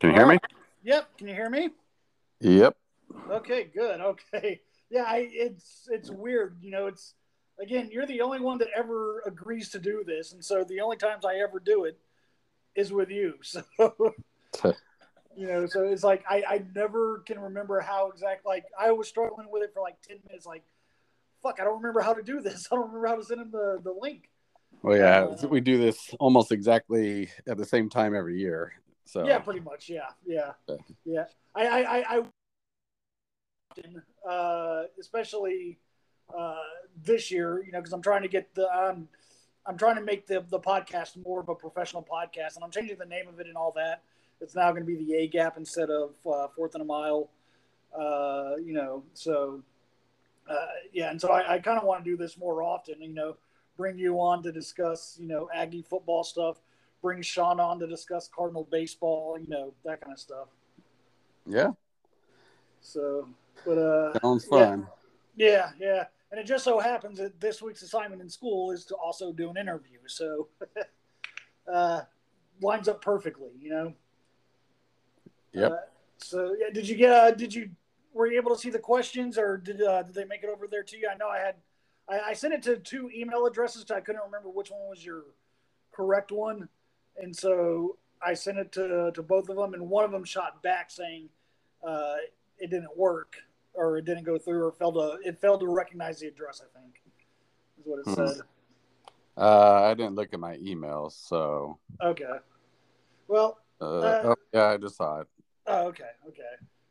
Can 0.00 0.10
you 0.10 0.16
hear 0.16 0.26
me? 0.26 0.38
Yep. 0.82 1.18
Can 1.18 1.28
you 1.28 1.34
hear 1.34 1.50
me? 1.50 1.70
Yep. 2.40 2.76
Okay. 3.30 3.64
Good. 3.64 4.00
Okay. 4.00 4.60
Yeah. 4.92 5.04
I, 5.06 5.28
it's 5.30 5.88
it's 5.88 6.10
weird. 6.10 6.56
You 6.62 6.72
know, 6.72 6.88
it's 6.88 7.14
again, 7.62 7.90
you're 7.92 8.06
the 8.06 8.22
only 8.22 8.40
one 8.40 8.58
that 8.58 8.66
ever 8.74 9.22
agrees 9.24 9.68
to 9.70 9.78
do 9.78 10.02
this, 10.04 10.32
and 10.32 10.44
so 10.44 10.64
the 10.64 10.80
only 10.80 10.96
times 10.96 11.24
I 11.24 11.36
ever 11.36 11.60
do 11.60 11.84
it 11.84 11.96
is 12.74 12.92
with 12.92 13.10
you. 13.10 13.34
So. 14.52 14.74
you 15.36 15.46
know, 15.46 15.66
so 15.66 15.84
it's 15.84 16.02
like 16.02 16.24
I, 16.28 16.42
I 16.46 16.62
never 16.74 17.20
can 17.20 17.38
remember 17.38 17.78
how 17.80 18.10
exact. 18.10 18.44
Like 18.44 18.64
I 18.78 18.90
was 18.90 19.06
struggling 19.06 19.46
with 19.48 19.62
it 19.62 19.72
for 19.72 19.80
like 19.80 20.02
ten 20.02 20.18
minutes. 20.26 20.44
Like, 20.44 20.64
fuck, 21.40 21.60
I 21.60 21.64
don't 21.64 21.76
remember 21.76 22.00
how 22.00 22.12
to 22.14 22.22
do 22.22 22.40
this. 22.40 22.66
I 22.72 22.74
don't 22.74 22.88
remember 22.88 23.06
how 23.06 23.14
to 23.14 23.24
send 23.24 23.40
him 23.40 23.52
the 23.52 23.80
the 23.82 23.92
link. 23.92 24.28
Well, 24.82 24.96
yeah, 24.98 25.26
uh, 25.26 25.46
we 25.46 25.60
do 25.60 25.78
this 25.78 26.12
almost 26.18 26.50
exactly 26.50 27.30
at 27.46 27.56
the 27.56 27.64
same 27.64 27.88
time 27.88 28.12
every 28.14 28.40
year. 28.40 28.72
So 29.04 29.26
yeah, 29.26 29.38
pretty 29.38 29.60
much. 29.60 29.88
Yeah, 29.88 30.10
yeah, 30.24 30.52
yeah. 31.04 31.24
I, 31.54 31.66
I, 31.66 31.80
I, 31.80 32.22
I 33.76 34.28
uh, 34.28 34.84
especially 34.98 35.78
uh, 36.36 36.56
this 37.04 37.30
year, 37.30 37.62
you 37.64 37.72
know, 37.72 37.78
because 37.78 37.92
I'm 37.92 38.02
trying 38.02 38.22
to 38.22 38.28
get 38.28 38.54
the, 38.54 38.68
um, 38.72 39.08
I'm 39.66 39.76
trying 39.76 39.96
to 39.96 40.02
make 40.02 40.26
the 40.26 40.44
the 40.48 40.60
podcast 40.60 41.22
more 41.24 41.40
of 41.40 41.48
a 41.48 41.54
professional 41.54 42.02
podcast, 42.02 42.56
and 42.56 42.64
I'm 42.64 42.70
changing 42.70 42.98
the 42.98 43.06
name 43.06 43.28
of 43.28 43.40
it 43.40 43.46
and 43.46 43.56
all 43.56 43.72
that. 43.76 44.02
It's 44.40 44.54
now 44.54 44.70
going 44.70 44.82
to 44.82 44.86
be 44.86 44.96
the 44.96 45.14
A 45.16 45.26
Gap 45.26 45.56
instead 45.56 45.90
of 45.90 46.14
uh, 46.26 46.48
Fourth 46.54 46.74
and 46.74 46.82
a 46.82 46.86
Mile. 46.86 47.28
Uh, 47.98 48.56
you 48.64 48.72
know, 48.72 49.02
so 49.14 49.62
uh, 50.48 50.54
yeah, 50.92 51.10
and 51.10 51.20
so 51.20 51.30
I, 51.30 51.54
I 51.54 51.58
kind 51.58 51.78
of 51.78 51.84
want 51.84 52.04
to 52.04 52.10
do 52.10 52.16
this 52.16 52.38
more 52.38 52.62
often. 52.62 53.02
You 53.02 53.12
know, 53.12 53.36
bring 53.76 53.98
you 53.98 54.20
on 54.20 54.42
to 54.44 54.52
discuss, 54.52 55.16
you 55.20 55.28
know, 55.28 55.48
Aggie 55.54 55.82
football 55.82 56.24
stuff 56.24 56.56
bring 57.02 57.22
Sean 57.22 57.60
on 57.60 57.78
to 57.80 57.86
discuss 57.86 58.28
Cardinal 58.34 58.68
baseball, 58.70 59.38
you 59.38 59.48
know, 59.48 59.72
that 59.84 60.00
kind 60.00 60.12
of 60.12 60.18
stuff. 60.18 60.48
Yeah. 61.46 61.72
So, 62.80 63.28
but 63.64 63.78
uh, 63.78 64.18
sounds 64.20 64.44
fun. 64.44 64.86
Yeah, 65.36 65.70
yeah, 65.78 65.86
yeah. 65.86 66.04
and 66.30 66.40
it 66.40 66.44
just 66.44 66.64
so 66.64 66.78
happens 66.78 67.18
that 67.18 67.40
this 67.40 67.62
week's 67.62 67.82
assignment 67.82 68.22
in 68.22 68.28
school 68.28 68.70
is 68.70 68.84
to 68.86 68.94
also 68.94 69.32
do 69.32 69.50
an 69.50 69.56
interview. 69.56 69.98
So, 70.06 70.48
uh, 71.72 72.02
lines 72.62 72.88
up 72.88 73.02
perfectly, 73.02 73.50
you 73.60 73.70
know. 73.70 73.94
Yep. 75.52 75.72
Uh, 75.72 75.76
so, 76.18 76.56
yeah, 76.58 76.72
did 76.72 76.88
you 76.88 76.96
get? 76.96 77.10
Uh, 77.10 77.30
did 77.32 77.54
you 77.54 77.70
were 78.12 78.26
you 78.26 78.36
able 78.36 78.54
to 78.54 78.60
see 78.60 78.70
the 78.70 78.78
questions, 78.78 79.38
or 79.38 79.56
did 79.56 79.82
uh, 79.82 80.02
did 80.02 80.14
they 80.14 80.24
make 80.24 80.42
it 80.42 80.50
over 80.50 80.66
there 80.66 80.82
to 80.82 80.96
you? 80.96 81.08
I 81.12 81.16
know 81.16 81.28
I 81.28 81.38
had. 81.38 81.56
I, 82.08 82.20
I 82.30 82.32
sent 82.32 82.54
it 82.54 82.62
to 82.62 82.76
two 82.76 83.10
email 83.14 83.46
addresses. 83.46 83.90
I 83.90 84.00
couldn't 84.00 84.22
remember 84.24 84.48
which 84.48 84.70
one 84.70 84.80
was 84.88 85.04
your 85.04 85.24
correct 85.92 86.32
one 86.32 86.68
and 87.20 87.34
so 87.34 87.96
I 88.24 88.34
sent 88.34 88.58
it 88.58 88.72
to 88.72 89.12
to 89.14 89.22
both 89.22 89.48
of 89.48 89.56
them, 89.56 89.74
and 89.74 89.88
one 89.88 90.04
of 90.04 90.10
them 90.10 90.24
shot 90.24 90.62
back 90.62 90.90
saying 90.90 91.28
uh, 91.86 92.16
it 92.58 92.70
didn't 92.70 92.96
work 92.96 93.36
or 93.74 93.98
it 93.98 94.04
didn't 94.04 94.24
go 94.24 94.36
through 94.36 94.64
or 94.64 94.72
failed 94.72 94.94
to 94.94 95.18
it 95.26 95.40
failed 95.40 95.60
to 95.60 95.68
recognize 95.68 96.20
the 96.20 96.28
address. 96.28 96.62
I 96.62 96.78
think 96.78 97.00
is 97.78 97.86
what 97.86 98.00
it 98.00 98.04
hmm. 98.06 98.26
said. 98.26 98.42
Uh, 99.36 99.82
I 99.84 99.94
didn't 99.94 100.16
look 100.16 100.34
at 100.34 100.40
my 100.40 100.56
emails, 100.58 101.12
so 101.12 101.78
okay. 102.02 102.24
Well, 103.28 103.58
uh, 103.80 103.98
uh, 103.98 104.22
oh, 104.24 104.36
yeah, 104.52 104.66
I 104.66 104.76
just 104.76 104.96
saw 104.96 105.20
it. 105.20 105.28
Oh, 105.66 105.86
okay, 105.86 106.10
okay. 106.28 106.42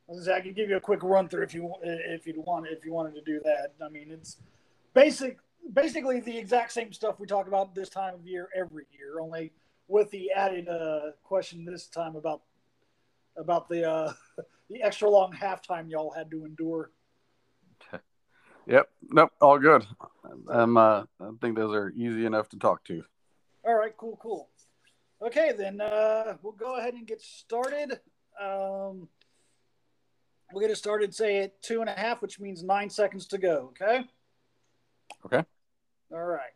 I, 0.09 0.23
say, 0.23 0.33
I 0.33 0.41
could 0.41 0.55
give 0.55 0.69
you 0.69 0.77
a 0.77 0.81
quick 0.81 1.03
run 1.03 1.27
through 1.27 1.43
if 1.43 1.53
you 1.53 1.71
if 1.83 2.25
you'd 2.25 2.37
want 2.37 2.65
if 2.67 2.85
you 2.85 2.93
wanted 2.93 3.13
to 3.15 3.21
do 3.21 3.41
that. 3.43 3.73
I 3.83 3.89
mean, 3.89 4.09
it's 4.09 4.37
basic 4.93 5.37
basically 5.73 6.19
the 6.21 6.37
exact 6.37 6.71
same 6.71 6.93
stuff 6.93 7.19
we 7.19 7.27
talk 7.27 7.47
about 7.47 7.75
this 7.75 7.89
time 7.89 8.15
of 8.15 8.25
year 8.25 8.49
every 8.55 8.85
year, 8.97 9.19
only 9.19 9.51
with 9.89 10.09
the 10.11 10.31
added 10.31 10.69
uh, 10.69 11.11
question 11.23 11.65
this 11.65 11.87
time 11.87 12.15
about 12.15 12.41
about 13.35 13.67
the 13.67 13.89
uh, 13.89 14.13
the 14.69 14.81
extra 14.81 15.09
long 15.09 15.33
halftime 15.33 15.89
y'all 15.89 16.11
had 16.11 16.31
to 16.31 16.45
endure. 16.45 16.91
Yep. 18.67 18.87
Nope. 19.09 19.31
All 19.41 19.57
good. 19.57 19.83
Um, 20.47 20.77
uh, 20.77 21.01
I 21.19 21.29
think 21.41 21.57
those 21.57 21.73
are 21.73 21.89
easy 21.95 22.27
enough 22.27 22.49
to 22.49 22.59
talk 22.59 22.83
to. 22.83 23.03
All 23.65 23.73
right. 23.73 23.97
Cool. 23.97 24.19
Cool. 24.21 24.47
Okay, 25.21 25.53
then 25.57 25.81
uh, 25.81 26.37
we'll 26.43 26.53
go 26.53 26.77
ahead 26.77 26.93
and 26.93 27.07
get 27.07 27.19
started. 27.19 27.99
Um, 28.39 29.09
we'll 30.53 30.61
get 30.61 30.69
it 30.69 30.77
started, 30.77 31.15
say 31.15 31.39
at 31.39 31.61
two 31.63 31.81
and 31.81 31.89
a 31.89 31.93
half, 31.93 32.21
which 32.21 32.39
means 32.39 32.63
nine 32.63 32.91
seconds 32.91 33.25
to 33.27 33.39
go. 33.39 33.73
Okay. 33.81 34.05
Okay. 35.25 35.43
All 36.11 36.23
right. 36.23 36.53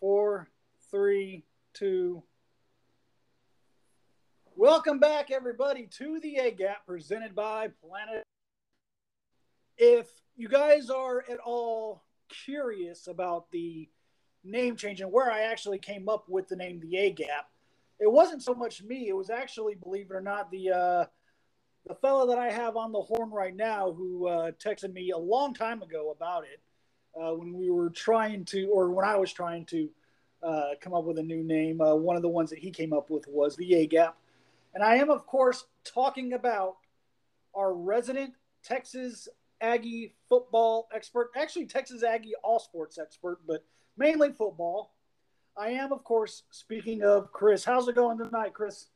Four, 0.00 0.48
three, 0.90 1.44
two. 1.74 2.22
Welcome 4.54 5.00
back, 5.00 5.32
everybody, 5.32 5.88
to 5.98 6.20
the 6.20 6.36
A 6.36 6.52
Gap 6.52 6.86
presented 6.86 7.34
by 7.34 7.68
Planet. 7.82 8.22
If 9.76 10.06
you 10.36 10.48
guys 10.48 10.88
are 10.88 11.24
at 11.28 11.38
all 11.44 12.04
curious 12.28 13.08
about 13.08 13.50
the 13.50 13.88
name 14.44 14.76
change 14.76 15.00
and 15.00 15.10
where 15.10 15.32
I 15.32 15.42
actually 15.42 15.80
came 15.80 16.08
up 16.08 16.28
with 16.28 16.46
the 16.46 16.54
name 16.54 16.78
the 16.78 16.96
A 16.96 17.10
Gap, 17.10 17.48
it 17.98 18.10
wasn't 18.10 18.44
so 18.44 18.54
much 18.54 18.84
me. 18.84 19.08
It 19.08 19.16
was 19.16 19.28
actually, 19.28 19.74
believe 19.74 20.10
it 20.10 20.14
or 20.14 20.20
not, 20.20 20.52
the 20.52 20.70
uh, 20.70 21.04
the 21.86 21.94
fellow 21.96 22.28
that 22.28 22.38
I 22.38 22.50
have 22.50 22.76
on 22.76 22.92
the 22.92 23.02
horn 23.02 23.30
right 23.30 23.54
now 23.54 23.92
who 23.92 24.28
uh, 24.28 24.52
texted 24.52 24.92
me 24.92 25.10
a 25.10 25.18
long 25.18 25.54
time 25.54 25.82
ago 25.82 26.14
about 26.16 26.44
it 26.44 26.60
uh, 27.20 27.34
when 27.34 27.52
we 27.52 27.68
were 27.68 27.90
trying 27.90 28.44
to, 28.46 28.68
or 28.68 28.90
when 28.90 29.04
I 29.04 29.16
was 29.16 29.32
trying 29.32 29.66
to 29.66 29.90
uh, 30.44 30.70
come 30.80 30.94
up 30.94 31.04
with 31.04 31.18
a 31.18 31.22
new 31.22 31.42
name. 31.42 31.80
Uh, 31.80 31.94
one 31.94 32.16
of 32.16 32.22
the 32.22 32.28
ones 32.28 32.50
that 32.50 32.58
he 32.58 32.70
came 32.70 32.92
up 32.92 33.10
with 33.10 33.26
was 33.28 33.56
the 33.56 33.74
A 33.74 33.86
Gap. 33.86 34.16
And 34.74 34.82
I 34.82 34.96
am, 34.96 35.10
of 35.10 35.26
course, 35.26 35.64
talking 35.84 36.32
about 36.32 36.76
our 37.54 37.72
resident 37.72 38.34
Texas 38.62 39.28
Aggie 39.60 40.14
football 40.28 40.88
expert, 40.94 41.30
actually, 41.36 41.66
Texas 41.66 42.02
Aggie 42.02 42.34
all 42.42 42.58
sports 42.58 42.98
expert, 42.98 43.38
but 43.46 43.64
mainly 43.96 44.32
football. 44.32 44.92
I 45.56 45.70
am, 45.70 45.92
of 45.92 46.02
course, 46.02 46.42
speaking 46.50 47.02
of 47.02 47.30
Chris. 47.32 47.64
How's 47.64 47.86
it 47.86 47.94
going 47.94 48.18
tonight, 48.18 48.52
Chris? 48.52 48.86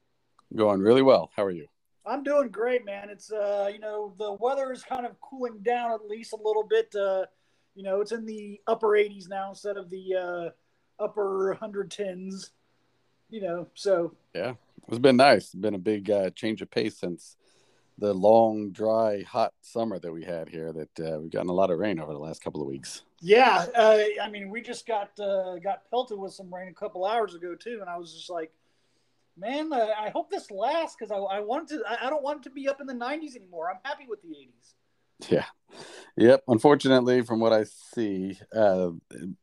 Going 0.57 0.81
really 0.81 1.03
well. 1.03 1.31
How 1.37 1.45
are 1.45 1.53
you? 1.53 1.69
I'm 2.05 2.23
doing 2.25 2.49
great, 2.49 2.85
man. 2.85 3.11
It's 3.11 3.31
uh, 3.31 3.71
you 3.73 3.79
know, 3.79 4.15
the 4.19 4.33
weather 4.33 4.73
is 4.73 4.83
kind 4.83 5.07
of 5.07 5.21
cooling 5.21 5.59
down 5.63 5.93
at 5.93 6.09
least 6.09 6.33
a 6.33 6.37
little 6.37 6.65
bit. 6.65 6.93
Uh, 6.95 7.27
you 7.75 7.85
know, 7.85 8.01
it's 8.01 8.13
in 8.13 8.27
the 8.27 8.61
upper 8.67 8.89
80s 8.89 9.29
now 9.29 9.51
instead 9.51 9.77
of 9.77 9.89
the 9.91 10.15
uh, 10.15 10.51
upper 10.99 11.57
110s, 11.61 12.51
you 13.31 13.41
know, 13.41 13.67
so. 13.75 14.15
Yeah, 14.35 14.55
it's 14.89 14.99
been 14.99 15.17
nice. 15.17 15.47
It's 15.47 15.55
been 15.55 15.75
a 15.75 15.79
big 15.79 16.11
uh, 16.11 16.31
change 16.31 16.63
of 16.63 16.71
pace 16.71 16.99
since 16.99 17.37
the 17.99 18.15
long, 18.15 18.71
dry, 18.71 19.23
hot 19.23 19.53
summer 19.61 19.99
that 19.99 20.13
we 20.13 20.25
had 20.25 20.49
here. 20.49 20.73
That 20.73 21.01
uh, 21.01 21.19
we've 21.21 21.31
gotten 21.31 21.51
a 21.51 21.55
lot 21.55 21.71
of 21.71 21.79
rain 21.79 21.99
over 21.99 22.13
the 22.13 22.19
last 22.19 22.43
couple 22.43 22.63
of 22.63 22.69
weeks. 22.69 23.03
Yeah, 23.21 23.67
uh, 23.77 23.99
I 24.23 24.31
mean, 24.31 24.51
we 24.51 24.63
just 24.63 24.87
got 24.87 25.19
uh, 25.19 25.59
got 25.59 25.91
pelted 25.91 26.19
with 26.19 26.33
some 26.33 26.53
rain 26.55 26.69
a 26.69 26.75
couple 26.75 27.05
hours 27.05 27.35
ago 27.35 27.55
too, 27.55 27.79
and 27.81 27.91
I 27.91 27.97
was 27.99 28.15
just 28.15 28.31
like, 28.31 28.53
man, 29.37 29.73
uh, 29.73 29.89
I 29.99 30.11
hope 30.11 30.31
this 30.31 30.51
lasts 30.51 30.97
because 30.99 31.11
I, 31.11 31.17
I 31.17 31.41
want 31.41 31.69
to. 31.71 31.83
I, 31.87 32.07
I 32.07 32.11
don't 32.11 32.23
want 32.23 32.41
it 32.41 32.49
to 32.49 32.51
be 32.51 32.69
up 32.69 32.81
in 32.81 32.87
the 32.87 32.95
90s 32.95 33.37
anymore. 33.37 33.71
I'm 33.71 33.81
happy 33.83 34.07
with 34.09 34.23
the 34.23 34.29
80s. 34.29 35.31
Yeah, 35.31 35.47
yep. 36.17 36.45
Unfortunately, 36.47 37.23
from 37.23 37.41
what 37.41 37.53
I 37.53 37.65
see, 37.65 38.39
uh, 38.55 38.91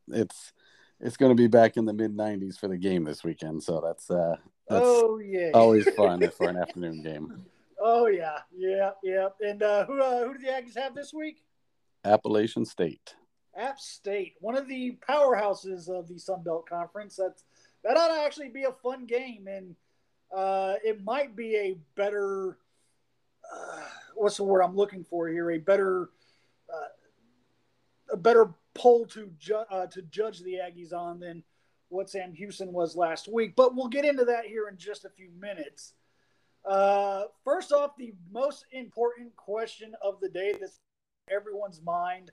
it's 0.08 0.54
it's 1.00 1.18
going 1.18 1.32
to 1.32 1.36
be 1.36 1.48
back 1.48 1.78
in 1.78 1.86
the 1.86 1.94
mid 1.94 2.16
90s 2.16 2.58
for 2.58 2.68
the 2.68 2.78
game 2.78 3.04
this 3.04 3.24
weekend. 3.24 3.64
So 3.64 3.82
that's 3.84 4.10
uh, 4.10 4.36
that's 4.68 4.86
oh 4.86 5.20
yeah, 5.20 5.52
always 5.54 5.90
fun 5.92 6.30
for 6.32 6.50
an 6.50 6.58
afternoon 6.62 7.04
game. 7.04 7.46
Oh 7.80 8.08
yeah, 8.08 8.40
yeah, 8.56 8.92
yeah. 9.04 9.28
And 9.42 9.62
uh, 9.62 9.86
who 9.86 10.02
uh, 10.02 10.26
who 10.26 10.34
do 10.34 10.40
the 10.40 10.52
Aggies 10.52 10.78
have 10.78 10.96
this 10.96 11.14
week? 11.14 11.44
Appalachian 12.04 12.66
State. 12.66 13.16
App 13.58 13.80
State, 13.80 14.34
one 14.42 14.58
of 14.58 14.68
the 14.68 14.98
powerhouses 15.08 15.88
of 15.88 16.08
the 16.08 16.18
Sun 16.18 16.44
Belt 16.44 16.68
Conference. 16.68 17.16
That's 17.16 17.44
that 17.84 17.98
ought 17.98 18.10
to 18.10 18.22
actually 18.22 18.50
be 18.50 18.64
a 18.64 18.72
fun 18.72 19.06
game, 19.06 19.48
and 19.48 19.76
uh, 20.36 20.76
it 20.84 21.04
might 21.04 21.36
be 21.36 21.56
a 21.56 21.78
better. 21.96 22.58
Uh, 23.54 23.82
what's 24.16 24.38
the 24.38 24.44
word 24.44 24.62
I'm 24.62 24.76
looking 24.76 25.04
for 25.04 25.30
here? 25.30 25.52
A 25.52 25.58
better, 25.58 26.10
uh, 26.74 28.14
a 28.14 28.18
better 28.18 28.54
poll 28.76 29.06
to 29.08 29.32
ju- 29.40 29.66
uh, 29.70 29.88
to 29.88 30.02
judge 30.04 30.42
the 30.42 30.56
Aggies 30.56 30.94
on 30.94 31.20
than 31.20 31.44
what 31.90 32.10
Sam 32.10 32.34
Houston 32.34 32.72
was 32.72 32.96
last 32.96 33.28
week. 33.28 33.56
But 33.56 33.76
we'll 33.76 33.88
get 33.88 34.06
into 34.06 34.26
that 34.26 34.46
here 34.46 34.68
in 34.68 34.78
just 34.78 35.06
a 35.06 35.10
few 35.10 35.30
minutes. 35.40 35.94
Uh, 36.64 37.24
first 37.44 37.72
off, 37.72 37.96
the 37.98 38.14
most 38.32 38.66
important 38.72 39.36
question 39.36 39.94
of 40.02 40.20
the 40.20 40.30
day 40.30 40.54
that's 40.60 40.80
everyone's 41.32 41.82
mind: 41.82 42.32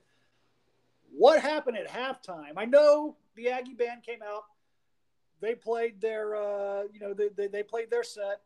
What 1.10 1.40
happened 1.40 1.76
at 1.76 1.88
halftime? 1.88 2.54
I 2.56 2.64
know 2.64 3.16
the 3.36 3.48
Aggie 3.48 3.74
band 3.74 4.02
came 4.02 4.22
out. 4.22 4.44
They 5.40 5.54
played 5.56 6.00
their, 6.00 6.36
uh, 6.36 6.82
you 6.92 7.00
know, 7.00 7.14
they, 7.14 7.28
they, 7.36 7.48
they 7.48 7.62
played 7.64 7.90
their 7.90 8.04
set. 8.04 8.42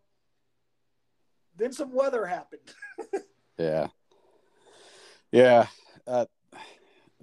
Then 1.56 1.72
some 1.72 1.92
weather 1.92 2.25
happened. 2.25 2.62
yeah. 3.58 3.88
Yeah. 5.31 5.66
Uh, 6.06 6.25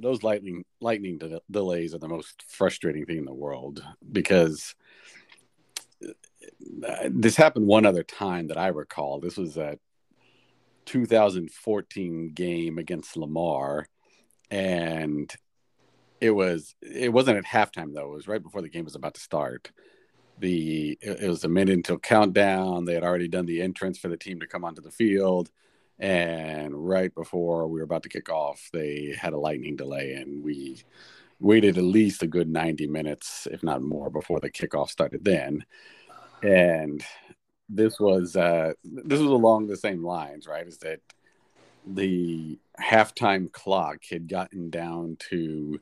those 0.04 0.24
lightning 0.24 0.64
lightning 0.82 1.18
de- 1.18 1.42
delays 1.50 1.94
are 1.96 2.00
the 2.00 2.08
most 2.08 2.44
frustrating 2.48 3.06
thing 3.06 3.18
in 3.18 3.26
the 3.26 3.34
world 3.34 3.84
because 4.12 4.76
uh, 6.04 7.10
this 7.10 7.36
happened 7.36 7.66
one 7.66 7.86
other 7.86 8.04
time 8.04 8.48
that 8.48 8.58
I 8.58 8.68
recall. 8.68 9.20
This 9.20 9.38
was 9.38 9.58
a 9.58 9.78
2014 10.86 12.32
game 12.34 12.78
against 12.78 13.18
Lamar, 13.18 13.88
and 14.52 15.34
it 16.20 16.32
was 16.32 16.76
it 16.82 17.12
wasn't 17.12 17.38
at 17.38 17.46
halftime 17.46 17.94
though. 17.94 18.12
It 18.12 18.16
was 18.16 18.28
right 18.28 18.44
before 18.44 18.62
the 18.62 18.70
game 18.70 18.86
was 18.86 18.96
about 18.96 19.16
to 19.16 19.22
start. 19.22 19.72
The 20.40 20.98
it, 21.02 21.24
it 21.24 21.30
was 21.30 21.44
a 21.44 21.50
minute 21.50 21.76
until 21.76 22.00
countdown. 22.00 22.86
They 22.86 22.94
had 22.94 23.04
already 23.04 23.28
done 23.28 23.46
the 23.46 23.62
entrance 23.62 23.98
for 23.98 24.10
the 24.10 24.18
team 24.18 24.40
to 24.40 24.48
come 24.48 24.66
onto 24.66 24.82
the 24.82 24.92
field, 24.92 25.50
and 26.00 26.74
right 26.74 27.14
before 27.14 27.68
we 27.68 27.80
were 27.80 27.86
about 27.86 28.04
to 28.04 28.10
kick 28.10 28.30
off, 28.30 28.70
they 28.74 29.16
had 29.20 29.34
a 29.34 29.40
lightning 29.40 29.76
delay, 29.76 30.14
and 30.14 30.44
we 30.44 30.84
waited 31.40 31.78
at 31.78 31.84
least 31.84 32.24
a 32.24 32.28
good 32.28 32.50
90 32.50 32.88
minutes, 32.88 33.48
if 33.52 33.64
not 33.64 33.82
more, 33.82 34.10
before 34.10 34.40
the 34.40 34.52
kickoff 34.52 34.90
started. 34.90 35.24
Then, 35.24 35.66
and 36.42 37.04
this 37.70 38.00
was 38.00 38.36
uh, 38.36 38.74
this 38.84 39.20
was 39.20 39.30
along 39.30 39.68
the 39.68 39.78
same 39.78 40.04
lines, 40.04 40.48
right? 40.48 40.68
Is 40.68 40.78
that 40.80 41.00
the 41.86 42.58
halftime 42.80 43.52
clock 43.52 44.00
had 44.10 44.28
gotten 44.28 44.70
down 44.70 45.18
to 45.30 45.80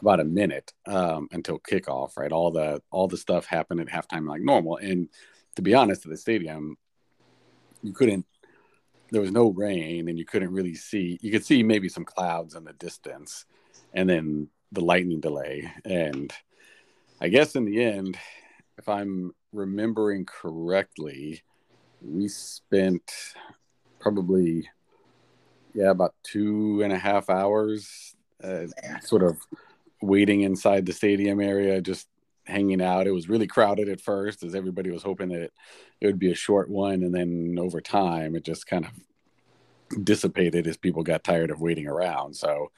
about 0.00 0.20
a 0.20 0.24
minute 0.24 0.72
um, 0.86 1.28
until 1.32 1.58
kickoff, 1.58 2.16
right? 2.16 2.32
All 2.32 2.50
the 2.50 2.82
all 2.90 3.08
the 3.08 3.16
stuff 3.16 3.46
happened 3.46 3.80
at 3.80 3.88
halftime 3.88 4.28
like 4.28 4.42
normal, 4.42 4.76
and 4.76 5.08
to 5.56 5.62
be 5.62 5.74
honest, 5.74 6.04
at 6.04 6.10
the 6.10 6.16
stadium, 6.16 6.76
you 7.82 7.92
couldn't. 7.92 8.26
There 9.14 9.22
was 9.22 9.30
no 9.30 9.50
rain, 9.50 10.08
and 10.08 10.18
you 10.18 10.24
couldn't 10.24 10.50
really 10.50 10.74
see. 10.74 11.20
You 11.22 11.30
could 11.30 11.44
see 11.44 11.62
maybe 11.62 11.88
some 11.88 12.04
clouds 12.04 12.56
in 12.56 12.64
the 12.64 12.72
distance, 12.72 13.44
and 13.92 14.10
then 14.10 14.48
the 14.72 14.80
lightning 14.80 15.20
delay. 15.20 15.70
And 15.84 16.32
I 17.20 17.28
guess 17.28 17.54
in 17.54 17.64
the 17.64 17.80
end, 17.80 18.18
if 18.76 18.88
I'm 18.88 19.32
remembering 19.52 20.26
correctly, 20.26 21.44
we 22.02 22.26
spent 22.26 23.08
probably 24.00 24.68
yeah 25.74 25.90
about 25.90 26.14
two 26.24 26.82
and 26.82 26.92
a 26.92 26.98
half 26.98 27.30
hours 27.30 28.16
uh, 28.42 28.66
sort 29.00 29.22
of 29.22 29.38
waiting 30.02 30.40
inside 30.40 30.86
the 30.86 30.92
stadium 30.92 31.40
area 31.40 31.80
just 31.80 32.08
hanging 32.46 32.82
out 32.82 33.06
it 33.06 33.12
was 33.12 33.28
really 33.28 33.46
crowded 33.46 33.88
at 33.88 34.00
first 34.00 34.42
as 34.42 34.54
everybody 34.54 34.90
was 34.90 35.02
hoping 35.02 35.28
that 35.28 35.42
it, 35.42 35.52
it 36.00 36.06
would 36.06 36.18
be 36.18 36.30
a 36.30 36.36
short 36.36 36.68
one 36.68 37.02
and 37.02 37.14
then 37.14 37.56
over 37.58 37.80
time 37.80 38.36
it 38.36 38.44
just 38.44 38.66
kind 38.66 38.84
of 38.84 40.04
dissipated 40.04 40.66
as 40.66 40.76
people 40.76 41.02
got 41.02 41.24
tired 41.24 41.50
of 41.50 41.60
waiting 41.60 41.86
around 41.86 42.34
so 42.34 42.70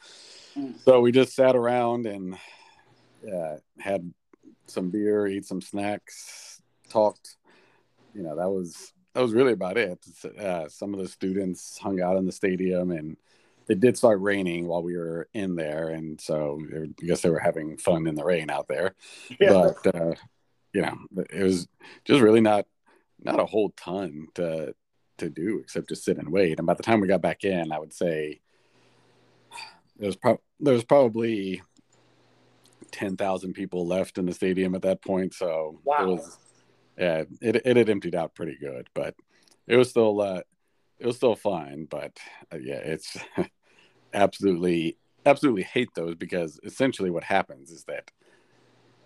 mm. 0.57 0.73
so 0.85 1.01
we 1.01 1.11
just 1.11 1.35
sat 1.35 1.57
around 1.57 2.07
and 2.07 2.37
uh, 3.33 3.57
had 3.79 4.13
some 4.67 4.91
beer 4.91 5.27
eat 5.27 5.45
some 5.45 5.61
snacks 5.61 6.61
talked. 6.89 7.37
You 8.15 8.23
know, 8.23 8.37
that 8.37 8.49
was 8.49 8.93
that 9.15 9.23
was 9.23 9.33
really 9.33 9.53
about 9.53 9.77
it. 9.77 9.99
Uh, 10.39 10.69
some 10.69 10.95
of 10.95 11.01
the 11.01 11.09
students 11.09 11.79
hung 11.79 12.01
out 12.01 12.17
in 12.17 12.27
the 12.27 12.33
stadium, 12.33 12.91
and 12.91 13.17
it 13.69 13.81
did 13.81 13.97
start 13.97 14.21
raining 14.21 14.67
while 14.67 14.83
we 14.83 14.97
were 14.97 15.29
in 15.35 15.57
there, 15.57 15.89
and 15.89 16.21
so 16.21 16.61
I 16.75 17.05
guess 17.05 17.23
they 17.23 17.31
were 17.31 17.39
having 17.39 17.77
fun 17.77 18.07
in 18.07 18.15
the 18.15 18.25
rain 18.25 18.51
out 18.51 18.69
there. 18.69 18.95
Yeah. 19.41 19.73
But 19.83 19.95
uh, 19.95 20.15
you 20.73 20.83
know, 20.83 20.97
it 21.31 21.43
was 21.43 21.69
just 22.05 22.21
really 22.21 22.41
not 22.41 22.67
not 23.21 23.41
a 23.41 23.47
whole 23.47 23.71
ton 23.77 24.29
to 24.35 24.75
to 25.19 25.31
do 25.31 25.59
except 25.59 25.89
just 25.89 26.05
sit 26.05 26.19
and 26.19 26.31
wait. 26.31 26.59
And 26.59 26.67
by 26.67 26.75
the 26.75 26.83
time 26.83 27.01
we 27.01 27.09
got 27.09 27.23
back 27.23 27.45
in, 27.45 27.73
I 27.73 27.79
would 27.79 27.93
say 27.93 28.41
there 29.97 30.07
was 30.07 30.17
pro- 30.17 30.41
there 30.61 30.75
was 30.75 30.85
probably 30.85 31.63
ten 32.91 33.17
thousand 33.17 33.55
people 33.55 33.87
left 33.87 34.19
in 34.19 34.27
the 34.27 34.35
stadium 34.35 34.75
at 34.75 34.83
that 34.83 35.03
point. 35.03 35.35
So 35.35 35.81
wow. 35.85 35.97
it 36.03 36.07
was 36.07 36.39
yeah, 36.99 37.25
it 37.41 37.63
it 37.65 37.77
had 37.77 37.91
emptied 37.91 38.15
out 38.15 38.35
pretty 38.35 38.57
good, 38.57 38.89
but 38.95 39.15
it 39.67 39.77
was 39.77 39.91
still 39.91 40.21
uh, 40.21 40.41
it 40.99 41.07
was 41.07 41.17
still 41.17 41.37
fine. 41.37 41.87
But 41.87 42.19
uh, 42.53 42.59
yeah, 42.59 42.77
it's 42.77 43.17
absolutely 44.17 44.97
absolutely 45.25 45.65
hate 45.65 45.91
those 45.95 46.15
because 46.15 46.61
essentially 46.65 47.11
what 47.11 47.25
happens 47.25 47.71
is 47.71 47.85
that 47.85 48.11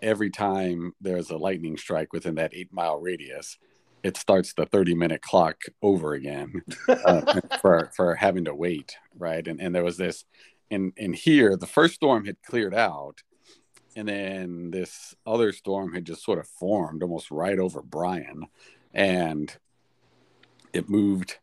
every 0.01 0.29
time 0.29 0.93
there's 1.01 1.29
a 1.29 1.37
lightning 1.37 1.77
strike 1.77 2.13
within 2.13 2.35
that 2.35 2.53
eight 2.53 2.71
mile 2.71 2.99
radius, 2.99 3.57
it 4.03 4.17
starts 4.17 4.53
the 4.53 4.65
30 4.65 4.95
minute 4.95 5.21
clock 5.21 5.63
over 5.81 6.13
again 6.13 6.63
uh, 6.87 7.39
for 7.61 7.91
for 7.95 8.15
having 8.15 8.45
to 8.45 8.55
wait, 8.55 8.97
right? 9.17 9.47
And 9.47 9.61
and 9.61 9.75
there 9.75 9.83
was 9.83 9.97
this, 9.97 10.25
and 10.69 10.93
and 10.97 11.15
here 11.15 11.55
the 11.57 11.67
first 11.67 11.95
storm 11.95 12.25
had 12.25 12.41
cleared 12.43 12.73
out, 12.73 13.21
and 13.95 14.07
then 14.07 14.71
this 14.71 15.15
other 15.27 15.51
storm 15.51 15.93
had 15.93 16.05
just 16.05 16.23
sort 16.23 16.39
of 16.39 16.47
formed 16.47 17.03
almost 17.03 17.29
right 17.29 17.59
over 17.59 17.81
Bryan 17.81 18.47
and 18.93 19.55
it 20.73 20.89
moved. 20.89 21.37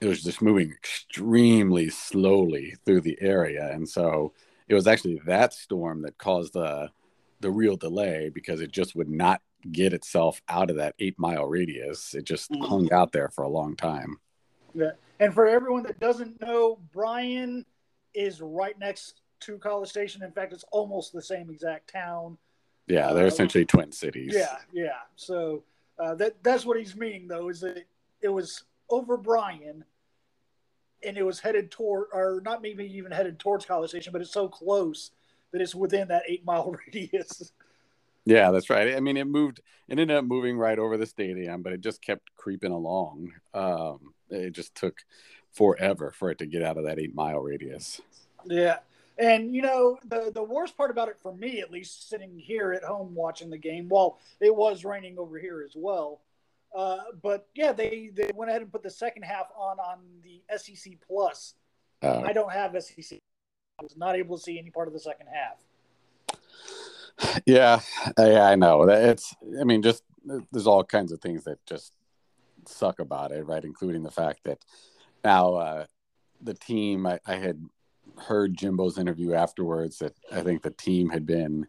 It 0.00 0.06
was 0.06 0.22
just 0.22 0.42
moving 0.42 0.70
extremely 0.70 1.88
slowly 1.88 2.74
through 2.84 3.00
the 3.00 3.18
area, 3.20 3.70
and 3.72 3.88
so 3.88 4.32
it 4.68 4.74
was 4.74 4.86
actually 4.86 5.20
that 5.26 5.52
storm 5.52 6.02
that 6.02 6.18
caused 6.18 6.52
the 6.52 6.90
the 7.40 7.50
real 7.50 7.76
delay 7.76 8.30
because 8.32 8.60
it 8.60 8.72
just 8.72 8.96
would 8.96 9.10
not 9.10 9.42
get 9.72 9.92
itself 9.92 10.40
out 10.48 10.70
of 10.70 10.76
that 10.76 10.94
eight 10.98 11.18
mile 11.18 11.44
radius. 11.44 12.14
It 12.14 12.24
just 12.24 12.50
mm-hmm. 12.50 12.64
hung 12.64 12.92
out 12.92 13.12
there 13.12 13.28
for 13.28 13.44
a 13.44 13.48
long 13.48 13.76
time. 13.76 14.18
Yeah, 14.74 14.92
and 15.20 15.32
for 15.32 15.46
everyone 15.46 15.84
that 15.84 16.00
doesn't 16.00 16.40
know, 16.40 16.78
Bryan 16.92 17.64
is 18.14 18.40
right 18.40 18.78
next 18.78 19.20
to 19.40 19.58
College 19.58 19.88
Station. 19.88 20.22
In 20.22 20.32
fact, 20.32 20.52
it's 20.52 20.64
almost 20.72 21.12
the 21.12 21.22
same 21.22 21.50
exact 21.50 21.92
town. 21.92 22.38
Yeah, 22.86 23.12
they're 23.12 23.24
uh, 23.24 23.28
essentially 23.28 23.64
twin 23.64 23.92
cities. 23.92 24.32
Yeah, 24.34 24.56
yeah. 24.72 25.00
So 25.16 25.64
uh, 25.98 26.14
that 26.16 26.42
that's 26.42 26.64
what 26.64 26.78
he's 26.78 26.96
meaning, 26.96 27.28
though, 27.28 27.48
is 27.48 27.60
that 27.60 27.86
it 28.20 28.28
was 28.28 28.64
over 28.90 29.16
Bryan, 29.16 29.84
and 31.02 31.16
it 31.16 31.24
was 31.24 31.40
headed 31.40 31.70
toward, 31.70 32.08
or 32.12 32.42
not 32.44 32.62
maybe 32.62 32.84
even 32.96 33.12
headed 33.12 33.38
towards 33.38 33.64
College 33.64 33.90
Station, 33.90 34.12
but 34.12 34.20
it's 34.20 34.32
so 34.32 34.48
close 34.48 35.10
that 35.52 35.60
it's 35.60 35.74
within 35.74 36.08
that 36.08 36.22
eight 36.28 36.44
mile 36.44 36.74
radius. 36.86 37.52
Yeah, 38.24 38.50
that's 38.50 38.70
right. 38.70 38.96
I 38.96 39.00
mean, 39.00 39.16
it 39.16 39.26
moved. 39.26 39.60
It 39.88 39.98
ended 39.98 40.10
up 40.10 40.24
moving 40.24 40.58
right 40.58 40.78
over 40.78 40.96
the 40.96 41.06
stadium, 41.06 41.62
but 41.62 41.72
it 41.72 41.80
just 41.80 42.02
kept 42.02 42.34
creeping 42.34 42.72
along. 42.72 43.32
Um, 43.54 44.14
it 44.30 44.50
just 44.50 44.74
took 44.74 45.04
forever 45.52 46.10
for 46.10 46.30
it 46.30 46.38
to 46.38 46.46
get 46.46 46.62
out 46.62 46.76
of 46.76 46.84
that 46.84 46.98
eight 46.98 47.14
mile 47.14 47.38
radius. 47.38 48.00
Yeah, 48.44 48.78
and 49.18 49.54
you 49.54 49.62
know, 49.62 49.98
the 50.04 50.30
the 50.34 50.42
worst 50.42 50.76
part 50.76 50.90
about 50.90 51.08
it 51.08 51.18
for 51.22 51.32
me, 51.32 51.60
at 51.60 51.70
least, 51.70 52.08
sitting 52.08 52.36
here 52.36 52.72
at 52.72 52.82
home 52.82 53.14
watching 53.14 53.48
the 53.48 53.58
game, 53.58 53.88
well, 53.88 54.18
it 54.40 54.54
was 54.54 54.84
raining 54.84 55.18
over 55.18 55.38
here 55.38 55.62
as 55.64 55.74
well. 55.76 56.20
Uh, 56.74 56.98
but 57.22 57.48
yeah, 57.54 57.72
they 57.72 58.10
they 58.14 58.30
went 58.34 58.50
ahead 58.50 58.62
and 58.62 58.70
put 58.70 58.82
the 58.82 58.90
second 58.90 59.22
half 59.22 59.46
on 59.56 59.78
on 59.78 59.98
the 60.22 60.42
SEC 60.56 60.94
Plus. 61.06 61.54
Uh, 62.02 62.20
I 62.20 62.32
don't 62.32 62.52
have 62.52 62.80
SEC. 62.82 63.18
I 63.78 63.82
was 63.82 63.96
not 63.96 64.16
able 64.16 64.36
to 64.36 64.42
see 64.42 64.58
any 64.58 64.70
part 64.70 64.88
of 64.88 64.94
the 64.94 65.00
second 65.00 65.26
half. 65.32 65.62
Yeah, 67.46 67.80
yeah, 68.18 68.42
I 68.44 68.56
know. 68.56 68.82
It's. 68.82 69.34
I 69.58 69.64
mean, 69.64 69.82
just 69.82 70.02
there's 70.52 70.66
all 70.66 70.84
kinds 70.84 71.12
of 71.12 71.20
things 71.20 71.44
that 71.44 71.64
just 71.66 71.94
suck 72.66 72.98
about 72.98 73.32
it, 73.32 73.46
right? 73.46 73.64
Including 73.64 74.02
the 74.02 74.10
fact 74.10 74.40
that 74.44 74.58
now 75.24 75.54
uh, 75.54 75.86
the 76.42 76.54
team 76.54 77.06
I, 77.06 77.18
I 77.26 77.36
had 77.36 77.60
heard 78.18 78.56
Jimbo's 78.56 78.98
interview 78.98 79.34
afterwards 79.34 79.98
that 79.98 80.14
I 80.32 80.42
think 80.42 80.62
the 80.62 80.70
team 80.70 81.10
had 81.10 81.26
been 81.26 81.66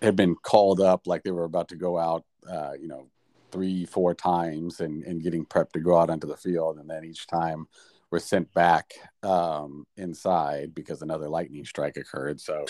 had 0.00 0.16
been 0.16 0.34
called 0.34 0.80
up 0.80 1.06
like 1.06 1.22
they 1.22 1.30
were 1.30 1.44
about 1.44 1.68
to 1.68 1.76
go 1.76 1.98
out, 1.98 2.24
uh, 2.50 2.72
you 2.80 2.88
know, 2.88 3.08
three, 3.52 3.84
four 3.84 4.14
times 4.14 4.80
and, 4.80 5.04
and 5.04 5.22
getting 5.22 5.44
prepped 5.44 5.72
to 5.72 5.80
go 5.80 5.96
out 5.98 6.10
onto 6.10 6.26
the 6.26 6.36
field. 6.36 6.78
And 6.78 6.90
then 6.90 7.04
each 7.04 7.26
time 7.26 7.68
were 8.10 8.18
sent 8.18 8.52
back 8.52 8.94
um, 9.22 9.86
inside 9.96 10.74
because 10.74 11.02
another 11.02 11.28
lightning 11.28 11.64
strike 11.64 11.96
occurred. 11.96 12.40
So 12.40 12.66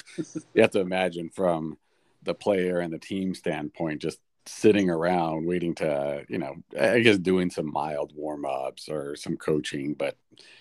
you 0.55 0.61
have 0.63 0.71
to 0.73 0.81
imagine 0.81 1.31
from 1.31 1.79
the 2.23 2.35
player 2.35 2.81
and 2.81 2.93
the 2.93 2.99
team 2.99 3.35
standpoint, 3.35 4.03
just 4.03 4.19
sitting 4.47 4.91
around 4.91 5.47
waiting 5.47 5.75
to, 5.77 6.25
you 6.29 6.39
know, 6.39 6.57
I 6.79 7.01
guess 7.01 7.19
doing 7.19 7.51
some 7.51 7.73
mild 7.73 8.13
warm 8.15 8.45
ups 8.45 8.89
or 8.89 9.17
some 9.17 9.37
coaching, 9.37 9.95
but 9.95 10.17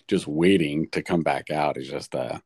just 0.07 0.27
waiting 0.27 0.87
to 0.89 1.01
come 1.01 1.21
back 1.21 1.49
out 1.49 1.77
is 1.77 1.89
just 1.89 2.13
uh, 2.15 2.39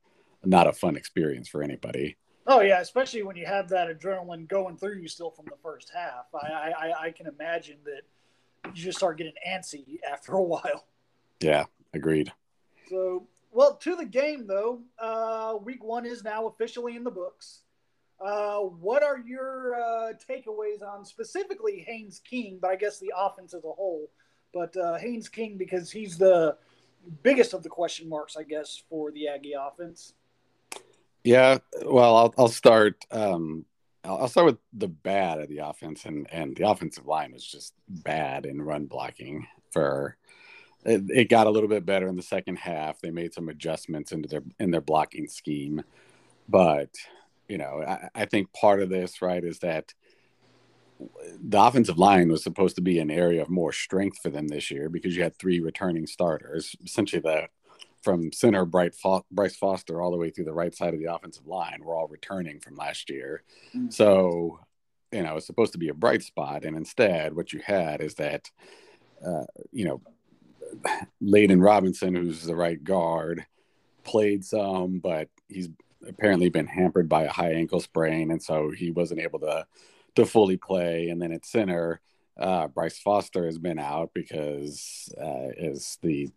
not 0.44 0.67
a 0.67 0.74
fun 0.74 0.96
experience 0.96 1.48
for 1.48 1.62
anybody. 1.62 2.17
Oh 2.48 2.62
yeah, 2.62 2.80
especially 2.80 3.24
when 3.24 3.36
you 3.36 3.46
have 3.46 3.70
that 3.70 3.88
adrenaline 3.90 4.48
going 4.48 4.78
through 4.78 4.98
you 4.98 5.08
still 5.08 5.32
from 5.32 5.46
the 5.46 5.58
first 5.64 5.92
half. 5.94 6.25
I 6.34 6.74
I, 6.78 7.06
I 7.06 7.12
can 7.12 7.28
imagine 7.28 7.78
that 7.86 8.02
you 8.75 8.84
just 8.84 8.98
start 8.98 9.18
getting 9.18 9.34
antsy 9.48 10.00
after 10.10 10.34
a 10.34 10.44
while. 10.44 10.86
Yeah, 11.40 11.66
agreed. 11.94 12.32
So, 12.90 13.28
well, 13.52 13.75
to 13.78 13.96
the 13.96 14.06
game 14.06 14.48
though, 14.48 14.82
uh, 15.00 15.58
week 15.64 15.84
one 15.84 16.06
is 16.06 16.24
now 16.24 16.48
officially 16.48 16.96
in 16.96 17.04
the 17.04 17.12
books. 17.12 17.62
Uh, 18.24 18.60
what 18.60 19.04
are 19.04 19.20
your 19.20 19.75
uh, 19.75 20.14
takeaways 20.30 20.82
on 20.82 21.04
specifically 21.04 21.84
Haynes 21.86 22.22
King, 22.24 22.60
but 22.62 22.72
I 22.72 22.75
guess 22.75 23.00
the 23.00 23.12
offense 23.16 23.54
as 23.54 23.64
a 23.66 23.72
whole? 23.72 24.10
But 24.54 24.75
uh, 24.78 24.98
Haynes 24.98 25.28
King 25.28 25.58
because 25.58 25.92
he's 25.92 26.18
the 26.18 26.58
biggest 27.24 27.54
of 27.54 27.64
the 27.64 27.70
question 27.70 28.08
marks, 28.08 28.38
I 28.38 28.44
guess, 28.44 28.82
for 28.90 29.12
the 29.12 29.28
Aggie 29.28 29.54
offense. 29.60 30.14
Yeah, 31.25 31.58
well, 31.84 32.15
I'll, 32.15 32.34
I'll 32.38 32.48
start. 32.48 33.03
Um, 33.10 33.65
I'll 34.03 34.27
start 34.27 34.46
with 34.46 34.60
the 34.74 34.88
bad 34.88 35.39
of 35.39 35.50
the 35.50 35.58
offense, 35.58 36.05
and 36.05 36.27
and 36.32 36.55
the 36.55 36.70
offensive 36.70 37.08
line 37.08 37.34
was 37.34 37.44
just 37.44 37.74
bad 37.89 38.46
in 38.46 38.62
run 38.62 38.86
blocking. 38.86 39.48
For 39.72 40.17
it, 40.86 41.01
it 41.10 41.29
got 41.29 41.48
a 41.48 41.50
little 41.50 41.67
bit 41.67 41.84
better 41.84 42.08
in 42.08 42.15
the 42.15 42.22
second 42.22 42.58
half. 42.58 43.01
They 43.01 43.10
made 43.10 43.34
some 43.34 43.50
adjustments 43.50 44.12
into 44.12 44.29
their 44.29 44.44
in 44.60 44.70
their 44.70 44.82
blocking 44.82 45.27
scheme, 45.27 45.84
but 46.48 46.91
you 47.50 47.58
know, 47.58 47.84
I, 47.88 48.10
I 48.13 48.25
think 48.25 48.53
part 48.53 48.79
of 48.79 48.89
this 48.89 49.20
right 49.24 49.44
is 49.44 49.60
that 49.60 49.96
the 51.44 51.62
offensive 51.62 51.98
line 51.98 52.29
was 52.29 52.44
supposed 52.44 52.75
to 52.75 52.84
be 52.84 53.00
an 53.00 53.10
area 53.10 53.41
of 53.41 53.50
more 53.50 53.72
strength 53.72 54.20
for 54.22 54.29
them 54.29 54.48
this 54.48 54.70
year 54.70 54.89
because 54.89 55.17
you 55.17 55.24
had 55.24 55.36
three 55.36 55.60
returning 55.60 56.05
starters, 56.05 56.75
essentially 56.86 57.20
the 57.20 57.48
from 58.05 58.31
center 58.31 58.63
Bright 58.63 58.95
Fo- 58.95 59.25
Bryce 59.31 59.57
Foster 59.57 60.01
all 60.01 60.12
the 60.12 60.17
way 60.17 60.29
through 60.29 60.45
the 60.45 60.53
right 60.53 60.74
side 60.74 60.93
of 60.93 61.00
the 61.00 61.13
offensive 61.13 61.47
line 61.47 61.79
were 61.83 61.95
all 61.95 62.07
returning 62.07 62.59
from 62.59 62.75
last 62.75 63.09
year. 63.09 63.43
Mm-hmm. 63.75 63.89
So, 63.89 64.59
you 65.12 65.24
know, 65.24 65.35
it's 65.35 65.47
supposed 65.47 65.74
to 65.74 65.79
be 65.79 65.89
a 65.89 65.93
bright 65.93 66.24
spot, 66.24 66.63
and 66.63 66.77
instead, 66.77 67.35
what 67.35 67.51
you 67.51 67.62
had 67.65 68.01
is 68.01 68.13
that, 68.15 68.50
uh, 69.25 69.45
you 69.71 69.85
know, 69.85 70.01
Layden 71.21 71.63
Robinson, 71.63 72.15
who's 72.15 72.43
the 72.43 72.55
right 72.55 72.81
guard, 72.81 73.45
played 74.03 74.45
some, 74.45 75.00
but 75.00 75.29
he's 75.50 75.69
apparently 76.07 76.50
been 76.50 76.67
hampered 76.67 77.09
by 77.09 77.24
a 77.24 77.31
high 77.31 77.53
ankle 77.53 77.79
sprain, 77.79 78.31
and 78.31 78.41
so 78.41 78.71
he 78.71 78.91
wasn't 78.91 79.19
able 79.19 79.39
to 79.39 79.65
to 80.15 80.25
fully 80.25 80.57
play. 80.57 81.09
And 81.09 81.21
then 81.21 81.33
at 81.33 81.45
center, 81.45 82.00
uh, 82.38 82.67
Bryce 82.67 83.00
Foster 83.00 83.45
has 83.45 83.57
been 83.57 83.79
out 83.79 84.12
because 84.13 85.09
uh, 85.19 85.50
as 85.57 85.97
the 86.01 86.29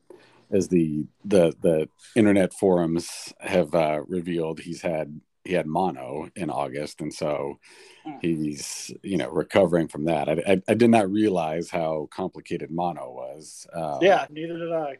as 0.50 0.68
the 0.68 1.06
the 1.24 1.54
the 1.60 1.88
internet 2.16 2.52
forums 2.52 3.32
have 3.40 3.74
uh, 3.74 4.02
revealed, 4.06 4.60
he's 4.60 4.82
had 4.82 5.20
he 5.44 5.54
had 5.54 5.66
mono 5.66 6.28
in 6.36 6.50
August, 6.50 7.00
and 7.00 7.12
so 7.12 7.58
hmm. 8.04 8.12
he's 8.20 8.92
you 9.02 9.16
know 9.16 9.30
recovering 9.30 9.88
from 9.88 10.04
that. 10.04 10.28
I, 10.28 10.32
I, 10.46 10.62
I 10.68 10.74
did 10.74 10.90
not 10.90 11.10
realize 11.10 11.70
how 11.70 12.08
complicated 12.10 12.70
mono 12.70 13.10
was. 13.10 13.66
Um, 13.72 13.98
yeah, 14.02 14.26
neither 14.30 14.58
did 14.58 14.72
I. 14.72 14.98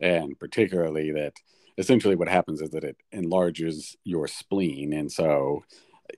And 0.00 0.38
particularly 0.38 1.12
that 1.12 1.34
essentially 1.76 2.16
what 2.16 2.28
happens 2.28 2.62
is 2.62 2.70
that 2.70 2.84
it 2.84 2.96
enlarges 3.12 3.96
your 4.04 4.26
spleen, 4.26 4.92
and 4.92 5.12
so 5.12 5.64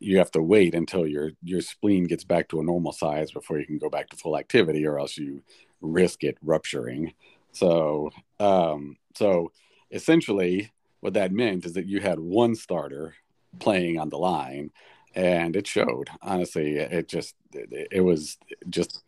you 0.00 0.18
have 0.18 0.30
to 0.32 0.42
wait 0.42 0.74
until 0.74 1.06
your 1.06 1.32
your 1.42 1.60
spleen 1.60 2.04
gets 2.04 2.24
back 2.24 2.48
to 2.48 2.60
a 2.60 2.64
normal 2.64 2.92
size 2.92 3.30
before 3.32 3.58
you 3.58 3.66
can 3.66 3.78
go 3.78 3.90
back 3.90 4.08
to 4.10 4.16
full 4.16 4.38
activity, 4.38 4.86
or 4.86 4.98
else 4.98 5.18
you 5.18 5.42
risk 5.80 6.22
it 6.22 6.38
rupturing. 6.42 7.12
So, 7.52 8.10
um, 8.40 8.96
so 9.14 9.52
essentially, 9.90 10.72
what 11.00 11.14
that 11.14 11.32
meant 11.32 11.64
is 11.66 11.74
that 11.74 11.86
you 11.86 12.00
had 12.00 12.18
one 12.18 12.54
starter 12.54 13.14
playing 13.58 13.98
on 13.98 14.08
the 14.08 14.18
line, 14.18 14.70
and 15.14 15.54
it 15.54 15.66
showed. 15.66 16.08
Honestly, 16.22 16.76
it 16.76 17.08
just 17.08 17.34
it, 17.52 17.88
it 17.90 18.00
was 18.00 18.38
just 18.68 19.02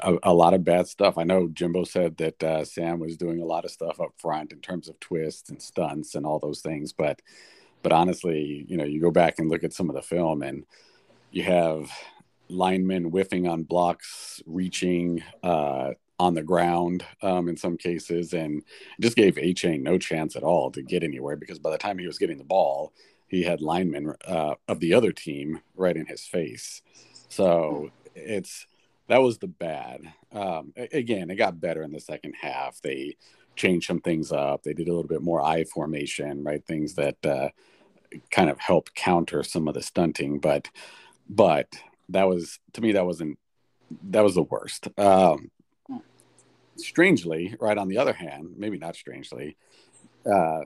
a, 0.00 0.16
a, 0.22 0.32
lot 0.32 0.54
of 0.54 0.64
bad 0.64 0.86
stuff. 0.86 1.18
I 1.18 1.24
know 1.24 1.48
Jimbo 1.48 1.84
said 1.84 2.16
that 2.18 2.42
uh, 2.42 2.64
Sam 2.64 3.00
was 3.00 3.16
doing 3.16 3.42
a 3.42 3.46
lot 3.46 3.64
of 3.64 3.70
stuff 3.70 4.00
up 4.00 4.12
front 4.16 4.52
in 4.52 4.60
terms 4.60 4.88
of 4.88 4.98
twists 5.00 5.50
and 5.50 5.60
stunts 5.60 6.14
and 6.14 6.24
all 6.24 6.38
those 6.38 6.60
things, 6.60 6.92
but 6.92 7.20
but 7.82 7.92
honestly, 7.92 8.64
you 8.68 8.76
know, 8.76 8.84
you 8.84 9.00
go 9.00 9.10
back 9.10 9.38
and 9.38 9.48
look 9.48 9.64
at 9.64 9.72
some 9.72 9.88
of 9.88 9.94
the 9.94 10.02
film, 10.02 10.42
and 10.42 10.64
you 11.30 11.42
have 11.44 11.90
linemen 12.48 13.04
whiffing 13.04 13.46
on 13.46 13.62
blocks, 13.62 14.42
reaching 14.46 15.22
uh, 15.42 15.90
on 16.18 16.34
the 16.34 16.42
ground 16.42 17.04
um, 17.22 17.48
in 17.48 17.56
some 17.56 17.76
cases, 17.76 18.32
and 18.32 18.62
just 19.00 19.16
gave 19.16 19.36
Achane 19.36 19.82
no 19.82 19.98
chance 19.98 20.36
at 20.36 20.42
all 20.42 20.70
to 20.72 20.82
get 20.82 21.04
anywhere 21.04 21.36
because 21.36 21.58
by 21.58 21.70
the 21.70 21.78
time 21.78 21.98
he 21.98 22.06
was 22.06 22.18
getting 22.18 22.38
the 22.38 22.44
ball, 22.44 22.92
he 23.28 23.42
had 23.42 23.60
linemen 23.60 24.14
uh, 24.26 24.54
of 24.66 24.80
the 24.80 24.94
other 24.94 25.12
team 25.12 25.60
right 25.76 25.96
in 25.96 26.06
his 26.06 26.26
face. 26.26 26.82
So 27.28 27.90
it's 28.14 28.66
that 29.08 29.22
was 29.22 29.38
the 29.38 29.48
bad. 29.48 30.12
Um, 30.32 30.72
again, 30.76 31.30
it 31.30 31.36
got 31.36 31.60
better 31.60 31.82
in 31.82 31.92
the 31.92 32.00
second 32.00 32.34
half. 32.40 32.80
They 32.82 33.16
changed 33.56 33.86
some 33.86 34.00
things 34.00 34.32
up. 34.32 34.62
They 34.62 34.74
did 34.74 34.88
a 34.88 34.92
little 34.92 35.08
bit 35.08 35.22
more 35.22 35.42
I 35.42 35.64
formation, 35.64 36.44
right? 36.44 36.64
Things 36.64 36.94
that 36.94 37.24
uh, 37.24 37.48
kind 38.30 38.50
of 38.50 38.58
helped 38.58 38.94
counter 38.94 39.42
some 39.42 39.68
of 39.68 39.74
the 39.74 39.82
stunting, 39.82 40.38
but 40.38 40.68
but 41.28 41.68
that 42.08 42.28
was 42.28 42.58
to 42.72 42.80
me 42.80 42.92
that 42.92 43.06
wasn't 43.06 43.38
that 44.10 44.22
was 44.24 44.34
the 44.34 44.42
worst. 44.42 44.88
Um, 44.98 45.50
strangely, 46.78 47.54
right 47.60 47.78
on 47.78 47.88
the 47.88 47.98
other 47.98 48.12
hand, 48.12 48.54
maybe 48.56 48.78
not 48.78 48.96
strangely, 48.96 49.56
uh, 50.30 50.60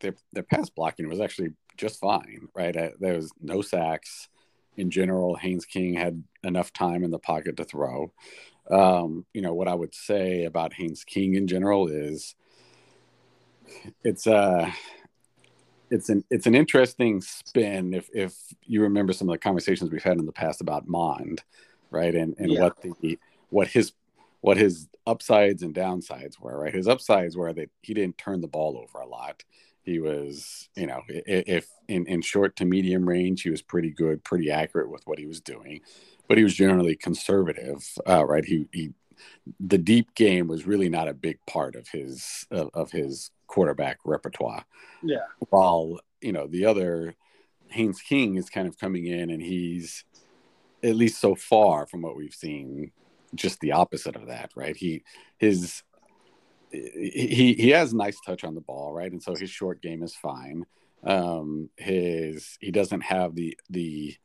their 0.00 0.14
their 0.32 0.42
pass 0.42 0.70
blocking 0.70 1.08
was 1.08 1.20
actually 1.20 1.50
just 1.76 2.00
fine. 2.00 2.48
Right, 2.54 2.76
uh, 2.76 2.90
there 3.00 3.14
was 3.14 3.32
no 3.40 3.62
sacks 3.62 4.28
in 4.76 4.90
general. 4.90 5.36
Haynes 5.36 5.64
King 5.64 5.94
had 5.94 6.22
enough 6.42 6.72
time 6.72 7.04
in 7.04 7.10
the 7.10 7.18
pocket 7.18 7.56
to 7.56 7.64
throw. 7.64 8.12
Um, 8.70 9.24
you 9.32 9.42
know 9.42 9.54
what 9.54 9.68
I 9.68 9.74
would 9.74 9.94
say 9.94 10.44
about 10.44 10.74
Haynes 10.74 11.04
King 11.04 11.34
in 11.34 11.46
general 11.46 11.88
is 11.88 12.34
it's 14.04 14.26
uh 14.26 14.70
it's 15.90 16.08
an 16.08 16.24
it's 16.30 16.46
an 16.46 16.54
interesting 16.54 17.20
spin 17.20 17.94
if 17.94 18.08
if 18.12 18.34
you 18.64 18.82
remember 18.82 19.12
some 19.12 19.28
of 19.28 19.32
the 19.32 19.38
conversations 19.38 19.90
we've 19.90 20.02
had 20.02 20.18
in 20.18 20.26
the 20.26 20.32
past 20.32 20.60
about 20.60 20.88
Mond, 20.88 21.42
right? 21.90 22.14
And 22.14 22.34
and 22.38 22.50
yeah. 22.50 22.60
what 22.60 22.80
the 22.82 23.18
what 23.50 23.68
his 23.68 23.92
what 24.40 24.56
his 24.56 24.88
upsides 25.06 25.62
and 25.62 25.74
downsides 25.74 26.38
were, 26.40 26.58
right? 26.58 26.74
His 26.74 26.88
upsides 26.88 27.36
were 27.36 27.52
that 27.52 27.70
he 27.82 27.94
didn't 27.94 28.18
turn 28.18 28.40
the 28.40 28.48
ball 28.48 28.78
over 28.78 28.98
a 28.98 29.08
lot. 29.08 29.44
He 29.82 30.00
was, 30.00 30.68
you 30.74 30.86
know, 30.86 31.02
if 31.08 31.68
in, 31.88 32.06
in 32.06 32.20
short 32.20 32.56
to 32.56 32.64
medium 32.64 33.08
range, 33.08 33.42
he 33.42 33.50
was 33.50 33.62
pretty 33.62 33.90
good, 33.90 34.24
pretty 34.24 34.50
accurate 34.50 34.90
with 34.90 35.06
what 35.06 35.18
he 35.18 35.26
was 35.26 35.40
doing, 35.40 35.80
but 36.28 36.38
he 36.38 36.44
was 36.44 36.54
generally 36.54 36.96
conservative, 36.96 37.88
uh, 38.08 38.24
right? 38.24 38.44
He, 38.44 38.66
he, 38.72 38.90
the 39.60 39.78
deep 39.78 40.14
game 40.14 40.48
was 40.48 40.66
really 40.66 40.88
not 40.88 41.08
a 41.08 41.14
big 41.14 41.38
part 41.46 41.76
of 41.76 41.88
his 41.88 42.46
of, 42.50 42.70
of 42.74 42.90
his 42.90 43.30
quarterback 43.46 43.98
repertoire. 44.04 44.64
Yeah. 45.02 45.26
While 45.50 46.00
you 46.20 46.32
know 46.32 46.46
the 46.46 46.66
other 46.66 47.14
Haynes 47.68 48.00
King 48.00 48.36
is 48.36 48.50
kind 48.50 48.68
of 48.68 48.78
coming 48.78 49.06
in, 49.06 49.30
and 49.30 49.40
he's 49.40 50.04
at 50.82 50.96
least 50.96 51.20
so 51.20 51.34
far 51.34 51.86
from 51.86 52.02
what 52.02 52.16
we've 52.16 52.34
seen, 52.34 52.92
just 53.34 53.60
the 53.60 53.72
opposite 53.72 54.16
of 54.16 54.28
that, 54.28 54.50
right? 54.54 54.76
He 54.76 55.02
his 55.38 55.82
he 56.70 57.54
he 57.58 57.70
has 57.70 57.94
nice 57.94 58.18
touch 58.24 58.44
on 58.44 58.54
the 58.54 58.60
ball, 58.60 58.92
right? 58.92 59.10
And 59.10 59.22
so 59.22 59.34
his 59.34 59.50
short 59.50 59.82
game 59.82 60.02
is 60.02 60.14
fine. 60.14 60.64
Um, 61.04 61.70
his 61.76 62.56
he 62.60 62.70
doesn't 62.70 63.02
have 63.02 63.34
the 63.34 63.58
the 63.70 64.16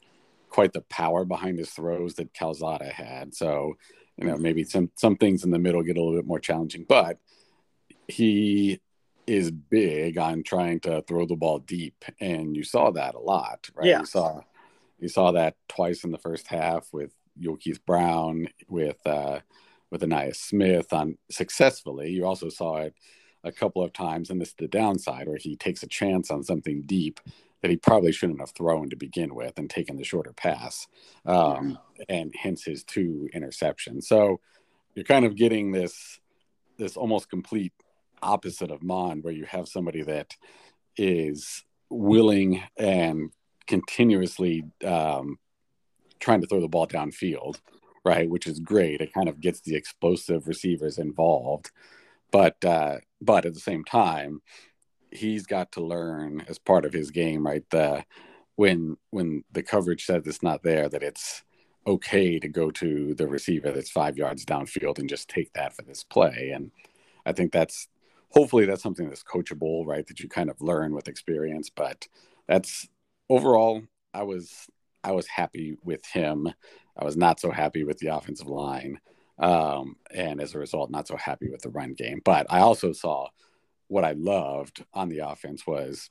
quite 0.50 0.74
the 0.74 0.82
power 0.82 1.24
behind 1.26 1.58
his 1.58 1.72
throws 1.72 2.16
that 2.16 2.34
Calzada 2.34 2.92
had. 2.92 3.34
So 3.34 3.74
you 4.18 4.28
know 4.28 4.38
maybe 4.38 4.64
some 4.64 4.92
some 4.96 5.16
things 5.16 5.44
in 5.44 5.52
the 5.52 5.60
middle 5.60 5.84
get 5.84 5.98
a 5.98 6.02
little 6.02 6.18
bit 6.18 6.28
more 6.28 6.40
challenging, 6.40 6.86
but 6.88 7.18
he 8.08 8.80
is 9.28 9.52
big 9.52 10.18
on 10.18 10.44
trying 10.44 10.80
to 10.82 11.04
throw 11.08 11.26
the 11.26 11.36
ball 11.36 11.60
deep, 11.60 12.04
and 12.20 12.56
you 12.56 12.64
saw 12.64 12.92
that 12.92 13.16
a 13.16 13.20
lot, 13.20 13.70
right? 13.76 13.88
Yeah. 13.88 14.00
You 14.00 14.06
saw 14.06 14.42
you 15.00 15.08
saw 15.08 15.32
that 15.32 15.56
twice 15.68 16.04
in 16.04 16.12
the 16.12 16.18
first 16.18 16.48
half 16.48 16.88
with 16.92 17.12
Yulkeith 17.42 17.84
Brown, 17.86 18.48
with 18.68 19.06
uh, 19.06 19.40
with 19.90 20.02
Ainias 20.02 20.38
Smith 20.38 20.94
on 20.94 21.18
successfully. 21.30 22.12
You 22.12 22.26
also 22.26 22.50
saw 22.50 22.78
it 22.78 22.96
a 23.44 23.52
couple 23.52 23.84
of 23.84 23.94
times, 23.94 24.30
and 24.30 24.40
this 24.40 24.50
is 24.50 24.56
the 24.58 24.68
downside 24.68 25.28
where 25.28 25.38
he 25.38 25.56
takes 25.56 25.84
a 25.84 25.88
chance 25.88 26.32
on 26.32 26.44
something 26.44 26.84
deep 26.84 27.20
that 27.62 27.72
he 27.72 27.78
probably 27.78 28.12
shouldn't 28.12 28.40
have 28.40 28.52
thrown 28.52 28.90
to 28.90 28.96
begin 28.96 29.36
with 29.36 29.58
and 29.58 29.70
taken 29.70 29.98
the 29.98 30.04
shorter 30.04 30.34
pass, 30.34 30.88
um, 31.26 31.78
and 32.10 32.34
hence 32.36 32.64
his 32.64 32.84
two 32.84 33.30
interceptions. 33.36 34.04
So 34.04 34.40
you're 34.96 35.06
kind 35.06 35.26
of 35.26 35.36
getting 35.36 35.72
this 35.72 36.20
this 36.78 36.98
almost 36.98 37.30
complete 37.30 37.74
opposite 38.22 38.72
of 38.72 38.82
Mond, 38.82 39.24
where 39.24 39.34
you 39.34 39.46
have 39.46 39.68
somebody 39.68 40.02
that 40.04 40.36
is 40.98 41.64
willing 41.90 42.64
and 42.78 43.32
continuously 43.68 44.64
um, 44.86 45.38
trying 46.22 46.40
to 46.42 46.48
throw 46.48 46.62
the 46.62 46.70
ball 46.70 46.88
downfield, 46.88 47.60
right? 48.06 48.30
Which 48.30 48.48
is 48.48 48.60
great. 48.60 49.02
It 49.02 49.14
kind 49.14 49.28
of 49.28 49.42
gets 49.42 49.60
the 49.60 49.76
explosive 49.76 50.48
receivers 50.48 50.98
involved, 50.98 51.72
but 52.32 52.64
uh, 52.64 52.98
but 53.20 53.46
at 53.46 53.54
the 53.54 53.60
same 53.60 53.84
time, 53.84 54.42
he's 55.12 55.46
got 55.46 55.74
to 55.74 55.82
learn 55.82 56.46
as 56.48 56.58
part 56.58 56.86
of 56.86 56.94
his 56.94 57.12
game, 57.12 57.46
right? 57.46 57.64
The 57.70 58.06
when 58.56 58.98
when 59.10 59.44
the 59.52 59.64
coverage 59.64 60.06
says 60.06 60.24
it's 60.26 60.44
not 60.44 60.64
there, 60.64 60.88
that 60.88 61.04
it's 61.04 61.44
okay 61.88 62.40
to 62.40 62.48
go 62.48 62.70
to 62.70 63.16
the 63.16 63.28
receiver 63.28 63.72
that's 63.72 63.90
five 63.90 64.18
yards 64.18 64.46
downfield 64.46 65.00
and 65.00 65.10
just 65.10 65.28
take 65.28 65.52
that 65.54 65.76
for 65.76 65.82
this 65.82 66.04
play. 66.04 66.52
And 66.54 66.72
I 67.26 67.32
think 67.34 67.52
that's 67.52 67.88
hopefully 68.30 68.66
that's 68.66 68.84
something 68.84 69.10
that's 69.10 69.24
coachable, 69.24 69.86
right? 69.86 70.06
That 70.08 70.20
you 70.20 70.30
kind 70.30 70.50
of 70.50 70.62
learn 70.62 70.94
with 70.94 71.08
experience. 71.08 71.70
But 71.70 72.08
that's 72.48 72.88
overall, 73.30 73.84
I 74.14 74.24
was 74.24 74.68
I 75.04 75.12
was 75.12 75.28
happy 75.28 75.78
with 75.84 76.06
him. 76.06 76.48
I 76.98 77.04
was 77.06 77.18
not 77.18 77.40
so 77.40 77.52
happy 77.52 77.84
with 77.84 77.98
the 78.00 78.16
offensive 78.16 78.48
line, 78.48 79.00
um, 79.40 79.96
and 80.14 80.42
as 80.42 80.54
a 80.54 80.60
result, 80.60 80.92
not 80.92 81.08
so 81.08 81.18
happy 81.18 81.50
with 81.50 81.62
the 81.62 81.70
run 81.70 81.94
game. 81.94 82.22
But 82.24 82.48
I 82.50 82.60
also 82.60 82.92
saw 82.92 83.28
what 83.88 84.06
I 84.06 84.12
loved 84.14 84.86
on 84.94 85.10
the 85.10 85.20
offense 85.20 85.66
was 85.66 86.10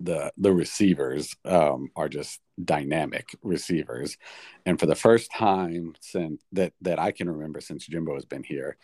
the 0.00 0.32
the 0.36 0.52
receivers 0.52 1.36
um, 1.44 1.90
are 1.96 2.08
just 2.08 2.40
dynamic 2.62 3.36
receivers, 3.42 4.18
and 4.66 4.78
for 4.78 4.86
the 4.86 4.94
first 4.94 5.30
time 5.32 5.94
since 6.00 6.42
that 6.52 6.72
that 6.80 6.98
I 6.98 7.12
can 7.12 7.28
remember 7.28 7.60
since 7.60 7.86
Jimbo 7.86 8.14
has 8.14 8.24
been 8.24 8.42
here, 8.42 8.76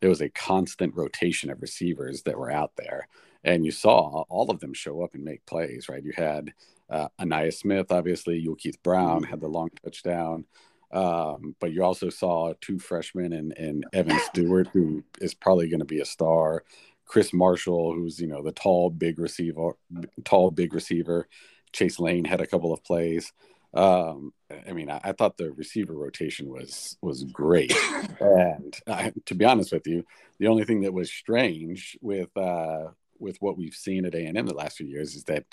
there 0.00 0.10
was 0.10 0.20
a 0.20 0.28
constant 0.28 0.94
rotation 0.94 1.50
of 1.50 1.62
receivers 1.62 2.22
that 2.22 2.38
were 2.38 2.50
out 2.50 2.72
there, 2.76 3.08
and 3.44 3.64
you 3.64 3.72
saw 3.72 4.24
all 4.28 4.50
of 4.50 4.60
them 4.60 4.74
show 4.74 5.02
up 5.02 5.14
and 5.14 5.24
make 5.24 5.44
plays. 5.46 5.88
Right, 5.88 6.04
you 6.04 6.12
had 6.16 6.52
uh, 6.88 7.08
Ainias 7.20 7.54
Smith, 7.54 7.90
obviously, 7.90 8.44
Yulkeith 8.44 8.82
Brown 8.82 9.22
had 9.24 9.40
the 9.40 9.48
long 9.48 9.70
touchdown. 9.82 10.44
Um, 10.92 11.56
but 11.60 11.72
you 11.72 11.82
also 11.82 12.10
saw 12.10 12.54
two 12.60 12.78
freshmen 12.78 13.32
and, 13.32 13.52
and 13.56 13.84
Evan 13.92 14.18
Stewart, 14.20 14.68
who 14.72 15.02
is 15.20 15.34
probably 15.34 15.68
going 15.68 15.80
to 15.80 15.86
be 15.86 16.00
a 16.00 16.04
star. 16.04 16.62
Chris 17.04 17.32
Marshall, 17.32 17.94
who's 17.94 18.20
you 18.20 18.26
know 18.26 18.42
the 18.42 18.52
tall, 18.52 18.90
big 18.90 19.18
receiver, 19.18 19.76
tall, 20.24 20.50
big 20.50 20.74
receiver. 20.74 21.28
Chase 21.72 22.00
Lane 22.00 22.24
had 22.24 22.40
a 22.40 22.46
couple 22.46 22.72
of 22.72 22.82
plays. 22.82 23.32
Um, 23.74 24.32
I 24.66 24.72
mean, 24.72 24.90
I, 24.90 25.00
I, 25.04 25.12
thought 25.12 25.36
the 25.36 25.52
receiver 25.52 25.92
rotation 25.92 26.48
was 26.48 26.96
was 27.02 27.24
great, 27.24 27.72
and 28.20 28.76
I, 28.88 29.12
to 29.26 29.34
be 29.34 29.44
honest 29.44 29.72
with 29.72 29.86
you, 29.86 30.04
the 30.38 30.46
only 30.48 30.64
thing 30.64 30.80
that 30.80 30.94
was 30.94 31.12
strange 31.12 31.96
with 32.00 32.34
uh, 32.36 32.88
with 33.18 33.36
what 33.40 33.56
we've 33.56 33.74
seen 33.74 34.04
at 34.06 34.14
A 34.14 34.24
and 34.24 34.38
M 34.38 34.46
the 34.46 34.54
last 34.54 34.78
few 34.78 34.86
years 34.86 35.14
is 35.14 35.24
that 35.24 35.44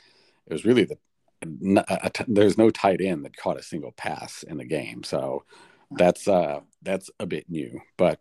it 0.47 0.53
was 0.53 0.65
really 0.65 0.85
the 0.85 0.97
there's 2.27 2.57
no 2.57 2.69
tight 2.69 3.01
end 3.01 3.25
that 3.25 3.37
caught 3.37 3.59
a 3.59 3.63
single 3.63 3.91
pass 3.91 4.43
in 4.43 4.57
the 4.57 4.65
game, 4.65 5.03
so 5.03 5.43
that's 5.91 6.27
uh, 6.27 6.61
that's 6.81 7.09
a 7.19 7.25
bit 7.25 7.49
new, 7.49 7.79
but 7.97 8.19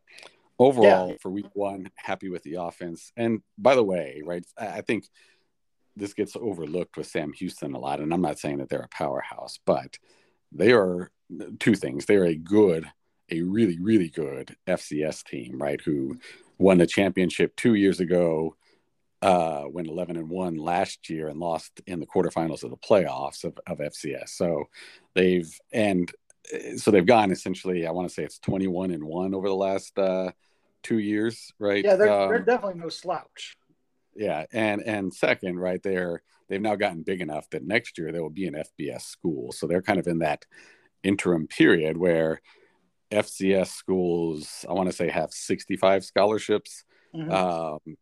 overall 0.62 1.08
yeah. 1.10 1.16
for 1.20 1.30
week 1.30 1.48
one 1.54 1.90
happy 1.96 2.28
with 2.28 2.42
the 2.42 2.54
offense 2.54 3.12
and 3.16 3.42
by 3.58 3.74
the 3.74 3.82
way 3.82 4.22
right 4.24 4.44
i 4.56 4.80
think 4.80 5.04
this 5.96 6.14
gets 6.14 6.36
overlooked 6.36 6.96
with 6.96 7.06
sam 7.06 7.32
houston 7.32 7.74
a 7.74 7.78
lot 7.78 8.00
and 8.00 8.12
i'm 8.12 8.20
not 8.20 8.38
saying 8.38 8.58
that 8.58 8.68
they're 8.68 8.80
a 8.80 8.88
powerhouse 8.88 9.58
but 9.64 9.98
they 10.52 10.72
are 10.72 11.10
two 11.58 11.74
things 11.74 12.04
they're 12.04 12.26
a 12.26 12.36
good 12.36 12.86
a 13.30 13.42
really 13.42 13.78
really 13.80 14.08
good 14.08 14.56
fcs 14.68 15.24
team 15.24 15.60
right 15.60 15.80
who 15.84 16.16
won 16.58 16.78
the 16.78 16.86
championship 16.86 17.56
two 17.56 17.74
years 17.74 17.98
ago 17.98 18.54
uh, 19.22 19.64
went 19.70 19.88
11 19.88 20.16
and 20.16 20.28
1 20.28 20.56
last 20.56 21.08
year 21.08 21.28
and 21.28 21.38
lost 21.38 21.80
in 21.86 22.00
the 22.00 22.06
quarterfinals 22.06 22.64
of 22.64 22.70
the 22.70 22.76
playoffs 22.76 23.44
of, 23.44 23.58
of 23.66 23.78
FCS. 23.78 24.30
So 24.30 24.64
they've 25.14 25.48
and 25.72 26.10
uh, 26.52 26.76
so 26.76 26.90
they've 26.90 27.06
gone 27.06 27.30
essentially. 27.30 27.86
I 27.86 27.92
want 27.92 28.08
to 28.08 28.14
say 28.14 28.24
it's 28.24 28.38
21 28.40 28.90
and 28.90 29.04
1 29.04 29.34
over 29.34 29.48
the 29.48 29.54
last 29.54 29.96
uh, 29.98 30.32
two 30.82 30.98
years, 30.98 31.52
right? 31.58 31.84
Yeah, 31.84 31.94
they're, 31.94 32.12
um, 32.12 32.28
they're 32.28 32.40
definitely 32.40 32.80
no 32.80 32.88
slouch. 32.88 33.56
Yeah, 34.14 34.44
and 34.52 34.82
and 34.82 35.14
second, 35.14 35.58
right 35.58 35.82
there, 35.82 36.22
they've 36.48 36.60
now 36.60 36.74
gotten 36.74 37.02
big 37.02 37.20
enough 37.20 37.48
that 37.50 37.64
next 37.64 37.96
year 37.96 38.12
they 38.12 38.20
will 38.20 38.28
be 38.28 38.46
an 38.46 38.62
FBS 38.78 39.02
school. 39.02 39.52
So 39.52 39.66
they're 39.66 39.82
kind 39.82 40.00
of 40.00 40.06
in 40.06 40.18
that 40.18 40.44
interim 41.02 41.46
period 41.46 41.96
where 41.96 42.42
FCS 43.12 43.68
schools, 43.68 44.64
I 44.68 44.72
want 44.72 44.90
to 44.90 44.96
say, 44.96 45.08
have 45.08 45.32
65 45.32 46.04
scholarships. 46.04 46.84
Mm-hmm. 47.14 47.30
Um, 47.30 47.96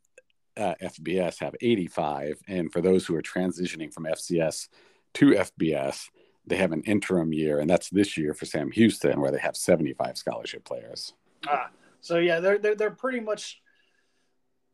uh, 0.60 0.74
FBS 0.82 1.38
have 1.40 1.54
85, 1.60 2.42
and 2.46 2.72
for 2.72 2.80
those 2.80 3.06
who 3.06 3.16
are 3.16 3.22
transitioning 3.22 3.92
from 3.92 4.04
FCS 4.04 4.68
to 5.14 5.30
FBS, 5.30 6.08
they 6.46 6.56
have 6.56 6.72
an 6.72 6.82
interim 6.82 7.32
year, 7.32 7.60
and 7.60 7.68
that's 7.68 7.90
this 7.90 8.16
year 8.16 8.34
for 8.34 8.44
Sam 8.44 8.70
Houston, 8.72 9.20
where 9.20 9.30
they 9.30 9.38
have 9.38 9.56
75 9.56 10.18
scholarship 10.18 10.64
players. 10.64 11.14
Ah, 11.48 11.70
so 12.00 12.18
yeah, 12.18 12.40
they're 12.40 12.58
they're, 12.58 12.74
they're 12.74 12.90
pretty 12.90 13.20
much 13.20 13.60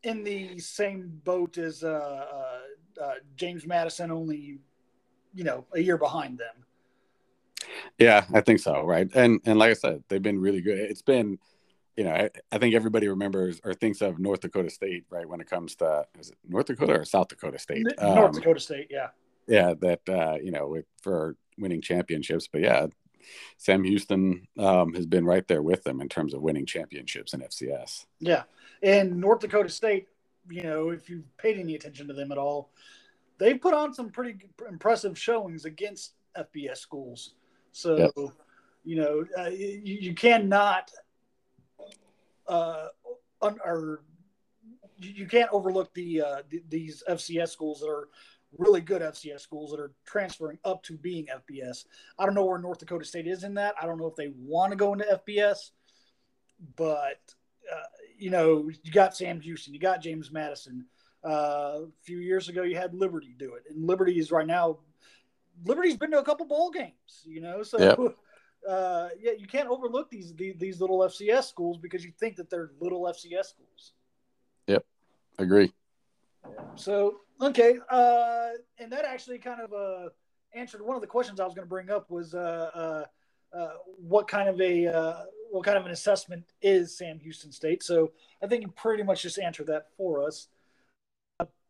in 0.03 0.23
the 0.23 0.59
same 0.59 1.21
boat 1.23 1.57
as 1.57 1.83
uh, 1.83 1.87
uh, 1.87 3.03
uh, 3.03 3.13
James 3.35 3.65
Madison, 3.65 4.11
only 4.11 4.59
you 5.33 5.43
know 5.43 5.65
a 5.73 5.79
year 5.79 5.97
behind 5.97 6.37
them. 6.37 6.65
Yeah, 7.97 8.25
I 8.33 8.41
think 8.41 8.59
so. 8.59 8.83
Right, 8.83 9.09
and 9.13 9.39
and 9.45 9.59
like 9.59 9.71
I 9.71 9.73
said, 9.73 10.03
they've 10.07 10.21
been 10.21 10.39
really 10.39 10.61
good. 10.61 10.79
It's 10.79 11.01
been, 11.01 11.39
you 11.97 12.03
know, 12.03 12.11
I, 12.11 12.29
I 12.51 12.59
think 12.59 12.75
everybody 12.75 13.07
remembers 13.07 13.59
or 13.63 13.73
thinks 13.73 14.01
of 14.01 14.19
North 14.19 14.41
Dakota 14.41 14.69
State, 14.69 15.05
right? 15.09 15.27
When 15.27 15.41
it 15.41 15.49
comes 15.49 15.75
to 15.77 16.05
is 16.19 16.29
it 16.29 16.37
North 16.47 16.67
Dakota 16.67 16.99
or 16.99 17.05
South 17.05 17.27
Dakota 17.27 17.57
State? 17.57 17.85
North 17.99 18.25
um, 18.27 18.31
Dakota 18.31 18.59
State, 18.59 18.87
yeah. 18.89 19.07
Yeah, 19.47 19.73
that 19.81 20.01
uh, 20.07 20.37
you 20.41 20.51
know, 20.51 20.67
with, 20.67 20.85
for 21.01 21.35
winning 21.57 21.81
championships, 21.81 22.47
but 22.47 22.61
yeah, 22.61 22.87
Sam 23.57 23.83
Houston 23.83 24.47
um, 24.59 24.93
has 24.93 25.05
been 25.05 25.25
right 25.25 25.47
there 25.47 25.61
with 25.61 25.83
them 25.83 25.99
in 25.99 26.07
terms 26.07 26.33
of 26.33 26.41
winning 26.41 26.65
championships 26.65 27.33
in 27.33 27.41
FCS. 27.41 28.05
Yeah, 28.19 28.43
and 28.83 29.17
North 29.17 29.39
Dakota 29.39 29.69
State, 29.69 30.07
you 30.49 30.63
know, 30.63 30.89
if 30.89 31.09
you've 31.09 31.25
paid 31.37 31.57
any 31.57 31.75
attention 31.75 32.07
to 32.07 32.13
them 32.13 32.31
at 32.31 32.37
all, 32.37 32.69
they've 33.37 33.59
put 33.59 33.73
on 33.73 33.93
some 33.93 34.09
pretty 34.09 34.37
impressive 34.69 35.17
showings 35.17 35.65
against 35.65 36.13
FBS 36.37 36.77
schools. 36.77 37.33
So, 37.71 37.97
yep. 37.97 38.11
you 38.83 38.95
know, 38.95 39.25
uh, 39.37 39.49
you, 39.49 39.81
you, 39.83 40.13
cannot, 40.15 40.91
uh, 42.47 42.87
un, 43.41 43.57
or 43.63 44.03
you 44.99 45.27
can't 45.27 45.49
overlook 45.51 45.93
the, 45.93 46.21
uh, 46.21 46.41
these 46.69 47.03
FCS 47.07 47.49
schools 47.49 47.79
that 47.81 47.87
are 47.87 48.09
really 48.57 48.81
good 48.81 49.01
FCS 49.01 49.41
schools 49.41 49.71
that 49.71 49.79
are 49.79 49.91
transferring 50.05 50.57
up 50.65 50.83
to 50.83 50.97
being 50.97 51.27
FBS. 51.27 51.85
I 52.17 52.25
don't 52.25 52.33
know 52.33 52.45
where 52.45 52.59
North 52.59 52.79
Dakota 52.79 53.05
State 53.05 53.27
is 53.27 53.43
in 53.43 53.53
that. 53.55 53.75
I 53.81 53.85
don't 53.85 53.97
know 53.97 54.07
if 54.07 54.15
they 54.15 54.31
want 54.37 54.71
to 54.71 54.77
go 54.77 54.93
into 54.93 55.21
FBS, 55.27 55.71
but 56.75 57.19
uh, 57.71 57.83
you 58.17 58.29
know, 58.29 58.69
you 58.83 58.91
got 58.91 59.15
Sam 59.15 59.39
Houston, 59.41 59.73
you 59.73 59.79
got 59.79 60.01
James 60.01 60.31
Madison. 60.31 60.85
Uh, 61.23 61.81
a 61.83 61.87
few 62.03 62.19
years 62.19 62.47
ago, 62.47 62.63
you 62.63 62.77
had 62.77 62.93
Liberty 62.93 63.35
do 63.37 63.55
it, 63.55 63.63
and 63.69 63.85
Liberty 63.85 64.17
is 64.17 64.31
right 64.31 64.47
now. 64.47 64.79
Liberty's 65.65 65.97
been 65.97 66.11
to 66.11 66.19
a 66.19 66.23
couple 66.23 66.45
bowl 66.45 66.71
games, 66.71 67.23
you 67.25 67.41
know, 67.41 67.63
so. 67.63 67.79
Yep. 67.79 68.15
Uh, 68.67 69.09
yeah, 69.19 69.31
you 69.31 69.47
can't 69.47 69.69
overlook 69.69 70.09
these, 70.09 70.33
these 70.33 70.55
these 70.57 70.81
little 70.81 70.99
FCS 70.99 71.45
schools 71.45 71.77
because 71.77 72.03
you 72.03 72.11
think 72.19 72.35
that 72.35 72.49
they're 72.49 72.71
little 72.79 73.03
FCS 73.03 73.45
schools. 73.45 73.93
Yep, 74.67 74.85
agree. 75.39 75.71
So 76.75 77.21
okay, 77.41 77.77
uh, 77.89 78.49
and 78.79 78.91
that 78.91 79.05
actually 79.05 79.39
kind 79.39 79.61
of 79.61 79.73
uh, 79.73 80.09
answered 80.53 80.81
one 80.81 80.95
of 80.95 81.01
the 81.01 81.07
questions 81.07 81.39
I 81.39 81.45
was 81.45 81.53
going 81.53 81.65
to 81.65 81.69
bring 81.69 81.89
up 81.89 82.09
was 82.09 82.33
uh, 82.33 82.71
uh, 82.73 83.57
uh, 83.57 83.73
what 83.97 84.27
kind 84.27 84.49
of 84.49 84.59
a 84.59 84.87
uh, 84.87 85.23
what 85.51 85.63
kind 85.63 85.77
of 85.77 85.85
an 85.85 85.91
assessment 85.91 86.43
is 86.61 86.97
Sam 86.97 87.19
Houston 87.19 87.51
State? 87.51 87.83
So 87.83 88.11
I 88.43 88.47
think 88.47 88.63
you 88.63 88.69
pretty 88.69 89.03
much 89.03 89.21
just 89.21 89.39
answered 89.39 89.67
that 89.67 89.87
for 89.97 90.23
us. 90.23 90.47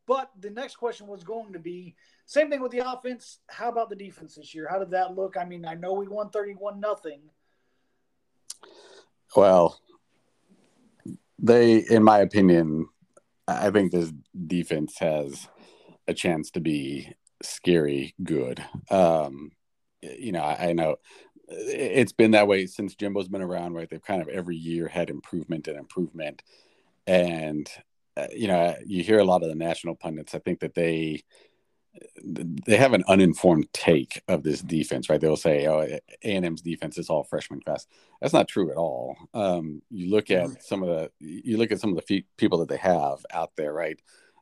But 0.07 0.31
the 0.39 0.49
next 0.49 0.77
question 0.77 1.05
was 1.05 1.23
going 1.23 1.53
to 1.53 1.59
be 1.59 1.95
same 2.27 2.49
thing 2.49 2.61
with 2.61 2.73
the 2.73 2.87
offense. 2.87 3.39
How 3.47 3.69
about 3.69 3.89
the 3.89 3.95
defense 3.95 4.35
this 4.35 4.53
year? 4.53 4.67
How 4.69 4.77
did 4.77 4.91
that 4.91 5.15
look? 5.15 5.35
I 5.37 5.45
mean, 5.45 5.65
I 5.65 5.73
know 5.73 5.93
we 5.93 6.07
won 6.07 6.29
thirty-one 6.29 6.79
nothing. 6.79 7.21
Well, 9.35 9.79
they, 11.39 11.77
in 11.77 12.03
my 12.03 12.19
opinion, 12.19 12.87
I 13.47 13.71
think 13.71 13.91
this 13.91 14.11
defense 14.45 14.99
has 14.99 15.47
a 16.07 16.13
chance 16.13 16.51
to 16.51 16.59
be 16.59 17.13
scary 17.41 18.13
good. 18.23 18.63
Um, 18.89 19.51
you 20.01 20.31
know, 20.31 20.41
I, 20.41 20.69
I, 20.69 20.73
know 20.73 20.97
it's 21.47 22.11
been 22.11 22.31
that 22.31 22.47
way 22.47 22.65
since 22.65 22.95
Jimbo's 22.95 23.27
been 23.27 23.41
around, 23.41 23.73
right? 23.73 23.89
They've 23.89 24.01
kind 24.03 24.21
of 24.21 24.27
every 24.27 24.57
year 24.57 24.87
had 24.87 25.09
improvement 25.09 25.67
and 25.67 25.77
improvement. 25.77 26.43
And, 27.05 27.69
uh, 28.17 28.27
you 28.35 28.47
know, 28.47 28.75
you 28.85 29.03
hear 29.03 29.19
a 29.19 29.25
lot 29.25 29.43
of 29.43 29.49
the 29.49 29.55
national 29.55 29.95
pundits, 29.95 30.35
I 30.35 30.39
think 30.39 30.59
that 30.59 30.75
they, 30.75 31.23
they 32.23 32.77
have 32.77 32.93
an 32.93 33.03
uninformed 33.07 33.71
take 33.73 34.21
of 34.27 34.43
this 34.43 34.61
defense, 34.61 35.09
right? 35.09 35.19
They'll 35.19 35.35
say, 35.35 35.67
"Oh, 35.67 35.81
A 35.81 36.01
and 36.23 36.45
M's 36.45 36.61
defense 36.61 36.97
is 36.97 37.09
all 37.09 37.23
freshman 37.23 37.61
class." 37.61 37.87
That's 38.21 38.33
not 38.33 38.47
true 38.47 38.71
at 38.71 38.77
all. 38.77 39.15
Um, 39.33 39.81
you 39.89 40.09
look 40.09 40.31
at 40.31 40.45
mm-hmm. 40.45 40.53
some 40.59 40.83
of 40.83 40.89
the 40.89 41.11
you 41.19 41.57
look 41.57 41.71
at 41.71 41.79
some 41.79 41.91
of 41.91 41.95
the 41.95 42.01
fe- 42.01 42.25
people 42.37 42.59
that 42.59 42.69
they 42.69 42.77
have 42.77 43.25
out 43.31 43.51
there, 43.55 43.73
right? 43.73 43.99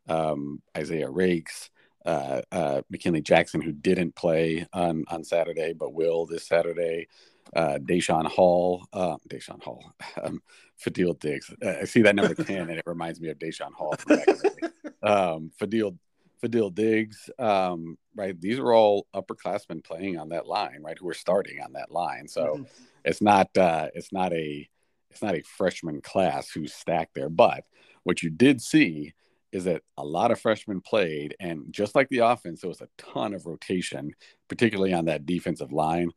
Um, 0.08 0.62
Isaiah 0.78 1.10
Raikes, 1.10 1.70
uh, 2.06 2.42
uh, 2.52 2.82
McKinley 2.90 3.22
Jackson, 3.22 3.62
who 3.62 3.72
didn't 3.72 4.16
play 4.16 4.68
on 4.74 5.06
on 5.10 5.24
Saturday 5.24 5.74
but 5.74 5.94
will 5.94 6.26
this 6.26 6.48
Saturday. 6.48 7.08
Uh, 7.56 7.78
Deshaun 7.78 8.26
Hall, 8.26 8.88
uh, 8.92 9.18
Deshaun 9.30 9.62
Hall, 9.62 9.94
um, 10.24 10.42
Fadil 10.84 11.18
Diggs. 11.20 11.54
Uh, 11.64 11.76
I 11.82 11.86
see 11.86 12.02
that 12.02 12.16
number 12.16 12.34
ten, 12.34 12.70
and 12.70 12.80
it 12.80 12.84
reminds 12.88 13.22
me 13.22 13.30
of 13.30 13.38
Deshaun 13.38 13.72
Hall. 13.72 13.96
um, 15.04 15.52
Fadil 15.62 15.96
Fadil 16.44 16.74
Diggs, 16.74 17.30
um, 17.40 17.98
right? 18.16 18.40
These 18.40 18.60
are 18.60 18.74
all 18.74 19.08
upperclassmen 19.14 19.84
playing 19.84 20.18
on 20.18 20.30
that 20.30 20.48
line, 20.48 20.82
right? 20.82 20.98
Who 21.00 21.10
are 21.10 21.14
starting 21.14 21.62
on 21.62 21.74
that 21.74 21.92
line. 21.92 22.28
So 22.28 22.44
mm-hmm. 22.46 22.64
it's 23.04 23.22
not 23.22 23.56
uh, 23.58 23.90
it's 23.94 24.12
not 24.12 24.34
a 24.34 24.68
it's 25.10 25.22
not 25.22 25.36
a 25.36 25.44
freshman 25.44 26.02
class 26.02 26.50
who's 26.50 26.74
stacked 26.74 27.16
there. 27.16 27.30
But 27.30 27.64
what 28.04 28.22
you 28.22 28.30
did 28.30 28.62
see 28.62 29.14
is 29.52 29.64
that 29.64 29.84
a 29.98 30.04
lot 30.04 30.32
of 30.32 30.40
freshmen 30.40 30.82
played, 30.82 31.36
and 31.40 31.72
just 31.72 31.96
like 31.96 32.10
the 32.10 32.20
offense, 32.20 32.62
there 32.62 32.68
was 32.68 32.82
a 32.82 32.90
ton 32.98 33.34
of 33.34 33.46
rotation, 33.46 34.12
particularly 34.50 34.94
on 34.94 35.06
that 35.06 35.26
defensive 35.26 35.72
line. 35.72 36.12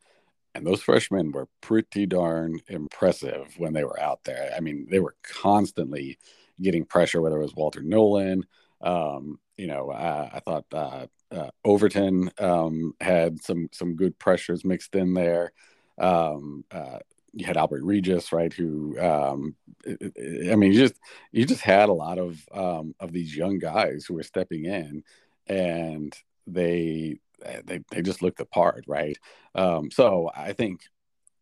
And 0.54 0.66
those 0.66 0.82
freshmen 0.82 1.30
were 1.30 1.46
pretty 1.60 2.06
darn 2.06 2.58
impressive 2.66 3.54
when 3.58 3.74
they 3.74 3.84
were 3.84 4.00
out 4.00 4.24
there. 4.24 4.50
I 4.56 4.60
mean, 4.60 4.88
they 4.90 4.98
were 4.98 5.14
constantly 5.22 6.18
getting 6.60 6.84
pressure, 6.84 7.20
whether 7.20 7.36
it 7.36 7.44
was 7.44 7.54
Walter 7.54 7.80
Nolen, 7.80 8.44
um, 8.80 9.38
you 9.58 9.66
know, 9.66 9.90
uh, 9.90 10.30
I 10.32 10.40
thought 10.40 10.64
uh, 10.72 11.06
uh, 11.30 11.50
Overton 11.64 12.30
um, 12.38 12.94
had 13.00 13.42
some 13.42 13.68
some 13.72 13.96
good 13.96 14.18
pressures 14.18 14.64
mixed 14.64 14.94
in 14.94 15.12
there. 15.12 15.52
Um, 15.98 16.64
uh, 16.70 17.00
you 17.34 17.44
had 17.44 17.56
Albert 17.56 17.82
Regis, 17.82 18.32
right? 18.32 18.52
Who, 18.52 18.98
um, 18.98 19.54
I 19.86 20.54
mean, 20.54 20.72
you 20.72 20.78
just 20.78 20.94
you 21.32 21.44
just 21.44 21.60
had 21.60 21.88
a 21.88 21.92
lot 21.92 22.18
of 22.18 22.40
um, 22.52 22.94
of 23.00 23.12
these 23.12 23.36
young 23.36 23.58
guys 23.58 24.06
who 24.06 24.14
were 24.14 24.22
stepping 24.22 24.64
in, 24.64 25.02
and 25.46 26.16
they 26.46 27.18
they 27.66 27.80
they 27.90 28.02
just 28.02 28.22
looked 28.22 28.38
the 28.38 28.46
part, 28.46 28.84
right? 28.86 29.18
Um, 29.54 29.90
so 29.90 30.30
I 30.34 30.52
think 30.52 30.82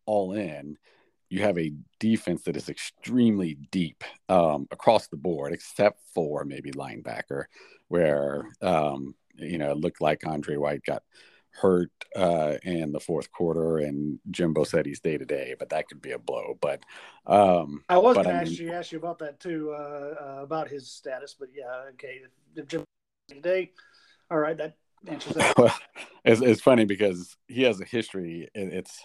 all 0.07 0.33
in, 0.33 0.79
you 1.29 1.43
have 1.43 1.59
a 1.59 1.73
defense 1.99 2.43
that 2.43 2.57
is 2.57 2.69
extremely 2.69 3.55
deep 3.71 4.05
um, 4.29 4.67
across 4.71 5.09
the 5.09 5.17
board, 5.17 5.53
except 5.53 6.01
for 6.15 6.45
maybe 6.45 6.71
linebacker, 6.73 7.45
where 7.89 8.49
um, 8.62 9.15
you 9.35 9.59
know 9.59 9.73
it 9.73 9.79
looked 9.79 10.01
like 10.01 10.27
Andre 10.27 10.57
White 10.57 10.83
got 10.85 11.03
hurt 11.51 11.91
uh, 12.15 12.55
in 12.62 12.93
the 12.93 13.01
fourth 13.01 13.31
quarter, 13.33 13.79
and 13.79 14.19
Jimbo 14.31 14.65
said 14.65 14.87
he's 14.87 15.01
day 15.01 15.19
to 15.19 15.25
day, 15.25 15.55
but 15.59 15.71
that 15.71 15.89
could 15.89 16.03
be 16.03 16.12
a 16.12 16.19
blow. 16.19 16.59
But 16.61 16.83
um, 17.27 17.83
I 17.89 17.99
was 17.99 18.15
going 18.15 18.29
to 18.29 18.33
ask 18.33 18.59
you 18.59 18.73
ask 18.73 18.93
you 18.93 18.99
about 18.99 19.19
that 19.21 19.41
too, 19.41 19.73
uh, 19.73 20.15
uh, 20.21 20.43
about 20.43 20.69
his 20.69 20.91
status. 20.91 21.35
But 21.39 21.49
yeah, 21.55 21.91
okay, 21.95 22.21
if 22.55 22.69
Jimbo 22.69 22.85
today, 23.29 23.73
all 24.31 24.39
right, 24.39 24.57
that 24.57 24.77
answers 25.07 25.35
that. 25.35 25.75
it's, 26.25 26.41
it's 26.41 26.61
funny 26.61 26.85
because 26.85 27.37
he 27.49 27.62
has 27.62 27.81
a 27.81 27.85
history. 27.85 28.49
It, 28.55 28.73
it's 28.73 29.03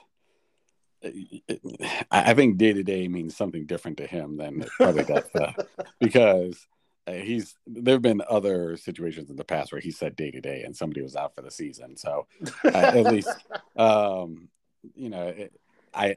I 2.11 2.33
think 2.33 2.57
day 2.57 2.73
to 2.73 2.83
day 2.83 3.07
means 3.07 3.35
something 3.35 3.65
different 3.65 3.97
to 3.97 4.07
him 4.07 4.37
than 4.37 4.61
it 4.61 4.69
probably 4.77 5.03
does 5.03 5.23
uh, 5.35 5.51
because 5.99 6.67
uh, 7.07 7.13
he's 7.13 7.55
there 7.65 7.95
have 7.95 8.01
been 8.01 8.21
other 8.29 8.77
situations 8.77 9.29
in 9.29 9.35
the 9.35 9.43
past 9.43 9.71
where 9.71 9.81
he 9.81 9.91
said 9.91 10.15
day 10.15 10.31
to 10.31 10.41
day 10.41 10.63
and 10.63 10.75
somebody 10.75 11.01
was 11.01 11.15
out 11.15 11.33
for 11.33 11.41
the 11.41 11.51
season. 11.51 11.97
So 11.97 12.27
uh, 12.63 12.69
at 12.69 13.05
least, 13.05 13.29
um, 13.75 14.49
you 14.95 15.09
know, 15.09 15.27
it, 15.27 15.53
I 15.93 16.15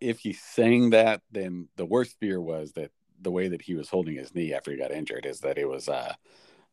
if 0.00 0.18
he's 0.18 0.40
saying 0.40 0.90
that, 0.90 1.22
then 1.30 1.68
the 1.76 1.86
worst 1.86 2.16
fear 2.18 2.40
was 2.40 2.72
that 2.72 2.90
the 3.20 3.30
way 3.30 3.48
that 3.48 3.62
he 3.62 3.74
was 3.74 3.88
holding 3.88 4.16
his 4.16 4.34
knee 4.34 4.52
after 4.52 4.72
he 4.72 4.76
got 4.76 4.90
injured 4.90 5.24
is 5.26 5.40
that 5.40 5.58
it 5.58 5.68
was 5.68 5.88
uh 5.88 6.12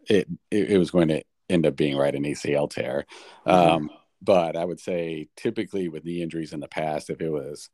it 0.07 0.27
it, 0.49 0.71
it 0.71 0.77
was 0.79 0.89
going 0.89 1.09
to 1.09 1.23
end 1.49 1.65
up 1.65 1.75
being 1.75 1.97
right 1.97 2.15
an 2.15 2.23
ACL 2.23 2.69
tear. 2.69 3.05
Mm-hmm. 3.45 3.71
Um, 3.71 3.89
but 4.21 4.55
I 4.55 4.65
would 4.65 4.79
say 4.79 5.27
typically 5.35 5.87
with 5.87 6.05
knee 6.05 6.21
injuries 6.21 6.53
in 6.53 6.59
the 6.59 6.67
past, 6.67 7.09
if 7.09 7.21
it 7.21 7.29
was 7.29 7.69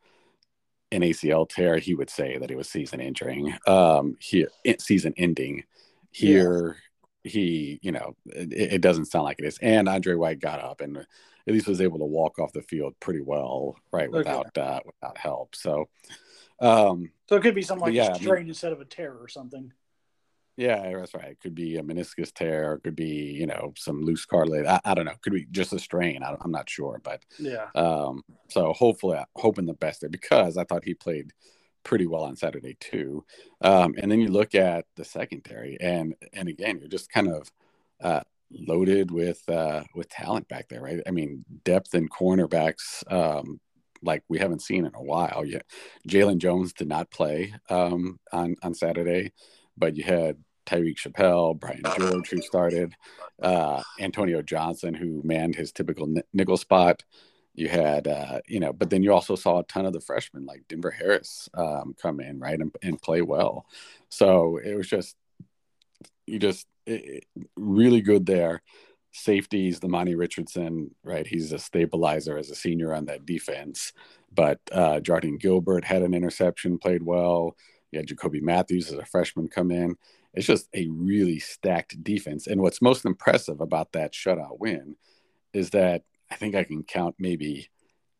an 0.91 1.01
ACL 1.01 1.47
tear, 1.49 1.77
he 1.77 1.95
would 1.95 2.09
say 2.09 2.37
that 2.37 2.51
it 2.51 2.57
was 2.57 2.69
season 2.69 2.99
injuring, 2.99 3.55
um, 3.67 4.17
here 4.19 4.49
season 4.79 5.13
ending. 5.17 5.63
Here, 6.11 6.77
yeah. 7.23 7.31
he, 7.31 7.79
you 7.81 7.91
know, 7.91 8.15
it, 8.27 8.73
it, 8.73 8.81
doesn't 8.81 9.05
sound 9.05 9.25
like 9.25 9.39
it 9.39 9.45
is. 9.45 9.57
And 9.61 9.89
Andre 9.89 10.15
White 10.15 10.39
got 10.39 10.61
up 10.61 10.79
and 10.79 10.97
at 10.97 11.05
least 11.47 11.67
was 11.67 11.81
able 11.81 11.99
to 11.99 12.05
walk 12.05 12.39
off 12.39 12.53
the 12.53 12.61
field 12.61 12.95
pretty 13.01 13.21
well, 13.21 13.75
right, 13.91 14.09
without 14.09 14.57
okay. 14.57 14.61
uh, 14.61 14.79
without 14.85 15.17
help. 15.17 15.55
So, 15.55 15.89
um, 16.61 17.11
so 17.27 17.35
it 17.35 17.41
could 17.41 17.55
be 17.55 17.63
something 17.63 17.87
like 17.87 17.93
yeah, 17.93 18.13
a 18.13 18.15
strain 18.15 18.31
I 18.31 18.39
mean, 18.39 18.47
instead 18.49 18.71
of 18.71 18.79
a 18.79 18.85
tear 18.85 19.13
or 19.13 19.27
something. 19.27 19.73
Yeah, 20.57 20.89
that's 20.93 21.13
right. 21.13 21.31
It 21.31 21.41
could 21.41 21.53
be 21.53 21.75
a 21.75 21.83
meniscus 21.83 22.33
tear. 22.33 22.73
It 22.73 22.83
could 22.83 22.95
be, 22.95 23.33
you 23.33 23.45
know, 23.45 23.73
some 23.77 24.01
loose 24.03 24.25
cartilage. 24.25 24.65
I, 24.65 24.79
I 24.85 24.93
don't 24.93 25.05
know. 25.05 25.11
It 25.11 25.21
could 25.21 25.33
be 25.33 25.47
just 25.51 25.73
a 25.73 25.79
strain. 25.79 26.23
I, 26.23 26.35
am 26.43 26.51
not 26.51 26.69
sure, 26.69 27.01
but 27.03 27.23
yeah. 27.37 27.67
Um, 27.75 28.23
so 28.47 28.71
hopefully, 28.71 29.19
hoping 29.35 29.65
the 29.65 29.73
best 29.73 30.01
there 30.01 30.09
because 30.09 30.57
I 30.57 30.63
thought 30.63 30.85
he 30.85 30.93
played 30.93 31.33
pretty 31.83 32.07
well 32.07 32.23
on 32.23 32.37
Saturday 32.37 32.77
too. 32.79 33.25
Um, 33.61 33.95
and 33.97 34.09
then 34.09 34.21
you 34.21 34.29
look 34.29 34.55
at 34.55 34.85
the 34.95 35.03
secondary, 35.03 35.77
and 35.81 36.15
and 36.31 36.47
again, 36.47 36.79
you're 36.79 36.87
just 36.87 37.11
kind 37.11 37.27
of 37.27 37.51
uh, 38.01 38.21
loaded 38.49 39.11
with 39.11 39.47
uh, 39.49 39.83
with 39.93 40.07
talent 40.07 40.47
back 40.47 40.69
there, 40.69 40.81
right? 40.81 41.01
I 41.05 41.11
mean, 41.11 41.43
depth 41.65 41.93
in 41.93 42.07
cornerbacks. 42.07 43.03
Um, 43.11 43.59
like 44.01 44.23
we 44.29 44.37
haven't 44.37 44.61
seen 44.61 44.85
in 44.85 44.93
a 44.93 45.01
while 45.01 45.43
yet. 45.45 45.65
Jaylon 46.07 46.37
Jones 46.37 46.73
did 46.73 46.87
not 46.87 47.11
play 47.11 47.53
um, 47.69 48.19
on 48.31 48.55
on 48.61 48.73
Saturday 48.73 49.33
but 49.77 49.95
you 49.95 50.03
had 50.03 50.37
Tyreek 50.65 50.97
Chappell, 50.97 51.53
Brian 51.53 51.83
George, 51.97 52.29
who 52.29 52.41
started, 52.41 52.93
uh, 53.41 53.81
Antonio 53.99 54.41
Johnson, 54.41 54.93
who 54.93 55.21
manned 55.23 55.55
his 55.55 55.71
typical 55.71 56.13
nickel 56.33 56.57
spot. 56.57 57.03
You 57.53 57.69
had, 57.69 58.07
uh, 58.07 58.41
you 58.47 58.59
know, 58.59 58.73
but 58.73 58.89
then 58.89 59.01
you 59.01 59.13
also 59.13 59.35
saw 59.35 59.59
a 59.59 59.63
ton 59.63 59.85
of 59.85 59.93
the 59.93 60.01
freshmen 60.01 60.45
like 60.45 60.63
Denver 60.67 60.91
Harris 60.91 61.49
um, 61.53 61.95
come 62.01 62.19
in, 62.19 62.39
right, 62.39 62.59
and, 62.59 62.75
and, 62.83 63.01
play 63.01 63.21
well. 63.21 63.65
So 64.09 64.57
it 64.57 64.75
was 64.75 64.87
just, 64.87 65.15
you 66.25 66.37
just 66.37 66.67
it, 66.85 67.25
really 67.55 68.01
good 68.01 68.25
there. 68.25 68.61
Safeties, 69.13 69.79
Demani 69.79 70.17
Richardson, 70.17 70.93
right? 71.01 71.25
He's 71.25 71.53
a 71.53 71.59
stabilizer 71.59 72.37
as 72.37 72.49
a 72.49 72.55
senior 72.55 72.93
on 72.93 73.05
that 73.05 73.25
defense. 73.25 73.93
But 74.33 74.59
uh, 74.73 74.99
Jardin 74.99 75.37
Gilbert 75.37 75.85
had 75.85 76.01
an 76.01 76.13
interception, 76.13 76.77
played 76.77 77.03
well. 77.03 77.55
You 77.91 77.99
had 77.99 78.07
Jacoby 78.07 78.41
Mathews 78.41 78.91
as 78.91 78.97
a 78.97 79.05
freshman 79.05 79.47
come 79.47 79.71
in. 79.71 79.95
It's 80.35 80.47
just 80.47 80.67
a 80.73 80.87
really 80.89 81.39
stacked 81.39 82.03
defense. 82.03 82.47
And 82.47 82.61
what's 82.61 82.81
most 82.81 83.05
impressive 83.05 83.61
about 83.61 83.91
that 83.93 84.13
shutout 84.13 84.59
win 84.59 84.95
is 85.53 85.71
that 85.71 86.03
I 86.31 86.35
think 86.35 86.55
I 86.55 86.63
can 86.63 86.83
count 86.83 87.15
maybe 87.19 87.69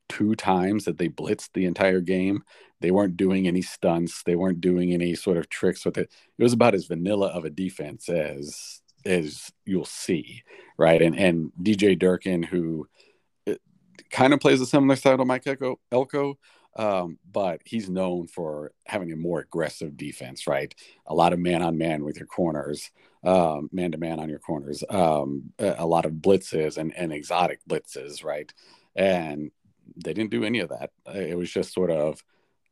two 0.10 0.36
times 0.36 0.86
that 0.86 0.98
they 0.98 1.10
blitzed 1.10 1.50
the 1.54 1.66
entire 1.66 2.02
game. 2.02 2.44
They 2.82 2.92
weren't 2.92 3.18
doing 3.18 3.48
any 3.48 3.62
stunts. 3.62 4.24
They 4.24 4.36
weren't 4.36 4.62
doing 4.62 4.94
any 4.94 5.16
sort 5.16 5.38
of 5.38 5.50
tricks 5.50 5.86
with 5.86 5.98
it. 5.98 6.12
It 6.38 6.44
was 6.44 6.54
about 6.54 6.76
as 6.76 6.86
vanilla 6.86 7.28
of 7.28 7.46
a 7.46 7.50
defense 7.50 8.10
as 8.10 8.82
as 9.06 9.52
you'll 9.66 9.86
see, 9.86 10.44
right? 10.78 11.02
And 11.02 11.18
and 11.18 11.52
DJ 11.62 11.98
Durkin, 11.98 12.44
who 12.44 12.88
uh, 13.48 13.56
kind 14.12 14.34
of 14.34 14.40
plays 14.40 14.62
a 14.62 14.66
similar 14.66 14.96
style 14.96 15.18
to 15.18 15.26
Mike 15.26 15.48
Elko, 15.48 15.80
Elko 15.92 16.38
um, 16.76 17.18
but 17.32 17.62
he's 17.66 17.90
known 17.90 18.28
for 18.28 18.72
having 18.86 19.12
a 19.12 19.16
more 19.16 19.40
aggressive 19.40 19.96
defense, 19.96 20.48
right? 20.48 20.74
A 21.08 21.14
lot 21.14 21.34
of 21.34 21.40
man 21.40 21.62
on 21.62 21.78
man 21.78 22.04
with 22.04 22.18
your 22.18 22.28
corners, 22.28 22.92
man 23.24 23.92
to 23.92 23.98
man 23.98 24.20
on 24.20 24.30
your 24.30 24.40
corners, 24.40 24.84
um, 24.90 25.54
a 25.60 25.86
lot 25.86 26.06
of 26.06 26.14
blitzes 26.14 26.78
and, 26.78 26.94
and 26.96 27.14
exotic 27.14 27.60
blitzes, 27.70 28.24
right? 28.24 28.54
And 28.96 29.52
they 29.96 30.14
didn't 30.14 30.32
do 30.32 30.44
any 30.44 30.60
of 30.60 30.70
that. 30.70 30.92
It 31.14 31.38
was 31.38 31.52
just 31.52 31.74
sort 31.74 31.92
of 31.92 32.24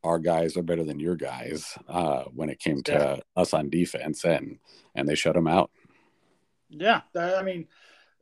our 0.03 0.19
guys 0.19 0.57
are 0.57 0.63
better 0.63 0.83
than 0.83 0.99
your 0.99 1.15
guys 1.15 1.77
uh, 1.87 2.23
when 2.33 2.49
it 2.49 2.59
came 2.59 2.83
to 2.83 2.91
yeah. 2.91 3.41
us 3.41 3.53
on 3.53 3.69
defense, 3.69 4.25
and 4.25 4.59
and 4.95 5.07
they 5.07 5.15
shut 5.15 5.35
them 5.35 5.47
out. 5.47 5.71
Yeah, 6.69 7.01
I 7.15 7.41
mean, 7.43 7.67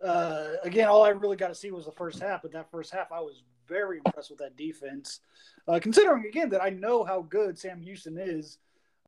uh, 0.04 0.50
again, 0.63 0.88
all 0.88 1.04
I 1.04 1.10
really 1.10 1.38
got 1.38 1.48
to 1.48 1.56
see 1.56 1.72
was 1.72 1.86
the 1.86 1.91
first 1.91 2.22
half, 2.22 2.44
but 2.44 2.52
that 2.52 2.70
first 2.70 2.94
half, 2.94 3.12
I 3.12 3.22
was 3.22 3.44
very 3.67 4.02
impressed 4.06 4.30
with 4.30 4.39
that 4.39 4.58
defense. 4.58 5.19
Uh, 5.67 5.80
considering 5.80 6.26
again 6.26 6.50
that 6.50 6.62
I 6.62 6.69
know 6.69 7.04
how 7.04 7.21
good 7.21 7.58
Sam 7.58 7.82
Houston 7.82 8.17
is, 8.17 8.58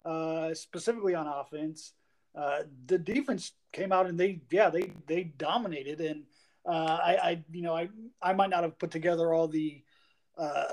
uh, 0.06 0.54
specifically 0.54 1.16
on 1.16 1.28
offense, 1.28 1.94
uh, 2.36 2.64
the 2.88 2.98
defense 2.98 3.54
came 3.72 3.92
out 3.92 4.08
and 4.08 4.20
they 4.20 4.42
yeah 4.50 4.70
they 4.70 4.92
they 5.08 5.24
dominated 5.24 6.02
and 6.02 6.24
uh, 6.66 7.00
I, 7.04 7.18
I 7.22 7.44
you 7.52 7.62
know 7.62 7.76
I 7.76 7.90
I 8.22 8.34
might 8.34 8.50
not 8.50 8.64
have 8.64 8.80
put 8.80 8.92
together 8.92 9.34
all 9.34 9.48
the 9.48 9.82
uh, 10.38 10.64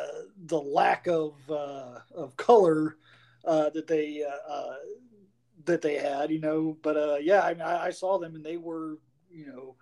the 0.46 0.60
lack 0.60 1.06
of 1.06 1.34
uh, 1.50 1.98
of 2.14 2.36
color 2.36 2.96
that 3.44 3.86
they 3.86 4.24
that 5.64 5.82
they 5.82 5.98
had 5.98 6.30
you 6.30 6.40
know 6.40 6.76
but 6.82 7.22
yeah 7.22 7.40
I, 7.40 7.86
I 7.86 7.90
saw 7.90 8.18
them 8.18 8.34
and 8.34 8.44
they 8.44 8.56
were 8.56 8.98
you 9.30 9.46
know 9.46 9.76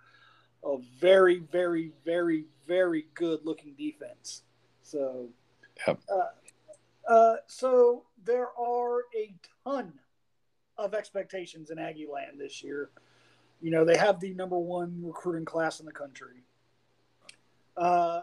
a 0.63 0.77
very 0.99 1.39
very 1.39 1.91
very 2.05 2.45
very 2.67 3.05
good 3.13 3.39
looking 3.45 3.73
defense 3.77 4.43
so 4.81 5.29
Yep. 5.87 5.99
Uh, 6.09 7.11
uh, 7.11 7.35
so 7.47 8.03
there 8.23 8.47
are 8.57 8.99
a 9.15 9.33
ton 9.63 9.93
of 10.77 10.93
expectations 10.93 11.71
in 11.71 11.79
Aggie 11.79 12.07
land 12.11 12.39
this 12.39 12.63
year. 12.63 12.89
You 13.61 13.71
know, 13.71 13.83
they 13.83 13.97
have 13.97 14.19
the 14.19 14.33
number 14.33 14.57
one 14.57 15.01
recruiting 15.03 15.45
class 15.45 15.79
in 15.79 15.85
the 15.85 15.91
country. 15.91 16.43
Uh, 17.75 18.21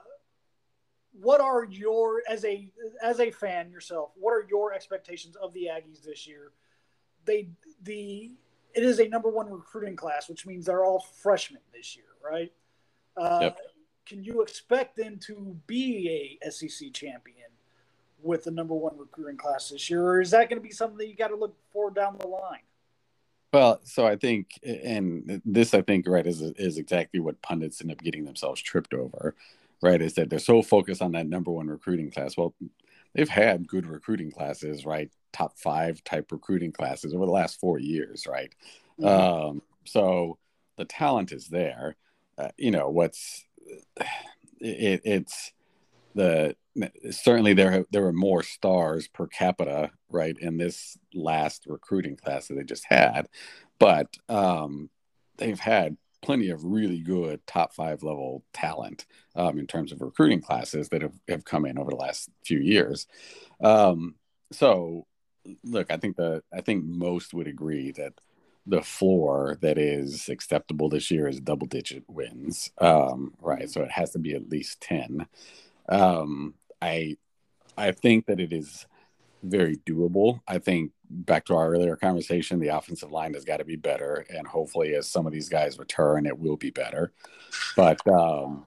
what 1.20 1.40
are 1.40 1.64
your 1.64 2.22
as 2.29 2.44
a 2.44 2.68
as 3.03 3.20
a 3.20 3.31
fan 3.31 3.70
yourself? 3.70 4.11
What 4.16 4.33
are 4.33 4.46
your 4.49 4.72
expectations 4.75 5.35
of 5.37 5.53
the 5.55 5.68
Aggies 5.72 6.05
this 6.05 6.27
year? 6.27 6.53
They 7.25 7.49
the 7.83 8.33
it 8.77 8.85
is 8.85 9.01
a 9.01 9.09
number 9.09 9.29
one 9.29 9.51
recruiting 9.51 9.97
class, 9.97 10.29
which 10.29 10.47
means 10.47 10.67
they're 10.67 10.85
all 10.85 11.01
freshmen 11.23 11.62
this 11.75 11.97
year, 11.97 12.05
right? 12.23 12.53
Uh, 13.17 13.39
yep. 13.43 13.59
Can 14.05 14.23
you 14.23 14.43
expect 14.43 14.97
them 14.97 15.19
to 15.27 15.57
be 15.67 16.39
a 16.43 16.51
SEC 16.51 16.93
champion? 16.93 17.47
with 18.23 18.45
the 18.45 18.51
number 18.51 18.75
one 18.75 18.97
recruiting 18.99 19.37
class 19.37 19.71
this 19.71 19.89
year, 19.89 20.03
or 20.03 20.21
is 20.21 20.31
that 20.33 20.49
going 20.49 20.61
to 20.61 20.67
be 20.67 20.73
something 20.73 20.99
that 20.99 21.09
you 21.09 21.17
got 21.17 21.29
to 21.29 21.37
look 21.37 21.55
for 21.73 21.91
down 21.91 22.17
the 22.19 22.27
line? 22.27 22.61
Well, 23.53 23.81
so 23.85 24.07
I 24.07 24.17
think, 24.17 24.49
and 24.62 25.41
this 25.45 25.73
I 25.73 25.81
think, 25.81 26.07
right, 26.09 26.27
is 26.27 26.43
is 26.43 26.77
exactly 26.79 27.21
what 27.21 27.41
pundits 27.41 27.81
end 27.81 27.93
up 27.93 28.03
getting 28.03 28.25
themselves 28.25 28.61
tripped 28.61 28.93
over, 28.93 29.35
right? 29.81 30.03
Is 30.03 30.15
that 30.15 30.29
they're 30.29 30.39
so 30.39 30.62
focused 30.62 31.01
on 31.01 31.12
that 31.12 31.29
number 31.29 31.51
one 31.51 31.69
recruiting 31.69 32.11
class. 32.11 32.37
Well, 32.37 32.55
they've 33.17 33.29
had 33.29 33.67
good 33.67 33.87
recruiting 33.87 34.31
classes, 34.31 34.85
right? 34.85 35.11
Top 35.33 35.59
five 35.59 36.05
type 36.05 36.31
recruiting 36.31 36.71
classes 36.71 37.15
over 37.15 37.25
the 37.25 37.33
last 37.33 37.59
four 37.59 37.79
years, 37.79 38.27
right? 38.29 38.55
Mm-hmm. 39.01 39.49
Um, 39.49 39.63
so 39.85 40.39
the 40.77 40.85
talent 40.85 41.33
is 41.33 41.49
there. 41.49 41.97
Uh, 42.39 42.49
you 42.59 42.71
know 42.71 42.91
what's 42.91 43.45
it, 44.61 45.01
it's 45.05 45.53
the 46.15 46.55
certainly 47.11 47.55
there 47.55 47.87
there 47.91 48.03
were 48.03 48.13
more 48.13 48.43
stars 48.43 49.09
per 49.09 49.27
capita 49.27 49.91
right 50.11 50.37
in 50.39 50.59
this 50.59 50.99
last 51.15 51.65
recruiting 51.67 52.17
class 52.17 52.49
that 52.49 52.55
they 52.55 52.65
just 52.65 52.85
had, 52.87 53.29
but 53.79 54.15
um, 54.29 54.91
they've 55.39 55.59
had 55.59 55.97
plenty 56.27 56.51
of 56.51 56.65
really 56.65 56.99
good 56.99 57.41
top 57.47 57.73
five 57.73 58.03
level 58.03 58.43
talent 58.53 59.07
um, 59.37 59.61
in 59.61 59.67
terms 59.67 59.93
of 59.93 60.01
recruiting 60.01 60.41
classes 60.41 60.89
that 60.89 61.01
have, 61.01 61.15
have 61.29 61.45
come 61.45 61.65
in 61.65 61.79
over 61.79 61.91
the 61.91 61.97
last 61.97 62.29
few 62.45 62.59
years. 62.59 63.07
Um, 63.62 64.17
so 64.51 65.07
look, 65.62 65.89
I 65.89 65.99
think 65.99 66.17
the 66.17 66.43
I 66.53 66.62
think 66.62 66.85
most 66.85 67.33
would 67.33 67.47
agree 67.47 67.93
that 67.93 68.15
the 68.67 68.83
floor 68.83 69.57
that 69.62 69.79
is 69.79 70.29
acceptable 70.29 70.89
this 70.89 71.12
year 71.12 71.29
is 71.29 71.41
double 71.41 71.69
digit 71.69 72.03
wins. 72.09 72.73
Um, 72.79 73.35
right. 73.41 73.71
So 73.71 73.83
it 73.83 73.93
has 73.93 74.11
to 74.11 74.19
be 74.19 74.35
at 74.35 74.51
least 74.51 74.81
10. 74.81 75.29
Um, 75.89 76.55
I 76.83 77.19
I 77.79 77.93
think 77.93 78.27
that 78.27 78.41
it 78.41 78.53
is 78.53 78.85
very 79.45 79.77
doable. 79.77 80.41
I 80.49 80.59
think 80.59 80.91
back 81.11 81.45
to 81.47 81.55
our 81.55 81.71
earlier 81.71 81.97
conversation, 81.97 82.59
the 82.59 82.69
offensive 82.69 83.12
line 83.12 83.35
has 83.35 83.45
got 83.45 83.59
to 83.59 83.64
be 83.64 83.77
better, 83.77 84.27
and 84.29 84.47
hopefully, 84.47 84.95
as 84.95 85.11
some 85.11 85.27
of 85.27 85.33
these 85.33 85.49
guys 85.49 85.79
return, 85.79 86.27
it 86.27 86.38
will 86.38 86.57
be 86.57 86.71
better. 86.71 87.12
But 87.77 88.07
um, 88.09 88.66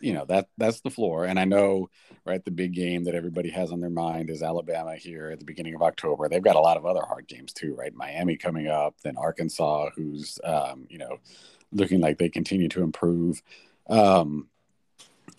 you 0.00 0.12
know 0.12 0.24
that 0.26 0.48
that's 0.58 0.80
the 0.80 0.90
floor, 0.90 1.24
and 1.24 1.38
I 1.38 1.44
know 1.44 1.88
right 2.24 2.44
the 2.44 2.50
big 2.50 2.74
game 2.74 3.04
that 3.04 3.14
everybody 3.14 3.50
has 3.50 3.72
on 3.72 3.80
their 3.80 3.90
mind 3.90 4.30
is 4.30 4.42
Alabama 4.42 4.96
here 4.96 5.30
at 5.30 5.38
the 5.38 5.44
beginning 5.44 5.74
of 5.74 5.82
October. 5.82 6.28
They've 6.28 6.42
got 6.42 6.56
a 6.56 6.60
lot 6.60 6.76
of 6.76 6.86
other 6.86 7.04
hard 7.06 7.26
games 7.26 7.52
too, 7.52 7.74
right? 7.74 7.94
Miami 7.94 8.36
coming 8.36 8.68
up, 8.68 8.94
then 9.02 9.16
Arkansas, 9.16 9.90
who's 9.96 10.38
um, 10.44 10.86
you 10.88 10.98
know 10.98 11.18
looking 11.72 12.00
like 12.00 12.18
they 12.18 12.28
continue 12.28 12.68
to 12.68 12.82
improve. 12.82 13.42
Um, 13.88 14.48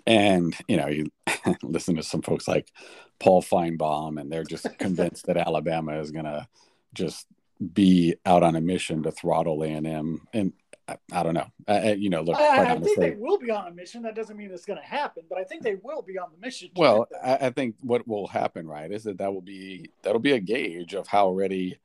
and 0.07 0.55
you 0.67 0.77
know, 0.77 0.87
you 0.87 1.11
listen 1.63 1.95
to 1.95 2.03
some 2.03 2.21
folks 2.21 2.47
like 2.47 2.71
Paul 3.19 3.41
Finebaum, 3.41 4.19
and 4.19 4.31
they're 4.31 4.43
just 4.43 4.67
convinced 4.77 5.27
that 5.27 5.37
Alabama 5.37 5.99
is 5.99 6.11
going 6.11 6.25
to 6.25 6.47
just 6.93 7.27
be 7.73 8.15
out 8.25 8.43
on 8.43 8.55
a 8.55 8.61
mission 8.61 9.03
to 9.03 9.11
throttle 9.11 9.63
A 9.63 9.67
and 9.67 9.87
M. 9.87 10.27
And 10.33 10.53
I, 10.87 10.97
I, 11.11 11.23
don't 11.23 11.33
know. 11.33 11.47
I, 11.67 11.93
you 11.93 12.09
know, 12.09 12.21
look. 12.21 12.37
I, 12.37 12.73
I 12.73 12.79
think 12.79 12.99
they 12.99 13.11
will 13.11 13.39
be 13.39 13.49
on 13.49 13.67
a 13.67 13.71
mission. 13.71 14.03
That 14.03 14.15
doesn't 14.15 14.37
mean 14.37 14.51
it's 14.51 14.65
going 14.65 14.79
to 14.79 14.85
happen, 14.85 15.23
but 15.29 15.39
I 15.39 15.43
think 15.43 15.63
they 15.63 15.75
will 15.75 16.01
be 16.01 16.17
on 16.17 16.29
the 16.31 16.37
mission. 16.45 16.69
Well, 16.75 17.07
I, 17.23 17.49
think 17.49 17.75
what 17.81 18.07
will 18.07 18.27
happen, 18.27 18.67
right, 18.67 18.91
is 18.91 19.03
that 19.05 19.17
that 19.17 19.33
will 19.33 19.41
be 19.41 19.89
that'll 20.03 20.19
be 20.19 20.33
a 20.33 20.39
gauge 20.39 20.93
of 20.93 21.07
how 21.07 21.31
ready 21.31 21.79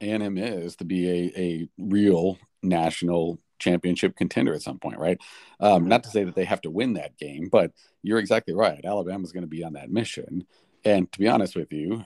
A 0.00 0.10
and 0.10 0.22
M 0.22 0.38
is 0.38 0.76
to 0.76 0.84
be 0.84 1.08
a 1.10 1.32
a 1.36 1.68
real 1.78 2.38
national 2.62 3.38
championship 3.60 4.16
contender 4.16 4.54
at 4.54 4.62
some 4.62 4.78
point, 4.78 4.98
right? 4.98 5.20
Um, 5.60 5.86
not 5.86 6.02
to 6.04 6.10
say 6.10 6.24
that 6.24 6.34
they 6.34 6.44
have 6.44 6.62
to 6.62 6.70
win 6.70 6.94
that 6.94 7.16
game, 7.16 7.48
but 7.50 7.72
you're 8.02 8.18
exactly 8.18 8.54
right. 8.54 8.84
Alabama's 8.84 9.32
going 9.32 9.42
to 9.44 9.48
be 9.48 9.62
on 9.62 9.74
that 9.74 9.90
mission. 9.90 10.46
And 10.84 11.10
to 11.12 11.18
be 11.18 11.28
honest 11.28 11.54
with 11.54 11.72
you, 11.72 12.04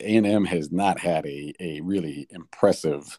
A&M 0.00 0.44
has 0.44 0.70
not 0.70 1.00
had 1.00 1.26
a, 1.26 1.54
a 1.58 1.80
really 1.80 2.26
impressive 2.30 3.18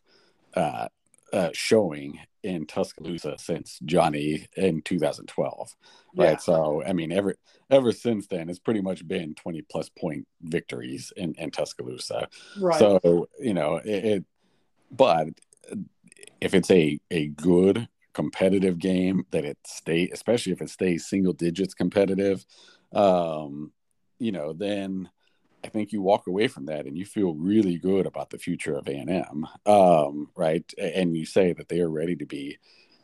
uh, 0.56 0.88
uh, 1.34 1.50
showing 1.54 2.20
in 2.44 2.66
Tuscaloosa 2.66 3.36
since 3.38 3.80
Johnny 3.84 4.48
in 4.56 4.82
2012, 4.84 5.76
right? 6.16 6.30
Yeah. 6.30 6.38
So, 6.38 6.84
I 6.86 6.94
mean, 6.94 7.12
ever 7.12 7.36
ever 7.70 7.92
since 7.92 8.28
then, 8.28 8.50
it's 8.50 8.60
pretty 8.60 8.82
much 8.82 9.08
been 9.08 9.34
20 9.34 9.64
plus 9.64 9.90
point 9.90 10.28
victories 10.44 11.12
in, 11.18 11.34
in 11.36 11.50
Tuscaloosa. 11.50 12.30
Right. 12.60 12.78
So, 12.78 13.28
you 13.40 13.56
know, 13.56 13.78
it, 13.78 14.06
it 14.06 14.26
but 14.92 15.30
if 16.42 16.54
it's 16.54 16.72
a 16.72 17.00
a 17.12 17.28
good 17.28 17.88
competitive 18.14 18.80
game 18.80 19.26
that 19.32 19.44
it 19.44 19.58
stay 19.66 20.10
especially 20.14 20.54
if 20.54 20.62
it 20.62 20.70
stays 20.70 21.08
single 21.08 21.34
digits 21.34 21.74
competitive 21.74 22.46
um 22.94 23.72
you 24.20 24.32
know 24.32 24.54
then 24.54 25.10
i 25.66 25.68
think 25.68 25.92
you 25.92 26.02
walk 26.02 26.28
away 26.28 26.48
from 26.48 26.66
that 26.66 26.86
and 26.86 26.98
you 26.98 27.06
feel 27.06 27.34
really 27.34 27.78
good 27.78 28.06
about 28.06 28.30
the 28.30 28.38
future 28.38 28.78
of 28.78 28.88
a&m 28.88 29.46
um 29.66 30.30
right? 30.36 30.72
And 30.78 31.18
you 31.18 31.26
say 31.26 31.54
that 31.54 31.68
they 31.68 31.82
are 31.82 31.90
ready 31.90 32.16
to 32.16 32.26
be 32.26 32.58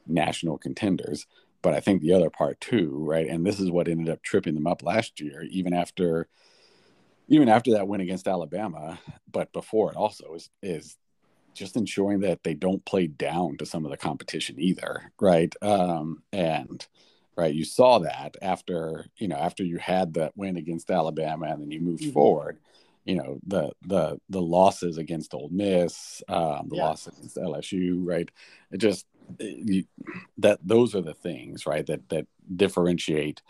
national 0.08 0.58
contenders. 0.58 1.28
But 1.62 1.74
i 1.74 1.80
think 1.80 2.02
the 2.02 2.14
other 2.14 2.30
part 2.30 2.60
too 2.62 2.90
right? 3.06 3.28
And 3.28 3.46
this 3.46 3.60
is 3.60 3.70
what 3.70 3.88
ended 3.88 4.10
up 4.10 4.24
tripping 4.24 4.56
them 4.56 4.68
up 4.68 4.82
last 4.82 5.20
year 5.20 5.44
even 5.50 5.74
after 5.74 6.28
even 7.28 7.50
after 7.50 7.72
that 7.72 7.88
win 7.88 8.02
against 8.02 8.28
alabama 8.28 9.00
but 9.32 9.54
before 9.54 9.92
it 9.92 9.98
also 9.98 10.34
is 10.34 10.50
is 10.62 10.98
just 11.54 11.76
ensuring 11.76 12.22
that 12.22 12.44
they 12.44 12.54
don't 12.54 12.84
play 12.86 13.08
down 13.08 13.58
to 13.58 13.66
some 13.66 13.86
of 13.86 13.92
the 13.92 13.98
competition 13.98 14.56
either, 14.60 15.12
right? 15.20 15.54
Um, 15.62 16.24
and 16.32 16.86
right, 17.36 17.54
you 17.54 17.66
saw 17.66 18.00
that 18.00 18.36
after 18.42 19.06
you 19.18 19.28
know 19.28 19.36
after 19.36 19.64
you 19.64 19.78
had 19.78 20.14
that 20.16 20.36
win 20.36 20.58
against 20.58 20.92
Alabama, 20.92 21.48
and 21.48 21.62
then 21.62 21.72
you 21.72 21.80
moved 21.80 22.04
mm-hmm. 22.04 22.12
forward. 22.12 22.60
You 23.06 23.16
know 23.16 23.40
the 23.46 23.72
the 23.82 24.20
the 24.30 24.42
losses 24.42 24.98
against 24.98 25.34
Ole 25.34 25.50
Miss, 25.52 26.22
um, 26.28 26.68
the 26.70 26.78
yeah. 26.78 26.86
loss 26.86 27.08
against 27.08 27.36
LSU, 27.36 28.06
right? 28.06 28.30
It 28.72 28.78
just 28.78 29.06
you, 29.40 29.86
that 30.38 30.60
those 30.64 30.96
are 30.96 31.02
the 31.02 31.14
things, 31.14 31.66
right? 31.66 31.86
That 31.86 32.08
that 32.10 32.28
differentiate 32.56 33.42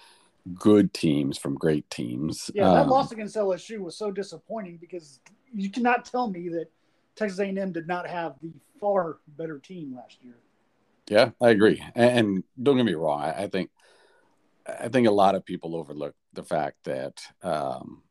good 0.56 0.94
teams 0.94 1.38
from 1.38 1.56
great 1.56 1.90
teams. 1.90 2.50
Yeah, 2.54 2.70
that 2.70 2.84
um, 2.84 2.90
loss 2.90 3.12
against 3.12 3.36
LSU 3.36 3.80
was 3.80 3.98
so 3.98 4.12
disappointing 4.12 4.78
because 4.78 5.20
you 5.54 5.70
cannot 5.70 6.06
tell 6.06 6.30
me 6.30 6.50
that 6.50 6.70
Texas 7.16 7.40
A&M 7.40 7.72
did 7.72 7.88
not 7.88 8.08
have 8.08 8.36
the 8.42 8.52
far 8.80 9.18
better 9.28 9.60
team 9.60 9.96
last 9.96 10.18
year. 10.24 10.36
Yeah, 11.08 11.32
I 11.42 11.50
agree. 11.50 11.84
And 11.96 12.44
don't 12.62 12.78
get 12.78 12.86
me 12.86 12.94
wrong, 12.94 13.22
I, 13.22 13.48
think 13.48 13.70
I 14.68 14.88
think 14.88 15.08
a 15.08 15.12
lot 15.12 15.36
of 15.36 15.46
people 15.46 15.76
overlook 15.76 16.16
the 16.34 16.44
fact 16.44 16.78
that 16.86 17.22
um, 17.44 18.02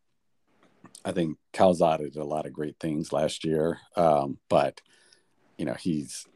I 1.04 1.12
think 1.12 1.38
Calzada 1.52 2.04
did 2.04 2.16
a 2.16 2.24
lot 2.24 2.46
of 2.46 2.52
great 2.52 2.78
things 2.78 3.12
last 3.12 3.44
year, 3.44 3.78
um, 3.96 4.38
but 4.48 4.80
you 5.56 5.64
know 5.64 5.74
he's 5.74 6.26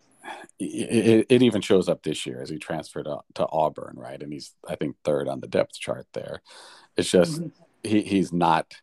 it, 0.58 1.26
it, 1.28 1.42
even 1.42 1.60
shows 1.60 1.88
up 1.88 2.02
this 2.02 2.24
year 2.24 2.40
as 2.40 2.48
he 2.48 2.58
transferred 2.58 3.06
to, 3.34 3.46
Auburn, 3.48 3.94
right? 3.96 4.22
And 4.22 4.32
he's 4.32 4.54
I 4.66 4.76
think 4.76 4.96
third 5.04 5.28
on 5.28 5.40
the 5.40 5.46
depth 5.46 5.78
chart 5.78 6.06
there. 6.12 6.42
It's 6.96 7.10
just 7.10 7.40
mm-hmm. 7.40 7.88
he, 7.88 8.02
he's 8.02 8.32
not 8.32 8.74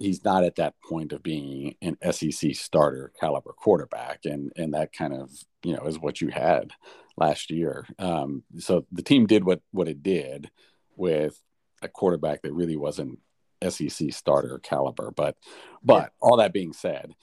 he's 0.00 0.24
not 0.24 0.42
at 0.42 0.56
that 0.56 0.74
point 0.82 1.12
of 1.12 1.22
being 1.22 1.76
an 1.82 1.96
SEC 2.10 2.54
starter 2.54 3.12
caliber 3.20 3.52
quarterback, 3.52 4.24
and 4.24 4.50
and 4.56 4.74
that 4.74 4.92
kind 4.92 5.12
of 5.12 5.30
you 5.62 5.76
know 5.76 5.84
is 5.84 5.98
what 5.98 6.20
you 6.20 6.28
had 6.28 6.72
last 7.16 7.50
year. 7.50 7.86
Um, 7.98 8.42
so 8.58 8.86
the 8.90 9.02
team 9.02 9.26
did 9.26 9.44
what 9.44 9.60
what 9.70 9.88
it 9.88 10.02
did 10.02 10.50
with 10.96 11.40
a 11.82 11.88
quarterback 11.88 12.42
that 12.42 12.52
really 12.52 12.76
wasn't 12.76 13.20
SEC 13.66 14.12
starter 14.12 14.58
caliber. 14.58 15.12
But 15.14 15.36
but 15.84 16.12
all 16.20 16.38
that 16.38 16.52
being 16.52 16.72
said, 16.72 17.14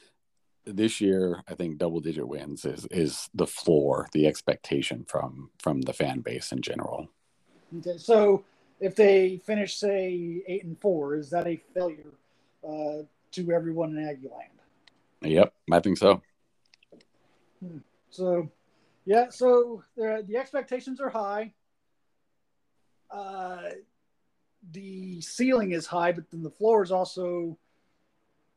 this 0.66 1.02
year 1.02 1.42
I 1.50 1.56
think 1.56 1.80
double 1.80 2.00
digit 2.00 2.28
wins 2.28 2.64
is 2.64 2.88
is 2.92 3.28
the 3.34 3.48
floor, 3.48 4.08
the 4.14 4.28
expectation 4.28 5.04
from 5.08 5.50
from 5.60 5.82
the 5.82 5.94
fan 5.94 6.22
base 6.22 6.52
in 6.52 6.62
general. 6.62 7.10
Okay, 7.80 7.98
so 7.98 8.46
if 8.80 8.96
they 8.96 9.42
finish 9.44 9.76
say 9.76 10.44
eight 10.48 10.64
and 10.64 10.80
four, 10.80 11.16
is 11.16 11.32
that 11.32 11.48
a 11.48 11.60
failure 11.74 12.14
uh, 12.64 13.04
to 13.32 13.52
everyone 13.52 13.98
in 13.98 14.04
Aggieland. 14.04 14.58
Yep, 15.22 15.54
I 15.72 15.80
think 15.80 15.98
so. 15.98 16.22
Hmm. 17.60 17.78
So, 18.10 18.50
yeah, 19.06 19.30
so 19.30 19.84
the 19.96 20.38
expectations 20.38 21.00
are 21.00 21.10
high. 21.10 21.54
Uh, 23.10 23.70
the 24.72 25.22
ceiling 25.22 25.72
is 25.72 25.86
high, 25.86 26.12
but 26.12 26.30
then 26.32 26.44
the 26.44 26.50
floor 26.50 26.84
is 26.84 26.92
also 26.92 27.58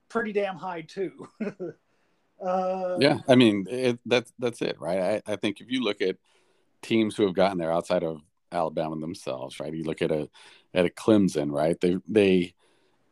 pretty 0.09 0.33
damn 0.33 0.57
high 0.57 0.83
too. 0.83 1.29
uh, 2.45 2.97
yeah, 2.99 3.19
I 3.29 3.37
mean 3.37 3.67
it, 3.71 3.99
that's 4.07 4.33
that's 4.39 4.61
it, 4.63 4.77
right? 4.81 5.23
I, 5.27 5.33
I 5.33 5.37
think 5.37 5.61
if 5.61 5.71
you 5.71 5.83
look 5.83 6.03
at 6.03 6.17
teams 6.83 7.17
who 7.17 7.25
have 7.25 7.35
gotten 7.35 7.59
there 7.59 7.73
outside 7.73 8.03
of 8.03 8.23
Alabama 8.53 8.97
themselves, 8.97 9.61
right? 9.61 9.73
You 9.73 9.85
look 9.85 10.03
at 10.03 10.11
a 10.11 10.29
at 10.75 10.87
a 10.87 10.91
Clemson, 10.91 11.51
right? 11.53 11.81
They 11.81 11.97
they 12.09 12.55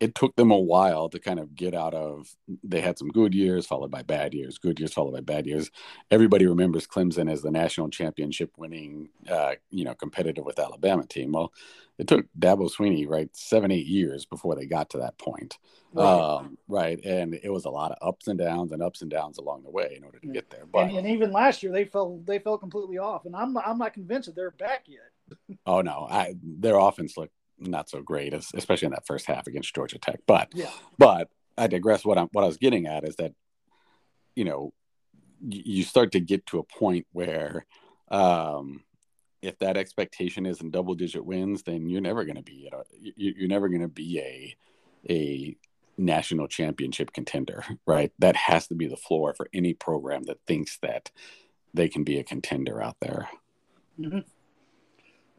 it 0.00 0.14
took 0.14 0.37
them 0.37 0.50
a 0.50 0.58
while 0.58 1.08
to 1.08 1.18
kind 1.18 1.40
of 1.40 1.54
get 1.54 1.74
out 1.74 1.94
of 1.94 2.28
they 2.62 2.80
had 2.80 2.98
some 2.98 3.08
good 3.08 3.34
years 3.34 3.66
followed 3.66 3.90
by 3.90 4.02
bad 4.02 4.32
years 4.34 4.58
good 4.58 4.78
years 4.78 4.92
followed 4.92 5.12
by 5.12 5.20
bad 5.20 5.46
years 5.46 5.70
everybody 6.11 6.46
remembers 6.46 6.87
clemson 6.87 7.30
as 7.30 7.42
the 7.42 7.50
national 7.50 7.88
championship 7.90 8.52
winning 8.56 9.08
uh, 9.30 9.52
you 9.70 9.84
know 9.84 9.94
competitive 9.94 10.44
with 10.44 10.58
alabama 10.58 11.04
team 11.06 11.32
well 11.32 11.52
it 11.98 12.06
took 12.06 12.26
dabo 12.38 12.70
swinney 12.70 13.08
right 13.08 13.34
seven 13.37 13.70
eight 13.70 13.87
years 13.87 14.24
before 14.24 14.54
they 14.54 14.66
got 14.66 14.90
to 14.90 14.98
that 14.98 15.18
point 15.18 15.58
right. 15.92 16.04
Um, 16.04 16.58
right 16.68 17.02
and 17.04 17.34
it 17.42 17.50
was 17.50 17.64
a 17.64 17.70
lot 17.70 17.92
of 17.92 17.98
ups 18.06 18.28
and 18.28 18.38
downs 18.38 18.72
and 18.72 18.82
ups 18.82 19.02
and 19.02 19.11
downs 19.11 19.38
along 19.38 19.64
the 19.64 19.70
way 19.70 19.94
in 19.96 20.04
order 20.04 20.18
to 20.18 20.26
yeah. 20.26 20.34
get 20.34 20.50
there 20.50 20.66
but 20.66 20.88
and, 20.88 20.98
and, 20.98 21.08
even 21.08 21.32
last 21.32 21.62
year 21.62 21.72
they 21.72 21.84
fell 21.84 22.20
they 22.24 22.38
fell 22.38 22.58
completely 22.58 22.98
off 22.98 23.24
and 23.24 23.34
i'm 23.34 23.52
not, 23.52 23.66
i'm 23.66 23.78
not 23.78 23.94
convinced 23.94 24.26
that 24.26 24.37
they're 24.37 24.52
back 24.52 24.84
yet 24.87 25.48
oh 25.66 25.80
no 25.82 26.06
I, 26.08 26.34
their 26.42 26.78
offense 26.78 27.16
looked 27.16 27.32
not 27.58 27.90
so 27.90 28.02
great, 28.02 28.34
especially 28.34 28.86
in 28.86 28.92
that 28.92 29.06
first 29.06 29.26
half 29.26 29.46
against 29.46 29.74
Georgia 29.74 29.98
Tech. 29.98 30.20
But 30.26 30.48
yeah. 30.54 30.70
but 30.98 31.28
I 31.56 31.66
digress. 31.66 32.04
What 32.04 32.18
I'm 32.18 32.28
what 32.32 32.44
I 32.44 32.46
was 32.46 32.56
getting 32.56 32.86
at 32.86 33.04
is 33.04 33.16
that 33.16 33.32
you 34.34 34.44
know 34.44 34.72
you 35.40 35.82
start 35.84 36.12
to 36.12 36.20
get 36.20 36.46
to 36.46 36.58
a 36.58 36.64
point 36.64 37.06
where 37.12 37.66
um, 38.10 38.82
if 39.42 39.58
that 39.58 39.76
expectation 39.76 40.46
is 40.46 40.60
in 40.60 40.70
double 40.70 40.94
digit 40.94 41.24
wins, 41.24 41.62
then 41.62 41.88
you're 41.88 42.00
never 42.00 42.24
going 42.24 42.36
to 42.36 42.42
be 42.42 42.70
a, 42.72 42.82
you're 43.16 43.48
never 43.48 43.68
going 43.68 43.82
to 43.82 43.88
be 43.88 44.20
a 44.20 44.56
a 45.08 45.56
national 45.96 46.46
championship 46.48 47.12
contender, 47.12 47.64
right? 47.86 48.12
That 48.18 48.36
has 48.36 48.68
to 48.68 48.74
be 48.74 48.86
the 48.86 48.96
floor 48.96 49.34
for 49.34 49.48
any 49.52 49.74
program 49.74 50.24
that 50.24 50.38
thinks 50.46 50.78
that 50.82 51.10
they 51.74 51.88
can 51.88 52.04
be 52.04 52.18
a 52.18 52.24
contender 52.24 52.82
out 52.82 52.96
there. 53.00 53.28
Mm-hmm. 53.98 54.20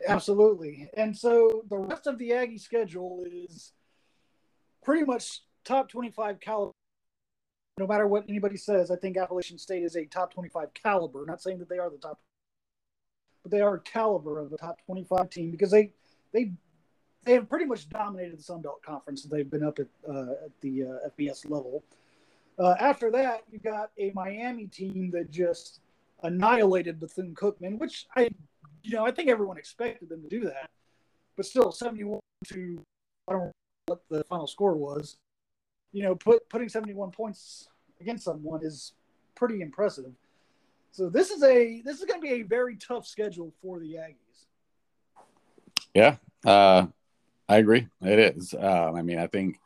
Absolutely. 0.07 0.89
And 0.95 1.15
so 1.15 1.63
the 1.69 1.77
rest 1.77 2.07
of 2.07 2.17
the 2.17 2.33
Aggie 2.33 2.57
schedule 2.57 3.25
is 3.31 3.73
pretty 4.83 5.05
much 5.05 5.41
top 5.63 5.89
25 5.89 6.39
caliber. 6.39 6.73
No 7.77 7.87
matter 7.87 8.07
what 8.07 8.25
anybody 8.27 8.57
says, 8.57 8.91
I 8.91 8.97
think 8.97 9.17
Appalachian 9.17 9.57
State 9.57 9.83
is 9.83 9.95
a 9.95 10.05
top 10.05 10.33
25 10.33 10.73
caliber. 10.73 11.25
Not 11.25 11.41
saying 11.41 11.59
that 11.59 11.69
they 11.69 11.77
are 11.77 11.89
the 11.89 11.97
top, 11.97 12.19
but 13.43 13.51
they 13.51 13.61
are 13.61 13.77
caliber 13.77 14.39
of 14.39 14.49
the 14.49 14.57
top 14.57 14.79
25 14.85 15.29
team 15.29 15.51
because 15.51 15.71
they 15.71 15.91
they 16.33 16.51
they 17.23 17.33
have 17.33 17.49
pretty 17.49 17.65
much 17.65 17.87
dominated 17.89 18.37
the 18.37 18.43
Sun 18.43 18.61
Belt 18.61 18.81
Conference. 18.83 19.23
They've 19.23 19.49
been 19.49 19.63
up 19.63 19.79
at 19.79 19.87
uh, 20.07 20.31
at 20.45 20.61
the 20.61 20.83
uh, 20.83 21.09
FBS 21.17 21.49
level. 21.49 21.83
Uh, 22.57 22.75
after 22.79 23.09
that, 23.11 23.43
you 23.49 23.59
got 23.59 23.91
a 23.97 24.11
Miami 24.13 24.67
team 24.67 25.11
that 25.11 25.31
just 25.31 25.79
annihilated 26.23 26.99
Bethune 26.99 27.33
Cookman, 27.33 27.77
which 27.77 28.07
I, 28.15 28.29
you 28.83 28.95
know, 28.95 29.05
I 29.05 29.11
think 29.11 29.29
everyone 29.29 29.57
expected 29.57 30.09
them 30.09 30.21
to 30.23 30.29
do 30.29 30.41
that, 30.45 30.69
but 31.35 31.45
still, 31.45 31.71
seventy-one 31.71 32.19
to 32.47 32.81
I 33.27 33.33
don't 33.33 33.45
know 33.45 33.51
what 33.87 34.01
the 34.09 34.23
final 34.25 34.47
score 34.47 34.75
was. 34.75 35.17
You 35.91 36.03
know, 36.03 36.15
put 36.15 36.47
putting 36.49 36.69
seventy-one 36.69 37.11
points 37.11 37.69
against 37.99 38.23
someone 38.23 38.63
is 38.63 38.93
pretty 39.35 39.61
impressive. 39.61 40.11
So 40.91 41.09
this 41.09 41.29
is 41.29 41.43
a 41.43 41.81
this 41.83 41.99
is 41.99 42.05
going 42.05 42.19
to 42.21 42.27
be 42.27 42.41
a 42.41 42.43
very 42.43 42.75
tough 42.75 43.05
schedule 43.05 43.53
for 43.61 43.79
the 43.79 43.93
Aggies. 43.93 44.45
Yeah, 45.93 46.17
uh, 46.45 46.87
I 47.47 47.57
agree. 47.57 47.87
It 48.01 48.19
is. 48.37 48.53
Um, 48.53 48.95
I 48.95 49.01
mean, 49.01 49.19
I 49.19 49.27
think 49.27 49.59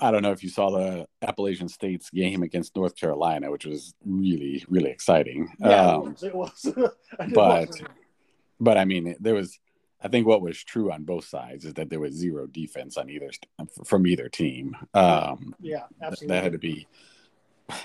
I 0.00 0.10
don't 0.10 0.22
know 0.22 0.32
if 0.32 0.42
you 0.42 0.48
saw 0.48 0.70
the 0.70 1.06
Appalachian 1.22 1.68
State's 1.68 2.10
game 2.10 2.42
against 2.42 2.76
North 2.76 2.96
Carolina, 2.96 3.50
which 3.50 3.66
was 3.66 3.94
really, 4.04 4.64
really 4.68 4.90
exciting. 4.90 5.48
Yeah, 5.58 5.96
um, 5.96 6.16
it 6.22 6.34
was. 6.34 6.66
But, 7.32 7.70
but 8.60 8.76
I 8.76 8.84
mean, 8.84 9.16
there 9.20 9.34
was. 9.34 9.58
I 10.02 10.08
think 10.08 10.26
what 10.26 10.42
was 10.42 10.62
true 10.62 10.92
on 10.92 11.04
both 11.04 11.24
sides 11.24 11.64
is 11.64 11.74
that 11.74 11.88
there 11.88 11.98
was 11.98 12.14
zero 12.14 12.46
defense 12.46 12.96
on 12.96 13.08
either 13.08 13.30
from 13.84 14.06
either 14.06 14.28
team. 14.28 14.76
Um, 14.92 15.54
yeah, 15.58 15.84
absolutely. 16.02 16.36
That 16.36 16.44
had 16.44 16.52
to 16.52 16.58
be 16.58 16.86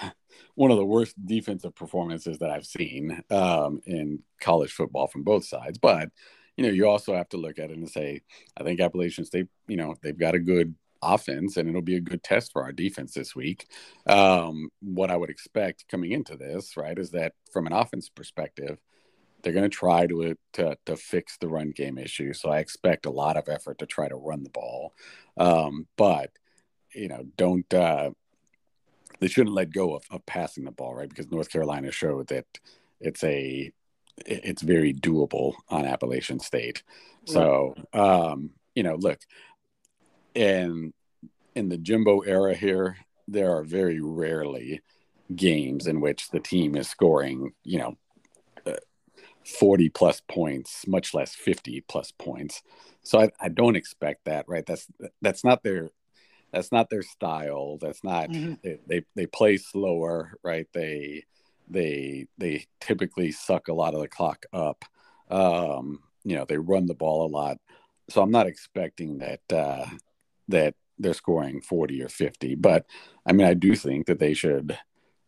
one 0.55 0.71
of 0.71 0.77
the 0.77 0.85
worst 0.85 1.15
defensive 1.25 1.73
performances 1.73 2.37
that 2.39 2.49
I've 2.49 2.65
seen 2.65 3.23
um, 3.31 3.81
in 3.85 4.19
college 4.39 4.71
football 4.71 5.07
from 5.07 5.23
both 5.23 5.45
sides. 5.45 5.77
But 5.77 6.09
you 6.57 6.65
know, 6.65 6.73
you 6.73 6.87
also 6.87 7.15
have 7.15 7.29
to 7.29 7.37
look 7.37 7.59
at 7.59 7.71
it 7.71 7.77
and 7.77 7.89
say, 7.89 8.21
I 8.57 8.63
think 8.63 8.79
Appalachian 8.79 9.25
State, 9.25 9.47
you 9.67 9.77
know, 9.77 9.95
they've 10.03 10.17
got 10.17 10.35
a 10.35 10.39
good 10.39 10.75
offense 11.01 11.57
and 11.57 11.69
it'll 11.69 11.81
be 11.81 11.95
a 11.95 12.01
good 12.01 12.23
test 12.23 12.51
for 12.51 12.63
our 12.63 12.71
defense 12.71 13.13
this 13.13 13.35
week. 13.35 13.67
Um, 14.07 14.69
what 14.81 15.11
I 15.11 15.17
would 15.17 15.29
expect 15.29 15.87
coming 15.89 16.11
into 16.11 16.37
this, 16.37 16.77
right, 16.77 16.97
is 16.97 17.11
that 17.11 17.33
from 17.51 17.67
an 17.67 17.73
offense 17.73 18.09
perspective, 18.09 18.77
they're 19.41 19.53
going 19.53 19.69
to 19.69 19.69
try 19.69 20.05
to, 20.07 20.35
to 20.53 20.77
to 20.85 20.95
fix 20.95 21.37
the 21.37 21.47
run 21.47 21.71
game 21.71 21.97
issue. 21.97 22.33
So 22.33 22.49
I 22.49 22.59
expect 22.59 23.05
a 23.05 23.11
lot 23.11 23.37
of 23.37 23.49
effort 23.49 23.79
to 23.79 23.85
try 23.85 24.07
to 24.07 24.15
run 24.15 24.43
the 24.43 24.49
ball, 24.49 24.93
um, 25.37 25.87
but 25.97 26.31
you 26.93 27.07
know, 27.07 27.23
don't 27.37 27.71
uh, 27.73 28.11
they 29.19 29.27
shouldn't 29.27 29.55
let 29.55 29.71
go 29.71 29.95
of, 29.95 30.03
of 30.11 30.25
passing 30.25 30.65
the 30.65 30.71
ball, 30.71 30.95
right? 30.95 31.09
Because 31.09 31.31
North 31.31 31.49
Carolina 31.49 31.91
showed 31.91 32.27
that 32.27 32.45
it's 32.99 33.23
a 33.23 33.71
it's 34.25 34.61
very 34.61 34.93
doable 34.93 35.53
on 35.69 35.85
Appalachian 35.85 36.39
State. 36.39 36.83
So 37.25 37.75
um, 37.93 38.51
you 38.75 38.83
know, 38.83 38.95
look, 38.95 39.19
in 40.35 40.93
in 41.55 41.69
the 41.69 41.77
Jimbo 41.77 42.21
era 42.21 42.53
here, 42.53 42.97
there 43.27 43.55
are 43.55 43.63
very 43.63 43.99
rarely 43.99 44.81
games 45.35 45.87
in 45.87 46.01
which 46.01 46.29
the 46.29 46.39
team 46.39 46.75
is 46.75 46.89
scoring, 46.89 47.53
you 47.63 47.79
know, 47.79 47.97
uh, 48.65 48.77
40 49.45 49.89
plus 49.89 50.21
points, 50.27 50.87
much 50.87 51.13
less 51.13 51.35
50 51.35 51.81
plus 51.87 52.11
points. 52.11 52.61
So 53.03 53.19
I, 53.21 53.29
I 53.39 53.49
don't 53.49 53.75
expect 53.75 54.25
that, 54.25 54.45
right? 54.47 54.65
That's 54.65 54.87
that's 55.21 55.43
not 55.43 55.63
their 55.63 55.89
that's 56.51 56.71
not 56.71 56.89
their 56.89 57.03
style. 57.03 57.77
That's 57.81 58.03
not 58.03 58.29
mm-hmm. 58.29 58.55
they, 58.63 58.79
they 58.87 59.05
they 59.15 59.25
play 59.25 59.57
slower, 59.57 60.33
right? 60.43 60.67
They 60.73 61.23
they 61.69 62.27
they 62.37 62.65
typically 62.79 63.31
suck 63.31 63.67
a 63.67 63.73
lot 63.73 63.93
of 63.93 64.01
the 64.01 64.07
clock 64.07 64.45
up. 64.53 64.85
Um, 65.29 66.01
you 66.23 66.35
know, 66.35 66.45
they 66.45 66.57
run 66.57 66.85
the 66.85 66.93
ball 66.93 67.25
a 67.25 67.31
lot. 67.31 67.57
So 68.09 68.21
I'm 68.21 68.31
not 68.31 68.47
expecting 68.47 69.19
that 69.19 69.41
uh, 69.51 69.85
that 70.51 70.75
they're 70.99 71.13
scoring 71.13 71.61
40 71.61 72.03
or 72.03 72.09
50. 72.09 72.55
But 72.55 72.85
I 73.25 73.33
mean, 73.33 73.47
I 73.47 73.53
do 73.53 73.75
think 73.75 74.05
that 74.07 74.19
they 74.19 74.33
should 74.33 74.77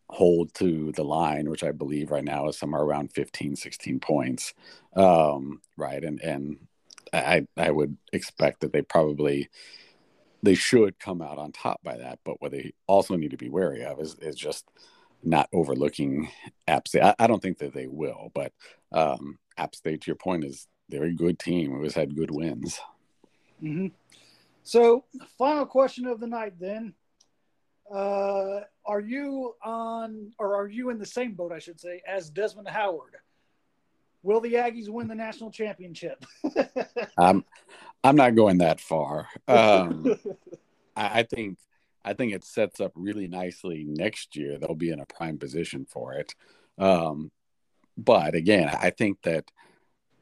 hold 0.09 0.53
to 0.53 0.91
the 0.91 1.03
line, 1.03 1.49
which 1.49 1.63
I 1.63 1.71
believe 1.71 2.11
right 2.11 2.23
now 2.23 2.47
is 2.47 2.57
somewhere 2.57 2.81
around 2.81 3.13
15, 3.13 3.55
16 3.55 3.99
points. 3.99 4.53
Um, 4.95 5.61
right. 5.75 6.03
And, 6.03 6.21
and 6.21 6.67
I, 7.11 7.47
I 7.57 7.71
would 7.71 7.97
expect 8.11 8.61
that 8.61 8.73
they 8.73 8.83
probably, 8.83 9.49
they 10.43 10.53
should 10.53 10.99
come 10.99 11.21
out 11.21 11.39
on 11.39 11.51
top 11.51 11.81
by 11.83 11.97
that. 11.97 12.19
But 12.23 12.41
what 12.41 12.51
they 12.51 12.73
also 12.85 13.15
need 13.15 13.31
to 13.31 13.37
be 13.37 13.49
wary 13.49 13.83
of 13.83 13.99
is, 13.99 14.15
is 14.21 14.35
just 14.35 14.65
not 15.23 15.49
overlooking 15.53 16.29
App 16.67 16.87
State. 16.87 17.01
I, 17.01 17.15
I 17.17 17.27
don't 17.27 17.41
think 17.41 17.57
that 17.59 17.73
they 17.73 17.87
will, 17.87 18.31
but 18.35 18.51
um, 18.91 19.39
App 19.57 19.73
State, 19.73 20.01
to 20.01 20.07
your 20.07 20.15
point, 20.15 20.43
is 20.43 20.67
they're 20.89 21.05
a 21.05 21.13
good 21.13 21.39
team. 21.39 21.81
Has 21.83 21.95
had 21.95 22.15
good 22.15 22.31
wins. 22.31 22.79
Mm-hmm. 23.63 23.87
So, 24.63 25.05
final 25.37 25.65
question 25.65 26.07
of 26.07 26.19
the 26.19 26.27
night 26.27 26.53
then. 26.59 26.93
Uh, 27.93 28.61
are 28.85 29.01
you 29.01 29.55
on, 29.63 30.31
or 30.39 30.55
are 30.55 30.67
you 30.67 30.89
in 30.89 30.97
the 30.97 31.05
same 31.05 31.33
boat, 31.33 31.51
I 31.51 31.59
should 31.59 31.79
say, 31.79 32.01
as 32.07 32.29
Desmond 32.29 32.69
Howard? 32.69 33.17
Will 34.23 34.39
the 34.39 34.53
Aggies 34.53 34.89
win 34.89 35.07
the 35.07 35.15
national 35.15 35.51
championship? 35.51 36.25
I'm, 37.17 37.43
I'm 38.03 38.15
not 38.15 38.35
going 38.35 38.59
that 38.59 38.79
far. 38.79 39.27
Um, 39.47 40.17
I, 40.95 41.19
I 41.19 41.23
think, 41.23 41.57
I 42.05 42.13
think 42.13 42.33
it 42.33 42.45
sets 42.45 42.79
up 42.79 42.93
really 42.95 43.27
nicely 43.27 43.85
next 43.85 44.35
year. 44.35 44.57
They'll 44.57 44.75
be 44.75 44.91
in 44.91 45.01
a 45.01 45.05
prime 45.05 45.37
position 45.37 45.85
for 45.85 46.13
it. 46.13 46.33
Um, 46.77 47.31
but 47.97 48.33
again, 48.33 48.69
I 48.69 48.89
think 48.89 49.21
that 49.23 49.51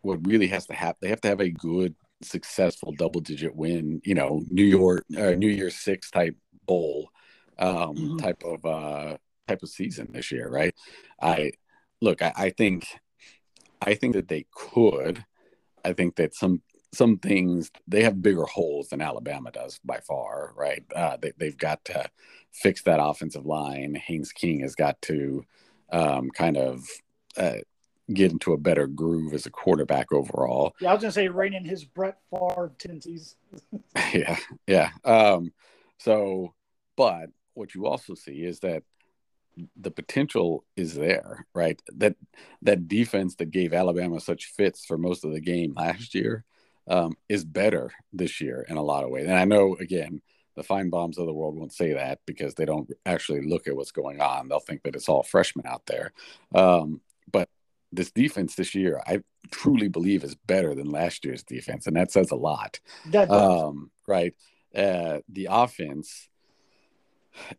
what 0.01 0.25
really 0.27 0.47
has 0.47 0.65
to 0.65 0.73
happen, 0.73 0.97
they 1.01 1.09
have 1.09 1.21
to 1.21 1.27
have 1.27 1.41
a 1.41 1.49
good 1.49 1.95
successful 2.23 2.91
double 2.91 3.21
digit 3.21 3.55
win, 3.55 4.01
you 4.03 4.15
know, 4.15 4.41
New 4.49 4.63
York 4.63 5.05
uh, 5.17 5.31
New 5.31 5.49
Year's 5.49 5.75
Six 5.75 6.11
type 6.11 6.35
bowl 6.65 7.09
um, 7.57 7.95
mm-hmm. 7.95 8.17
type 8.17 8.43
of 8.43 8.65
uh, 8.65 9.17
type 9.47 9.63
of 9.63 9.69
season 9.69 10.09
this 10.11 10.31
year, 10.31 10.49
right? 10.49 10.73
I 11.21 11.51
look, 12.01 12.21
I, 12.21 12.33
I 12.35 12.49
think 12.49 12.87
I 13.81 13.95
think 13.95 14.13
that 14.15 14.27
they 14.27 14.45
could. 14.53 15.23
I 15.83 15.93
think 15.93 16.15
that 16.15 16.35
some 16.35 16.61
some 16.93 17.17
things 17.17 17.71
they 17.87 18.03
have 18.03 18.21
bigger 18.21 18.43
holes 18.45 18.89
than 18.89 19.01
Alabama 19.01 19.51
does 19.51 19.79
by 19.83 19.99
far, 19.99 20.53
right? 20.55 20.83
Uh, 20.95 21.17
they, 21.21 21.31
they've 21.37 21.57
got 21.57 21.83
to 21.85 22.09
fix 22.51 22.83
that 22.83 23.01
offensive 23.01 23.45
line. 23.45 23.95
Haynes 23.95 24.31
King 24.31 24.59
has 24.59 24.75
got 24.75 25.01
to 25.03 25.43
um, 25.91 26.29
kind 26.31 26.57
of 26.57 26.83
uh, 27.37 27.59
get 28.13 28.31
into 28.31 28.53
a 28.53 28.57
better 28.57 28.87
groove 28.87 29.33
as 29.33 29.45
a 29.45 29.51
quarterback 29.51 30.11
overall. 30.11 30.73
Yeah, 30.79 30.91
I 30.91 30.93
was 30.93 31.01
gonna 31.01 31.11
say 31.11 31.27
rein 31.27 31.53
in 31.53 31.65
his 31.65 31.83
Brett 31.83 32.17
Favre 32.29 32.71
tendencies. 32.77 33.35
yeah, 34.13 34.37
yeah. 34.67 34.89
Um, 35.03 35.51
so, 35.97 36.53
but 36.95 37.29
what 37.53 37.75
you 37.75 37.85
also 37.85 38.15
see 38.15 38.43
is 38.43 38.59
that 38.59 38.83
the 39.75 39.91
potential 39.91 40.63
is 40.75 40.95
there, 40.95 41.45
right? 41.53 41.81
That 41.95 42.15
that 42.61 42.87
defense 42.87 43.35
that 43.35 43.51
gave 43.51 43.73
Alabama 43.73 44.19
such 44.19 44.45
fits 44.45 44.85
for 44.85 44.97
most 44.97 45.25
of 45.25 45.33
the 45.33 45.41
game 45.41 45.73
last 45.75 46.15
year 46.15 46.45
um, 46.87 47.15
is 47.29 47.43
better 47.43 47.91
this 48.13 48.41
year 48.41 48.65
in 48.67 48.77
a 48.77 48.83
lot 48.83 49.03
of 49.03 49.09
ways. 49.09 49.27
And 49.27 49.37
I 49.37 49.45
know 49.45 49.75
again, 49.75 50.21
the 50.55 50.63
Finebaums 50.63 51.17
of 51.17 51.25
the 51.25 51.33
world 51.33 51.55
won't 51.55 51.73
say 51.73 51.93
that 51.93 52.19
because 52.25 52.55
they 52.55 52.65
don't 52.65 52.89
actually 53.05 53.47
look 53.47 53.67
at 53.67 53.75
what's 53.75 53.91
going 53.91 54.21
on. 54.21 54.47
They'll 54.47 54.59
think 54.59 54.83
that 54.83 54.95
it's 54.95 55.09
all 55.09 55.23
freshmen 55.23 55.65
out 55.65 55.85
there. 55.85 56.11
Um, 56.53 57.01
but 57.31 57.49
this 57.91 58.11
defense 58.11 58.55
this 58.55 58.73
year, 58.73 59.01
I 59.05 59.21
truly 59.51 59.87
believe 59.87 60.23
is 60.23 60.35
better 60.35 60.73
than 60.73 60.89
last 60.89 61.25
year's 61.25 61.43
defense, 61.43 61.87
and 61.87 61.95
that 61.95 62.11
says 62.11 62.31
a 62.31 62.35
lot. 62.35 62.79
That 63.07 63.29
does. 63.29 63.61
Um, 63.63 63.91
right? 64.07 64.33
Uh, 64.75 65.19
the 65.27 65.47
offense 65.49 66.29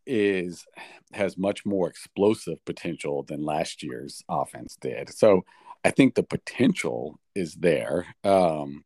is 0.06 0.66
has 1.12 1.38
much 1.38 1.64
more 1.64 1.88
explosive 1.88 2.62
potential 2.64 3.22
than 3.22 3.42
last 3.42 3.82
year's 3.82 4.22
offense 4.28 4.76
did. 4.80 5.08
So 5.10 5.44
I 5.84 5.90
think 5.90 6.14
the 6.14 6.22
potential 6.22 7.18
is 7.34 7.54
there, 7.54 8.14
um, 8.24 8.84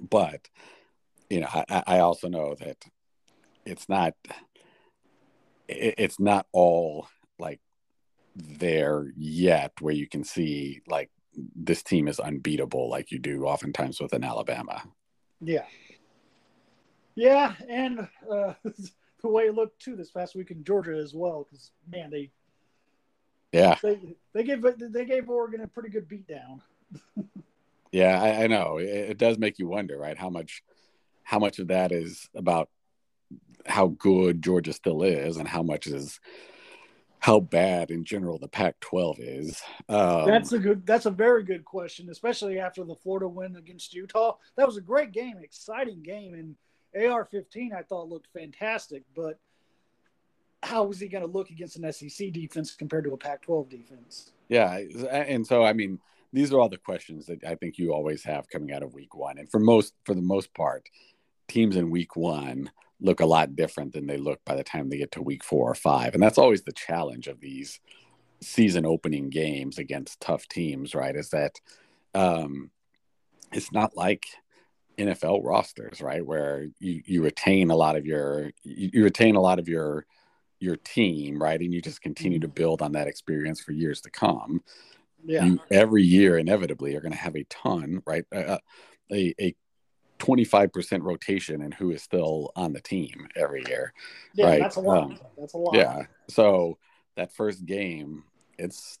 but 0.00 0.48
you 1.28 1.40
know, 1.40 1.48
I, 1.52 1.82
I 1.86 1.98
also 2.00 2.28
know 2.28 2.54
that 2.60 2.76
it's 3.64 3.88
not 3.88 4.14
it, 5.68 5.94
it's 5.98 6.20
not 6.20 6.46
all 6.52 7.08
there 8.36 9.12
yet 9.16 9.72
where 9.80 9.94
you 9.94 10.08
can 10.08 10.24
see 10.24 10.80
like 10.88 11.10
this 11.54 11.82
team 11.82 12.08
is 12.08 12.20
unbeatable 12.20 12.88
like 12.88 13.10
you 13.10 13.18
do 13.18 13.44
oftentimes 13.44 14.00
with 14.00 14.12
an 14.12 14.24
Alabama. 14.24 14.82
Yeah. 15.40 15.64
Yeah, 17.14 17.54
and 17.68 18.08
uh, 18.30 18.54
the 19.22 19.28
way 19.28 19.44
it 19.44 19.54
looked 19.54 19.80
too 19.80 19.96
this 19.96 20.10
past 20.10 20.34
week 20.34 20.50
in 20.50 20.64
Georgia 20.64 20.96
as 20.96 21.14
well, 21.14 21.46
because 21.48 21.72
man, 21.90 22.10
they 22.10 22.30
yeah 23.52 23.76
they 23.82 24.16
they 24.32 24.44
gave 24.44 24.64
they 24.78 25.04
gave 25.04 25.28
Oregon 25.28 25.60
a 25.60 25.68
pretty 25.68 25.90
good 25.90 26.08
beatdown. 26.08 26.60
yeah, 27.92 28.22
I, 28.22 28.44
I 28.44 28.46
know 28.46 28.78
it, 28.78 28.86
it, 28.86 29.18
does 29.18 29.38
make 29.38 29.58
you 29.58 29.66
wonder, 29.66 29.98
right? 29.98 30.16
How 30.16 30.30
much 30.30 30.62
how 31.22 31.38
much 31.38 31.58
of 31.58 31.68
that 31.68 31.92
is 31.92 32.28
about 32.34 32.70
how 33.66 33.88
good 33.88 34.42
Georgia 34.42 34.72
still 34.72 35.02
is, 35.02 35.36
and 35.36 35.48
how 35.48 35.62
much 35.62 35.86
is 35.86 36.20
how 37.20 37.38
bad 37.38 37.90
in 37.90 38.02
general 38.02 38.38
the 38.38 38.48
Pac-12 38.48 39.16
is. 39.18 39.62
Um, 39.88 40.26
that's 40.26 40.52
a 40.52 40.58
good. 40.58 40.86
That's 40.86 41.06
a 41.06 41.10
very 41.10 41.44
good 41.44 41.64
question, 41.64 42.08
especially 42.10 42.58
after 42.58 42.82
the 42.82 42.94
Florida 42.94 43.28
win 43.28 43.56
against 43.56 43.94
Utah. 43.94 44.36
That 44.56 44.66
was 44.66 44.78
a 44.78 44.82
great 44.82 45.12
game, 45.12 45.36
exciting 45.40 46.02
game, 46.02 46.34
and 46.34 46.56
AR-15 46.96 47.72
I 47.72 47.82
thought 47.82 48.08
looked 48.08 48.28
fantastic. 48.32 49.04
But 49.14 49.38
how 50.62 50.84
was 50.84 50.98
he 50.98 51.08
going 51.08 51.24
to 51.24 51.30
look 51.30 51.50
against 51.50 51.76
an 51.76 51.92
SEC 51.92 52.32
defense 52.32 52.74
compared 52.74 53.04
to 53.04 53.12
a 53.12 53.16
Pac-12 53.16 53.68
defense? 53.68 54.32
Yeah, 54.48 54.78
and 55.10 55.46
so 55.46 55.62
I 55.62 55.74
mean, 55.74 56.00
these 56.32 56.52
are 56.52 56.58
all 56.58 56.70
the 56.70 56.78
questions 56.78 57.26
that 57.26 57.44
I 57.44 57.54
think 57.54 57.78
you 57.78 57.92
always 57.92 58.24
have 58.24 58.48
coming 58.48 58.72
out 58.72 58.82
of 58.82 58.94
Week 58.94 59.14
One, 59.14 59.38
and 59.38 59.50
for 59.50 59.60
most, 59.60 59.92
for 60.04 60.14
the 60.14 60.22
most 60.22 60.54
part, 60.54 60.88
teams 61.48 61.76
in 61.76 61.90
Week 61.90 62.16
One 62.16 62.70
look 63.00 63.20
a 63.20 63.26
lot 63.26 63.56
different 63.56 63.92
than 63.92 64.06
they 64.06 64.16
look 64.16 64.40
by 64.44 64.54
the 64.54 64.64
time 64.64 64.88
they 64.88 64.98
get 64.98 65.12
to 65.12 65.22
week 65.22 65.42
four 65.42 65.70
or 65.70 65.74
five. 65.74 66.14
And 66.14 66.22
that's 66.22 66.38
always 66.38 66.62
the 66.62 66.72
challenge 66.72 67.26
of 67.26 67.40
these 67.40 67.80
season 68.40 68.86
opening 68.86 69.30
games 69.30 69.78
against 69.78 70.20
tough 70.20 70.46
teams, 70.48 70.94
right? 70.94 71.14
Is 71.14 71.30
that 71.30 71.60
um, 72.14 72.70
it's 73.52 73.72
not 73.72 73.96
like 73.96 74.26
NFL 74.98 75.44
rosters, 75.44 76.00
right? 76.00 76.24
Where 76.24 76.66
you, 76.78 77.02
you 77.06 77.22
retain 77.22 77.70
a 77.70 77.76
lot 77.76 77.96
of 77.96 78.06
your 78.06 78.50
you, 78.62 78.90
you 78.92 79.04
retain 79.04 79.36
a 79.36 79.40
lot 79.40 79.58
of 79.58 79.68
your 79.68 80.06
your 80.58 80.76
team, 80.76 81.40
right? 81.42 81.60
And 81.60 81.72
you 81.72 81.80
just 81.80 82.02
continue 82.02 82.38
to 82.40 82.48
build 82.48 82.82
on 82.82 82.92
that 82.92 83.08
experience 83.08 83.60
for 83.60 83.72
years 83.72 84.02
to 84.02 84.10
come. 84.10 84.62
Yeah. 85.24 85.44
You, 85.44 85.60
every 85.70 86.02
year, 86.02 86.38
inevitably, 86.38 86.94
are 86.94 87.00
going 87.00 87.12
to 87.12 87.18
have 87.18 87.36
a 87.36 87.44
ton, 87.44 88.02
right? 88.06 88.24
Uh, 88.34 88.58
a, 89.12 89.34
a 89.40 89.54
25% 90.20 91.02
rotation 91.02 91.62
and 91.62 91.74
who 91.74 91.90
is 91.90 92.02
still 92.02 92.52
on 92.54 92.72
the 92.72 92.80
team 92.80 93.26
every 93.34 93.64
year. 93.66 93.92
Yeah, 94.34 94.46
right? 94.46 94.60
that's 94.60 94.76
a 94.76 94.80
lot. 94.80 94.98
Um, 94.98 95.18
that's 95.36 95.54
a 95.54 95.58
lot. 95.58 95.74
Yeah. 95.74 96.02
So 96.28 96.78
that 97.16 97.32
first 97.32 97.66
game, 97.66 98.24
it's 98.58 98.98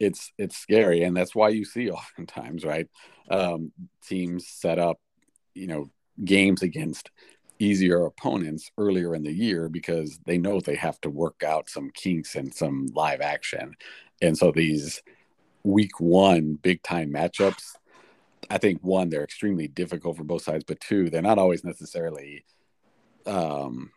it's 0.00 0.32
it's 0.38 0.56
scary 0.56 1.04
and 1.04 1.16
that's 1.16 1.34
why 1.34 1.48
you 1.48 1.64
see 1.64 1.88
oftentimes 1.90 2.64
right 2.64 2.88
um, 3.30 3.72
teams 4.04 4.48
set 4.48 4.78
up 4.78 4.98
you 5.54 5.66
know 5.66 5.88
games 6.24 6.62
against 6.62 7.10
easier 7.60 8.04
opponents 8.04 8.70
earlier 8.76 9.14
in 9.14 9.22
the 9.22 9.32
year 9.32 9.68
because 9.68 10.18
they 10.26 10.36
know 10.36 10.60
they 10.60 10.74
have 10.74 11.00
to 11.00 11.08
work 11.08 11.42
out 11.46 11.70
some 11.70 11.90
kinks 11.90 12.34
and 12.34 12.52
some 12.52 12.86
live 12.94 13.20
action 13.20 13.76
and 14.20 14.36
so 14.36 14.50
these 14.50 15.00
week 15.62 16.00
one 16.00 16.54
big 16.54 16.82
time 16.82 17.12
matchups 17.12 17.76
I 18.50 18.58
think 18.58 18.80
one, 18.82 19.08
they're 19.08 19.24
extremely 19.24 19.68
difficult 19.68 20.16
for 20.16 20.24
both 20.24 20.42
sides, 20.42 20.64
but 20.64 20.80
two, 20.80 21.10
they're 21.10 21.22
not 21.22 21.38
always 21.38 21.64
necessarily 21.64 22.44
um, 23.26 23.90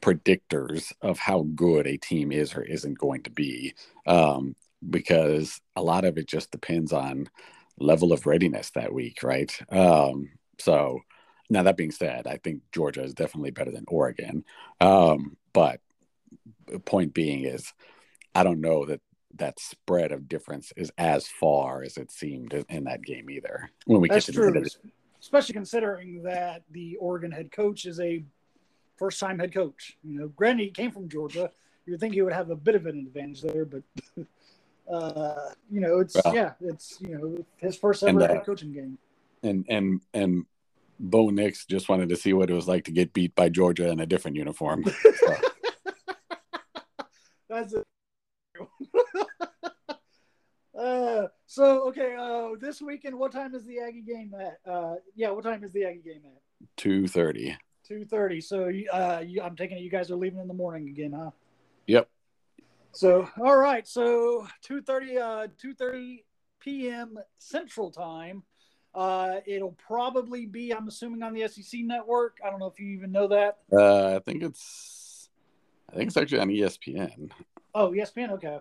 predictors 0.00 0.92
of 1.02 1.18
how 1.18 1.46
good 1.54 1.86
a 1.86 1.96
team 1.96 2.32
is 2.32 2.54
or 2.54 2.62
isn't 2.62 2.98
going 2.98 3.22
to 3.24 3.30
be, 3.30 3.74
um, 4.06 4.56
because 4.88 5.60
a 5.76 5.82
lot 5.82 6.04
of 6.04 6.18
it 6.18 6.26
just 6.26 6.50
depends 6.50 6.92
on 6.92 7.28
level 7.78 8.12
of 8.12 8.26
readiness 8.26 8.70
that 8.70 8.92
week, 8.92 9.22
right? 9.22 9.58
Um, 9.70 10.30
so 10.58 11.00
now 11.48 11.62
that 11.64 11.76
being 11.76 11.90
said, 11.90 12.26
I 12.26 12.38
think 12.38 12.62
Georgia 12.72 13.02
is 13.02 13.14
definitely 13.14 13.50
better 13.50 13.70
than 13.70 13.84
Oregon, 13.88 14.44
um, 14.80 15.36
but 15.52 15.80
point 16.84 17.12
being 17.14 17.44
is, 17.44 17.72
I 18.34 18.44
don't 18.44 18.60
know 18.60 18.86
that 18.86 19.00
that 19.36 19.58
spread 19.60 20.12
of 20.12 20.28
difference 20.28 20.72
is 20.76 20.92
as 20.98 21.26
far 21.26 21.82
as 21.82 21.96
it 21.96 22.10
seemed 22.10 22.52
in 22.68 22.84
that 22.84 23.02
game 23.02 23.30
either. 23.30 23.70
When 23.86 24.00
we 24.00 24.08
That's 24.08 24.26
get 24.26 24.34
to 24.34 24.50
true, 24.50 24.64
especially 25.20 25.54
considering 25.54 26.22
that 26.24 26.62
the 26.70 26.96
Oregon 26.96 27.30
head 27.30 27.52
coach 27.52 27.86
is 27.86 28.00
a 28.00 28.24
first-time 28.96 29.38
head 29.38 29.54
coach. 29.54 29.96
You 30.02 30.18
know, 30.18 30.28
granted 30.28 30.64
he 30.64 30.70
came 30.70 30.90
from 30.90 31.08
Georgia, 31.08 31.50
you 31.86 31.92
would 31.92 32.00
think 32.00 32.14
he 32.14 32.22
would 32.22 32.32
have 32.32 32.50
a 32.50 32.56
bit 32.56 32.74
of 32.74 32.86
an 32.86 32.98
advantage 32.98 33.42
there, 33.42 33.64
but 33.64 33.82
uh, 34.92 35.50
you 35.70 35.80
know, 35.80 36.00
it's 36.00 36.16
well, 36.24 36.34
yeah, 36.34 36.52
it's 36.60 36.98
you 37.00 37.16
know 37.16 37.44
his 37.56 37.76
first 37.76 38.02
ever 38.02 38.20
and, 38.20 38.30
uh, 38.30 38.34
head 38.34 38.46
coaching 38.46 38.72
game. 38.72 38.98
And 39.42 39.64
and 39.68 40.00
and 40.12 40.46
Bo 40.98 41.30
Nix 41.30 41.64
just 41.64 41.88
wanted 41.88 42.08
to 42.10 42.16
see 42.16 42.32
what 42.32 42.50
it 42.50 42.54
was 42.54 42.68
like 42.68 42.84
to 42.84 42.92
get 42.92 43.12
beat 43.12 43.34
by 43.34 43.48
Georgia 43.48 43.88
in 43.88 44.00
a 44.00 44.06
different 44.06 44.36
uniform. 44.36 44.84
So. 45.20 45.36
That's 47.48 47.72
it. 47.74 47.86
uh, 50.78 51.26
so 51.46 51.88
okay, 51.88 52.16
uh, 52.18 52.50
this 52.60 52.80
weekend, 52.80 53.18
what 53.18 53.32
time 53.32 53.54
is 53.54 53.64
the 53.64 53.80
Aggie 53.80 54.02
game 54.02 54.34
at? 54.38 54.58
Uh, 54.70 54.94
yeah, 55.14 55.30
what 55.30 55.44
time 55.44 55.64
is 55.64 55.72
the 55.72 55.84
Aggie 55.84 56.02
game 56.04 56.22
at? 56.24 56.68
Two 56.76 57.06
thirty. 57.06 57.56
Two 57.86 58.04
thirty. 58.04 58.40
So, 58.40 58.70
uh, 58.92 59.22
you, 59.26 59.42
I'm 59.42 59.56
taking 59.56 59.78
it 59.78 59.82
you 59.82 59.90
guys 59.90 60.10
are 60.10 60.16
leaving 60.16 60.40
in 60.40 60.48
the 60.48 60.54
morning 60.54 60.88
again, 60.88 61.12
huh? 61.12 61.30
Yep. 61.86 62.08
So, 62.92 63.28
all 63.40 63.56
right. 63.56 63.86
So, 63.86 64.46
two 64.62 64.82
thirty, 64.82 65.18
uh, 65.18 65.48
two 65.58 65.74
thirty 65.74 66.24
p.m. 66.60 67.18
Central 67.38 67.90
Time. 67.90 68.42
Uh, 68.94 69.36
it'll 69.46 69.76
probably 69.86 70.46
be, 70.46 70.72
I'm 70.72 70.88
assuming, 70.88 71.22
on 71.22 71.32
the 71.32 71.46
SEC 71.48 71.80
network. 71.82 72.38
I 72.44 72.50
don't 72.50 72.58
know 72.58 72.66
if 72.66 72.80
you 72.80 72.88
even 72.88 73.12
know 73.12 73.28
that. 73.28 73.58
Uh, 73.72 74.16
I 74.16 74.18
think 74.20 74.42
it's, 74.42 75.28
I 75.92 75.96
think 75.96 76.08
it's 76.08 76.16
actually 76.16 76.40
on 76.40 76.48
ESPN. 76.48 77.30
Oh, 77.74 77.90
ESPN. 77.90 78.30
Okay. 78.32 78.58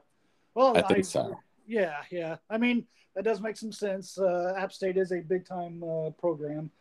Well, 0.55 0.77
I 0.77 0.81
think 0.81 0.99
I, 0.99 1.01
so. 1.01 1.39
Yeah, 1.67 1.97
yeah. 2.11 2.37
I 2.49 2.57
mean, 2.57 2.85
that 3.15 3.23
does 3.23 3.41
make 3.41 3.57
some 3.57 3.71
sense. 3.71 4.17
Uh, 4.17 4.53
App 4.57 4.71
State 4.71 4.97
is 4.97 5.11
a 5.11 5.19
big 5.19 5.45
time 5.45 5.83
uh, 5.83 6.09
program, 6.11 6.71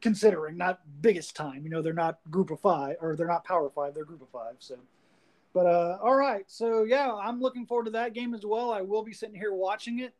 considering 0.00 0.56
not 0.56 0.80
biggest 1.00 1.34
time. 1.36 1.64
You 1.64 1.70
know, 1.70 1.82
they're 1.82 1.92
not 1.92 2.18
Group 2.30 2.50
of 2.50 2.60
Five 2.60 2.96
or 3.00 3.16
they're 3.16 3.26
not 3.26 3.44
Power 3.44 3.70
Five. 3.70 3.94
They're 3.94 4.04
Group 4.04 4.22
of 4.22 4.28
Five. 4.28 4.56
So, 4.58 4.76
but 5.54 5.66
uh, 5.66 5.98
all 6.02 6.14
right. 6.14 6.44
So 6.46 6.84
yeah, 6.84 7.12
I'm 7.12 7.40
looking 7.40 7.66
forward 7.66 7.86
to 7.86 7.90
that 7.92 8.12
game 8.12 8.34
as 8.34 8.44
well. 8.44 8.70
I 8.70 8.82
will 8.82 9.02
be 9.02 9.12
sitting 9.12 9.34
here 9.34 9.54
watching 9.54 10.00
it. 10.00 10.14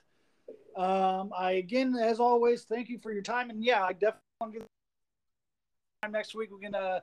Um, 0.76 1.32
I 1.36 1.53
again, 1.53 1.94
as 1.96 2.20
always, 2.20 2.62
thank 2.62 2.88
you 2.88 2.99
for 2.99 3.12
your 3.12 3.22
time. 3.22 3.51
And 3.51 3.62
yeah, 3.62 3.82
I 3.82 3.92
definitely 3.92 4.22
want 4.40 4.55
to 4.55 4.61
time 6.03 6.12
next 6.12 6.34
week. 6.34 6.51
We're 6.51 6.70
gonna 6.70 7.03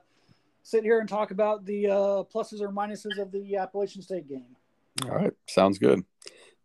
sit 0.66 0.82
here 0.82 0.98
and 0.98 1.08
talk 1.08 1.30
about 1.30 1.64
the 1.64 1.86
uh, 1.86 2.24
pluses 2.24 2.60
or 2.60 2.70
minuses 2.70 3.18
of 3.18 3.30
the 3.30 3.54
Appalachian 3.54 4.02
State 4.02 4.28
game. 4.28 4.56
All 5.04 5.14
right, 5.14 5.32
sounds 5.48 5.78
good. 5.78 6.04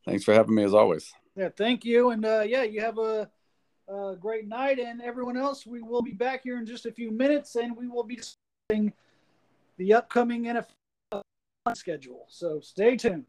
Thanks 0.05 0.23
for 0.23 0.33
having 0.33 0.55
me 0.55 0.63
as 0.63 0.73
always. 0.73 1.13
Yeah, 1.35 1.49
thank 1.55 1.85
you, 1.85 2.09
and 2.09 2.25
uh, 2.25 2.43
yeah, 2.45 2.63
you 2.63 2.81
have 2.81 2.97
a, 2.97 3.29
a, 3.87 4.15
great 4.19 4.47
night, 4.47 4.79
and 4.79 5.03
everyone 5.03 5.37
else. 5.37 5.67
We 5.67 5.83
will 5.83 6.01
be 6.01 6.13
back 6.13 6.41
here 6.43 6.57
in 6.57 6.65
just 6.65 6.87
a 6.87 6.91
few 6.91 7.11
minutes, 7.11 7.55
and 7.55 7.77
we 7.77 7.87
will 7.87 8.03
be 8.03 8.15
discussing 8.15 8.91
the 9.77 9.93
upcoming 9.93 10.45
NFL 10.45 11.21
schedule. 11.75 12.25
So 12.27 12.59
stay 12.59 12.97
tuned. 12.97 13.25